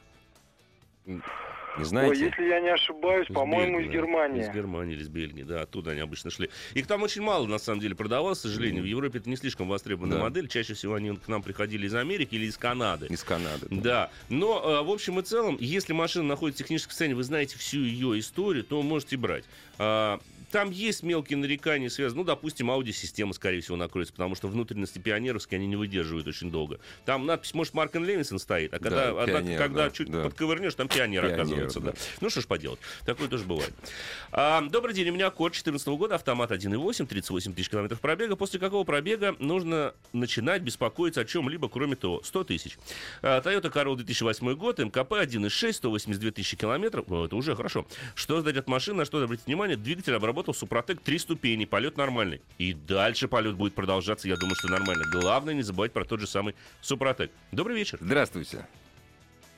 Не 1.76 1.82
Ой, 1.82 1.88
знаете? 1.88 2.24
если 2.24 2.44
я 2.44 2.60
не 2.60 2.68
ошибаюсь, 2.70 3.26
по-моему, 3.28 3.80
из 3.80 3.86
да. 3.86 3.92
Германии. 3.92 4.42
Из 4.42 4.48
Германии 4.48 4.94
или 4.94 5.02
из 5.02 5.08
Бельгии, 5.08 5.42
да, 5.42 5.62
оттуда 5.62 5.90
они 5.92 6.00
обычно 6.00 6.30
шли. 6.30 6.48
Их 6.74 6.86
там 6.86 7.02
очень 7.02 7.22
мало, 7.22 7.46
на 7.46 7.58
самом 7.58 7.80
деле, 7.80 7.94
продавалось, 7.94 8.38
к 8.38 8.42
сожалению. 8.42 8.82
В 8.82 8.86
Европе 8.86 9.18
это 9.18 9.28
не 9.28 9.36
слишком 9.36 9.68
востребованная 9.68 10.18
Да. 10.18 10.22
модель. 10.24 10.48
Чаще 10.48 10.74
всего 10.74 10.94
они 10.94 11.14
к 11.16 11.28
нам 11.28 11.42
приходили 11.42 11.86
из 11.86 11.94
Америки 11.94 12.34
или 12.34 12.46
из 12.46 12.56
Канады. 12.56 13.06
Из 13.06 13.22
Канады. 13.22 13.66
Да, 13.70 14.10
но 14.28 14.80
э, 14.80 14.82
в 14.86 14.90
общем 14.90 15.18
и 15.20 15.22
целом, 15.22 15.56
если 15.60 15.92
машина 15.92 16.24
находится 16.24 16.62
в 16.62 16.66
техническом 16.66 16.90
состоянии, 16.92 17.14
вы 17.14 17.24
знаете 17.24 17.58
всю 17.58 17.80
ее 17.80 18.18
историю, 18.18 18.64
то 18.64 18.82
можете 18.82 19.16
брать. 19.16 19.44
А, 20.48 20.52
Там 20.52 20.70
есть 20.70 21.02
мелкие 21.02 21.36
нарекания 21.36 21.88
связаны, 21.88 22.20
ну, 22.20 22.24
допустим, 22.24 22.70
аудиосистема, 22.70 23.32
скорее 23.32 23.60
всего, 23.60 23.76
накроется, 23.76 24.12
потому 24.12 24.34
что 24.34 24.48
внутренности 24.48 24.98
пионеровские, 24.98 25.58
они 25.58 25.66
не 25.66 25.76
выдерживают 25.76 26.26
очень 26.26 26.50
долго. 26.50 26.78
Там 27.04 27.26
надпись, 27.26 27.54
может, 27.54 27.74
Марк 27.74 27.94
Левинсон 27.94 28.38
стоит, 28.38 28.72
а 28.74 28.78
когда, 28.78 29.12
Да, 29.12 29.22
однако, 29.22 29.42
пионер, 29.42 29.58
когда 29.58 29.84
да, 29.84 29.90
чуть 29.90 30.10
да. 30.10 30.22
подковырнешь, 30.24 30.74
там 30.74 30.88
пионер, 30.88 31.22
Пионер, 31.22 31.34
оказывается. 31.40 31.80
Да. 31.80 31.92
да. 31.92 31.98
Ну, 32.20 32.30
что 32.30 32.40
ж 32.40 32.46
поделать, 32.46 32.78
такое 33.04 33.28
тоже 33.28 33.44
бывает. 33.44 33.72
А, 34.32 34.60
добрый 34.62 34.94
день, 34.94 35.08
у 35.10 35.12
меня 35.12 35.30
код 35.30 35.52
2014 35.52 35.88
года, 35.88 36.14
автомат 36.16 36.50
1.8, 36.50 37.06
38 37.06 37.54
тысяч 37.54 37.68
километров 37.70 38.00
пробега. 38.00 38.36
После 38.36 38.60
какого 38.60 38.84
пробега 38.84 39.34
нужно 39.38 39.94
начинать 40.12 40.62
беспокоиться 40.62 41.22
о 41.22 41.24
чем-либо, 41.24 41.68
кроме 41.68 41.96
того, 41.96 42.22
100 42.22 42.44
тысяч. 42.44 42.78
А, 43.22 43.40
Toyota 43.40 43.72
Corolla 43.72 43.96
2008 43.96 44.54
год, 44.54 44.78
МКП 44.78 45.12
1.6, 45.12 45.72
182 45.72 46.30
тысячи 46.32 46.56
километров. 46.56 47.06
Ну, 47.08 47.24
это 47.24 47.36
уже 47.36 47.54
хорошо. 47.54 47.86
Что 48.14 48.40
сдать 48.40 48.56
от 48.56 48.68
машины, 48.68 48.98
на 48.98 49.04
что 49.04 49.22
обратить 49.22 49.46
внимание? 49.46 49.76
Двигатель 49.76 50.14
обработал 50.36 50.52
Супротек 50.52 51.00
3 51.00 51.18
ступени, 51.18 51.64
полет 51.64 51.96
нормальный. 51.96 52.42
И 52.58 52.74
дальше 52.74 53.26
полет 53.26 53.54
будет 53.56 53.74
продолжаться, 53.74 54.28
я 54.28 54.36
думаю, 54.36 54.54
что 54.56 54.68
нормально. 54.68 55.04
Главное 55.10 55.54
не 55.54 55.62
забывать 55.62 55.92
про 55.92 56.04
тот 56.04 56.20
же 56.20 56.26
самый 56.26 56.54
Супротек. 56.82 57.30
Добрый 57.52 57.74
вечер. 57.74 57.96
Здравствуйте. 58.02 58.66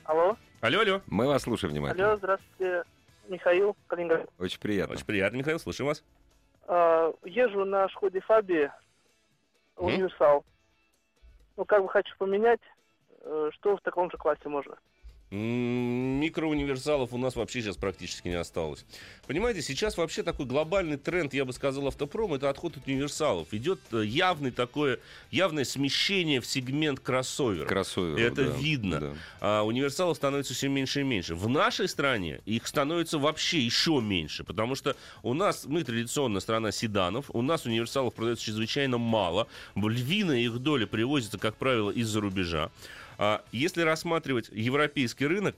Алло, 0.04 0.36
Алло, 0.60 0.80
алло. 0.80 1.00
Мы 1.08 1.26
вас 1.26 1.42
слушаем 1.42 1.72
внимательно. 1.72 2.10
алло, 2.10 2.16
здравствуйте, 2.16 2.84
Михаил, 3.26 3.76
Калининград. 3.88 4.30
Очень 4.38 4.60
приятно. 4.60 4.94
Очень 4.94 5.04
приятно, 5.04 5.36
Михаил, 5.38 5.58
слушаем 5.58 5.88
вас. 5.88 6.04
А, 6.68 7.12
езжу 7.24 7.64
на 7.64 7.88
Шкоде 7.88 8.20
Фаби 8.20 8.70
универсал. 9.76 10.44
Ну, 11.56 11.64
как 11.64 11.82
бы 11.82 11.88
хочу 11.88 12.14
поменять, 12.18 12.60
э, 13.22 13.50
что 13.54 13.76
в 13.76 13.80
таком 13.80 14.12
же 14.12 14.16
классе 14.16 14.48
можно? 14.48 14.76
Микроуниверсалов 15.30 17.12
у 17.12 17.18
нас 17.18 17.36
вообще 17.36 17.60
сейчас 17.60 17.76
практически 17.76 18.28
не 18.28 18.34
осталось. 18.34 18.86
Понимаете, 19.26 19.60
сейчас 19.60 19.98
вообще 19.98 20.22
такой 20.22 20.46
глобальный 20.46 20.96
тренд, 20.96 21.34
я 21.34 21.44
бы 21.44 21.52
сказал, 21.52 21.86
автопром, 21.88 22.32
это 22.32 22.48
отход 22.48 22.78
от 22.78 22.86
универсалов. 22.86 23.48
Идет 23.52 23.78
э, 23.92 24.04
явный 24.06 24.50
такое, 24.50 25.00
явное 25.30 25.64
смещение 25.64 26.40
в 26.40 26.46
сегмент 26.46 27.00
кроссоверов. 27.00 27.68
Кроссовер. 27.68 28.18
Это 28.18 28.46
да, 28.46 28.56
видно. 28.56 29.00
да. 29.00 29.14
А 29.40 29.62
универсалов 29.64 30.16
становится 30.16 30.54
все 30.54 30.68
меньше 30.68 31.02
и 31.02 31.04
меньше. 31.04 31.34
В 31.34 31.46
нашей 31.48 31.88
стране 31.88 32.40
их 32.46 32.66
становится 32.66 33.18
вообще 33.18 33.60
еще 33.60 34.00
меньше, 34.00 34.44
потому 34.44 34.74
что 34.76 34.96
у 35.22 35.34
нас, 35.34 35.66
мы 35.66 35.84
традиционно 35.84 36.40
страна 36.40 36.72
седанов, 36.72 37.26
у 37.34 37.42
нас 37.42 37.66
универсалов 37.66 38.14
продается 38.14 38.46
чрезвычайно 38.46 38.96
мало. 38.96 39.46
Львиная 39.76 40.38
их 40.38 40.58
доля 40.58 40.86
привозится, 40.86 41.36
как 41.36 41.56
правило, 41.56 41.90
из-за 41.90 42.20
рубежа. 42.20 42.70
А 43.18 43.42
если 43.50 43.82
рассматривать 43.82 44.48
европейский 44.52 45.26
рынок, 45.26 45.56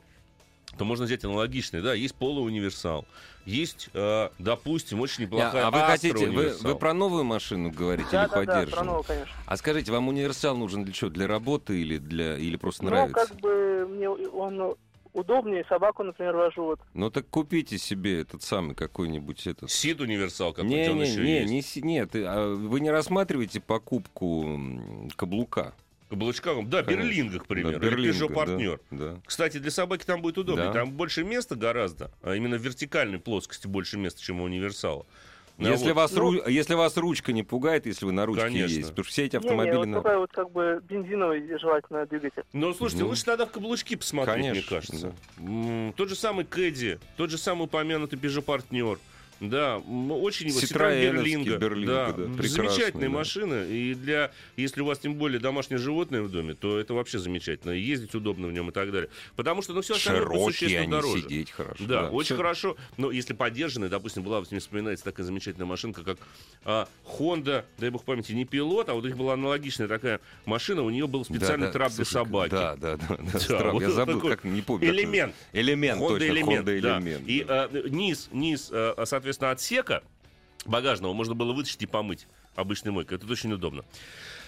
то 0.78 0.84
можно 0.84 1.04
взять 1.04 1.24
аналогичный, 1.24 1.82
да, 1.82 1.94
есть 1.94 2.14
полууниверсал, 2.14 3.04
есть, 3.44 3.90
э, 3.92 4.28
допустим, 4.38 5.00
очень 5.00 5.24
неплохая 5.24 5.66
а 5.66 5.70
вы 5.70 5.80
хотите, 5.80 6.28
вы, 6.28 6.54
вы 6.61 6.76
про 6.76 6.94
новую 6.94 7.24
машину 7.24 7.70
говорите 7.70 8.08
Да, 8.12 8.24
или 8.24 8.30
да, 8.30 8.36
да, 8.36 8.44
про 8.44 8.46
поддержанную? 8.46 8.86
нового, 8.86 9.02
конечно. 9.02 9.34
А 9.46 9.56
скажите, 9.56 9.92
вам 9.92 10.08
универсал 10.08 10.56
нужен 10.56 10.84
для 10.84 10.92
чего? 10.94 11.11
Для 11.11 11.26
работы 11.26 11.78
или 11.80 11.98
для 11.98 12.36
или 12.38 12.56
просто 12.56 12.84
Ну, 12.84 12.90
нравится? 12.90 13.26
как 13.26 13.36
бы 13.40 13.86
мне 13.90 14.08
он 14.08 14.76
удобнее, 15.12 15.64
собаку, 15.68 16.04
например, 16.04 16.36
вожу. 16.36 16.62
Вот. 16.64 16.80
Ну 16.94 17.11
так 17.11 17.28
купите 17.28 17.76
себе 17.76 18.20
этот 18.20 18.42
самый 18.44 18.76
какой-нибудь 18.76 19.46
этот. 19.48 19.70
Сид 19.70 20.00
универсал, 20.00 20.52
как 20.52 20.64
не, 20.64 20.88
он 20.88 20.98
не, 20.98 21.11
еще 21.11 21.20
не, 21.20 21.56
есть. 21.56 21.76
не, 21.76 21.82
нет, 21.82 22.14
э, 22.14 22.24
а 22.26 22.54
вы 22.54 22.80
не 22.80 22.90
рассматриваете 22.90 23.61
покупку 23.61 24.58
каблука? 25.16 25.74
Каблучкам, 26.11 26.68
да, 26.68 26.82
Конечно. 26.82 27.04
Берлинга, 27.08 27.38
к 27.38 27.46
примеру, 27.46 27.78
Да, 27.78 27.86
или 27.86 27.94
Берлинга, 27.94 28.18
Peugeot 28.18 28.28
да, 28.28 28.34
партнер. 28.34 28.80
Да. 28.90 29.20
Кстати, 29.24 29.58
для 29.58 29.70
собаки 29.70 30.04
там 30.04 30.20
будет 30.20 30.38
удобнее. 30.38 30.66
Да. 30.66 30.72
Там 30.72 30.90
больше 30.92 31.22
места 31.22 31.54
гораздо, 31.54 32.11
а 32.22 32.34
именно 32.34 32.56
в 32.58 32.61
вертикальной 32.62 33.20
плоскости 33.20 33.68
больше 33.68 33.96
места, 33.96 34.20
чем 34.20 34.40
у 34.40 34.44
универсала. 34.44 35.06
Ну, 35.56 35.68
Если, 35.68 35.88
вот. 35.88 35.96
вас, 35.96 36.12
Ну- 36.12 36.38
ру- 36.38 36.50
если 36.50 36.74
вас 36.74 36.96
ручка 36.96 37.32
не 37.32 37.42
пугает, 37.44 37.84
если 37.86 38.06
вы 38.06 38.12
на 38.12 38.24
ручке 38.26 38.42
Конечно. 38.44 38.74
есть, 38.76 38.88
потому 38.88 39.04
что 39.04 39.12
все 39.12 39.24
эти 39.26 39.36
Не, 39.36 39.38
автомобили... 39.40 39.72
не, 39.72 39.78
вот 39.78 39.86
на- 39.88 39.96
такой 39.98 40.16
вот 40.16 40.32
как 40.32 40.50
бы 40.50 40.82
бензиновый 40.88 41.58
желательно 41.61 42.06
двигатель. 42.06 42.42
Но 42.54 42.72
слушайте, 42.72 43.04
Ну. 43.04 43.11
лучше 43.11 43.24
тогда 43.26 43.46
в 43.46 43.50
каблучки 43.52 43.94
посмотреть, 43.94 44.36
мне 44.38 44.48
Конечно, 44.48 44.68
кажется. 44.76 45.12
М, 45.38 45.92
Тот 45.96 46.08
же 46.08 46.16
самый 46.16 46.44
Кэдди, 46.46 46.98
тот 47.16 47.30
же 47.30 47.36
самый 47.38 47.64
упомянутый 47.66 48.18
Peugeot 48.18 48.40
партнер. 48.42 48.98
Да, 49.41 49.78
очень 49.78 50.49
Citroёновский 50.49 51.12
Берлинга. 51.12 51.57
Берлинга, 51.57 52.14
да, 52.16 52.24
да, 52.26 52.43
замечательная 52.49 53.09
да. 53.09 53.14
машина. 53.14 53.64
И 53.64 53.95
для, 53.95 54.32
если 54.57 54.82
у 54.82 54.84
вас 54.84 54.99
тем 54.99 55.14
более 55.14 55.41
домашнее 55.41 55.78
животное 55.78 56.20
в 56.20 56.30
доме, 56.30 56.53
то 56.55 56.78
это 56.78 56.93
вообще 56.93 57.18
замечательно. 57.18 57.72
И 57.72 57.80
ездить 57.80 58.14
удобно 58.14 58.49
в 58.49 58.53
нем 58.53 58.68
и 58.68 58.72
так 58.72 58.93
далее. 58.93 59.09
Потому 59.36 59.62
что, 59.62 59.72
ну, 59.72 59.80
все 59.80 59.95
остальное 59.95 60.22
Широкие 60.24 60.45
существенно 60.47 60.82
они, 60.82 60.91
дороже. 60.91 61.22
сидеть 61.22 61.51
хорошо. 61.53 61.84
Да, 61.86 62.11
очень 62.11 62.26
Всё- 62.26 62.36
хорошо. 62.36 62.76
Но 62.99 63.11
если 63.11 63.32
поддержанная, 63.32 63.88
допустим, 63.88 64.22
была, 64.22 64.43
мне 64.51 64.61
вспоминается 64.61 65.07
такая 65.07 65.24
замечательная 65.24 65.66
машинка, 65.66 66.03
как 66.05 66.18
а, 66.64 66.86
Honda, 67.07 67.64
дай 67.78 67.88
бог 67.88 68.05
памяти, 68.05 68.32
не 68.32 68.45
пилот, 68.45 68.91
а 68.91 68.95
вот 68.95 69.05
у 69.05 69.07
них 69.07 69.16
была 69.16 69.32
аналогичная 69.32 69.88
такая 69.88 70.20
машина, 70.45 70.82
у 70.82 70.91
нее 70.91 71.07
был 71.07 71.24
специальный 71.24 71.68
Да, 71.68 71.72
да, 71.72 71.72
трап 71.72 71.88
для 71.95 72.05
слушай, 72.05 72.12
собаки. 72.12 72.51
Да, 72.51 72.76
да, 72.76 72.97
да. 72.99 73.07
да, 73.09 73.16
Да, 73.32 73.38
странно, 73.41 73.72
вот 73.72 73.82
Я 73.82 73.91
забыл, 73.91 74.20
как 74.20 74.45
не 74.45 74.61
помню. 74.61 74.91
Элемент. 74.91 75.34
Элемент, 75.55 75.99
Honda 76.03 76.09
точно. 76.09 76.24
элемент, 76.26 76.68
Honda 76.68 76.80
да. 76.82 76.99
элемент. 76.99 77.26
И 77.26 77.45
да. 77.45 77.68
э, 77.72 77.88
низ, 77.88 78.28
низ, 78.32 78.68
э, 78.70 78.93
соответственно, 79.07 79.29
отсека 79.50 80.02
багажного 80.66 81.12
можно 81.12 81.34
было 81.34 81.52
вытащить 81.52 81.82
и 81.82 81.86
помыть 81.86 82.26
обычной 82.54 82.92
мойкой. 82.92 83.18
Это 83.18 83.30
очень 83.30 83.52
удобно. 83.52 83.84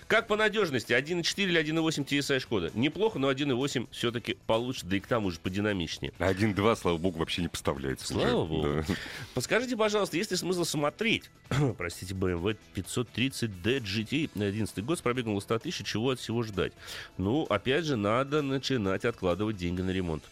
Как 0.08 0.26
по 0.26 0.36
надежности? 0.36 0.92
1.4 0.92 1.44
или 1.44 1.60
1.8 1.60 2.04
TSI 2.04 2.40
Шкода? 2.40 2.70
Неплохо, 2.74 3.18
но 3.18 3.30
1.8 3.30 3.88
все-таки 3.92 4.36
получше, 4.46 4.84
да 4.84 4.96
и 4.96 5.00
к 5.00 5.06
тому 5.06 5.30
же 5.30 5.38
подинамичнее. 5.38 6.12
1-2, 6.18 6.76
слава 6.76 6.98
богу, 6.98 7.18
вообще 7.18 7.42
не 7.42 7.48
поставляется. 7.48 8.08
Слава 8.08 8.42
уже. 8.42 8.48
богу. 8.48 8.84
Да. 8.86 8.94
Подскажите, 9.34 9.76
пожалуйста, 9.76 10.16
есть 10.16 10.30
ли 10.30 10.36
смысл 10.36 10.64
смотреть, 10.64 11.30
простите, 11.78 12.14
BMW 12.14 12.56
530D 12.74 13.80
GT 13.80 14.30
на 14.34 14.46
11 14.46 14.84
год 14.84 14.98
с 14.98 15.02
пробегом 15.02 15.34
до 15.36 15.40
100 15.40 15.58
тысяч, 15.60 15.86
чего 15.86 16.10
от 16.10 16.20
всего 16.20 16.42
ждать? 16.42 16.72
Ну, 17.16 17.44
опять 17.44 17.84
же, 17.84 17.96
надо 17.96 18.42
начинать 18.42 19.04
откладывать 19.04 19.56
деньги 19.56 19.80
на 19.80 19.90
ремонт. 19.90 20.24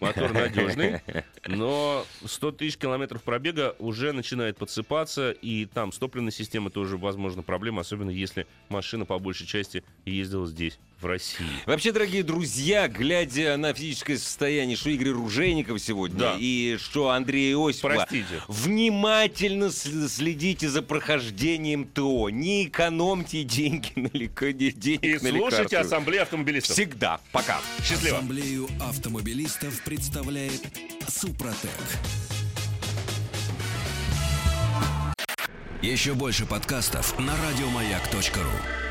Мотор 0.00 0.32
надежный, 0.32 1.00
но 1.46 2.06
100 2.24 2.52
тысяч 2.52 2.76
километров 2.76 3.22
пробега 3.22 3.74
уже 3.78 4.12
начинает 4.12 4.56
подсыпаться, 4.56 5.30
и 5.30 5.66
там 5.66 5.92
с 5.92 5.98
топливной 5.98 6.32
системой 6.32 6.70
тоже, 6.70 6.96
возможно, 6.96 7.42
проблема, 7.42 7.80
особенно 7.80 8.10
если 8.10 8.46
машина 8.68 9.04
по 9.04 9.18
большей 9.18 9.46
части 9.46 9.82
ездила 10.04 10.46
здесь, 10.46 10.78
в 11.00 11.06
России. 11.06 11.46
Вообще, 11.66 11.92
дорогие 11.92 12.22
друзья, 12.22 12.88
глядя 12.88 13.56
на 13.56 13.72
физическое 13.72 14.18
состояние, 14.18 14.76
что 14.76 14.90
Игорь 14.90 15.10
Ружейников 15.10 15.80
сегодня 15.80 16.18
Да. 16.18 16.36
и 16.38 16.76
что 16.80 17.10
Андрей 17.10 17.52
Иосифова, 17.52 17.92
Простите. 17.94 18.42
внимательно 18.48 19.70
следите 19.70 20.68
за 20.68 20.82
прохождением 20.82 21.84
ТО. 21.84 22.30
Не 22.30 22.64
экономьте 22.66 23.44
деньги 23.44 23.92
на, 23.96 24.08
лека- 24.08 24.52
денег 24.52 25.04
И 25.04 25.12
на 25.14 25.18
слушайте 25.20 25.62
лекарства. 25.62 25.80
Ассамблею 25.80 26.22
автомобилистов. 26.22 26.72
Всегда. 26.76 27.20
Пока. 27.32 27.60
Счастливо. 27.84 28.16
Ассамблею 28.18 28.68
автомобилистов 28.80 29.80
представляет 29.84 30.62
Супротек. 31.08 31.70
Еще 35.80 36.14
больше 36.14 36.44
подкастов 36.44 37.16
на 37.20 37.34
радиомаяк.ру. 37.36 38.87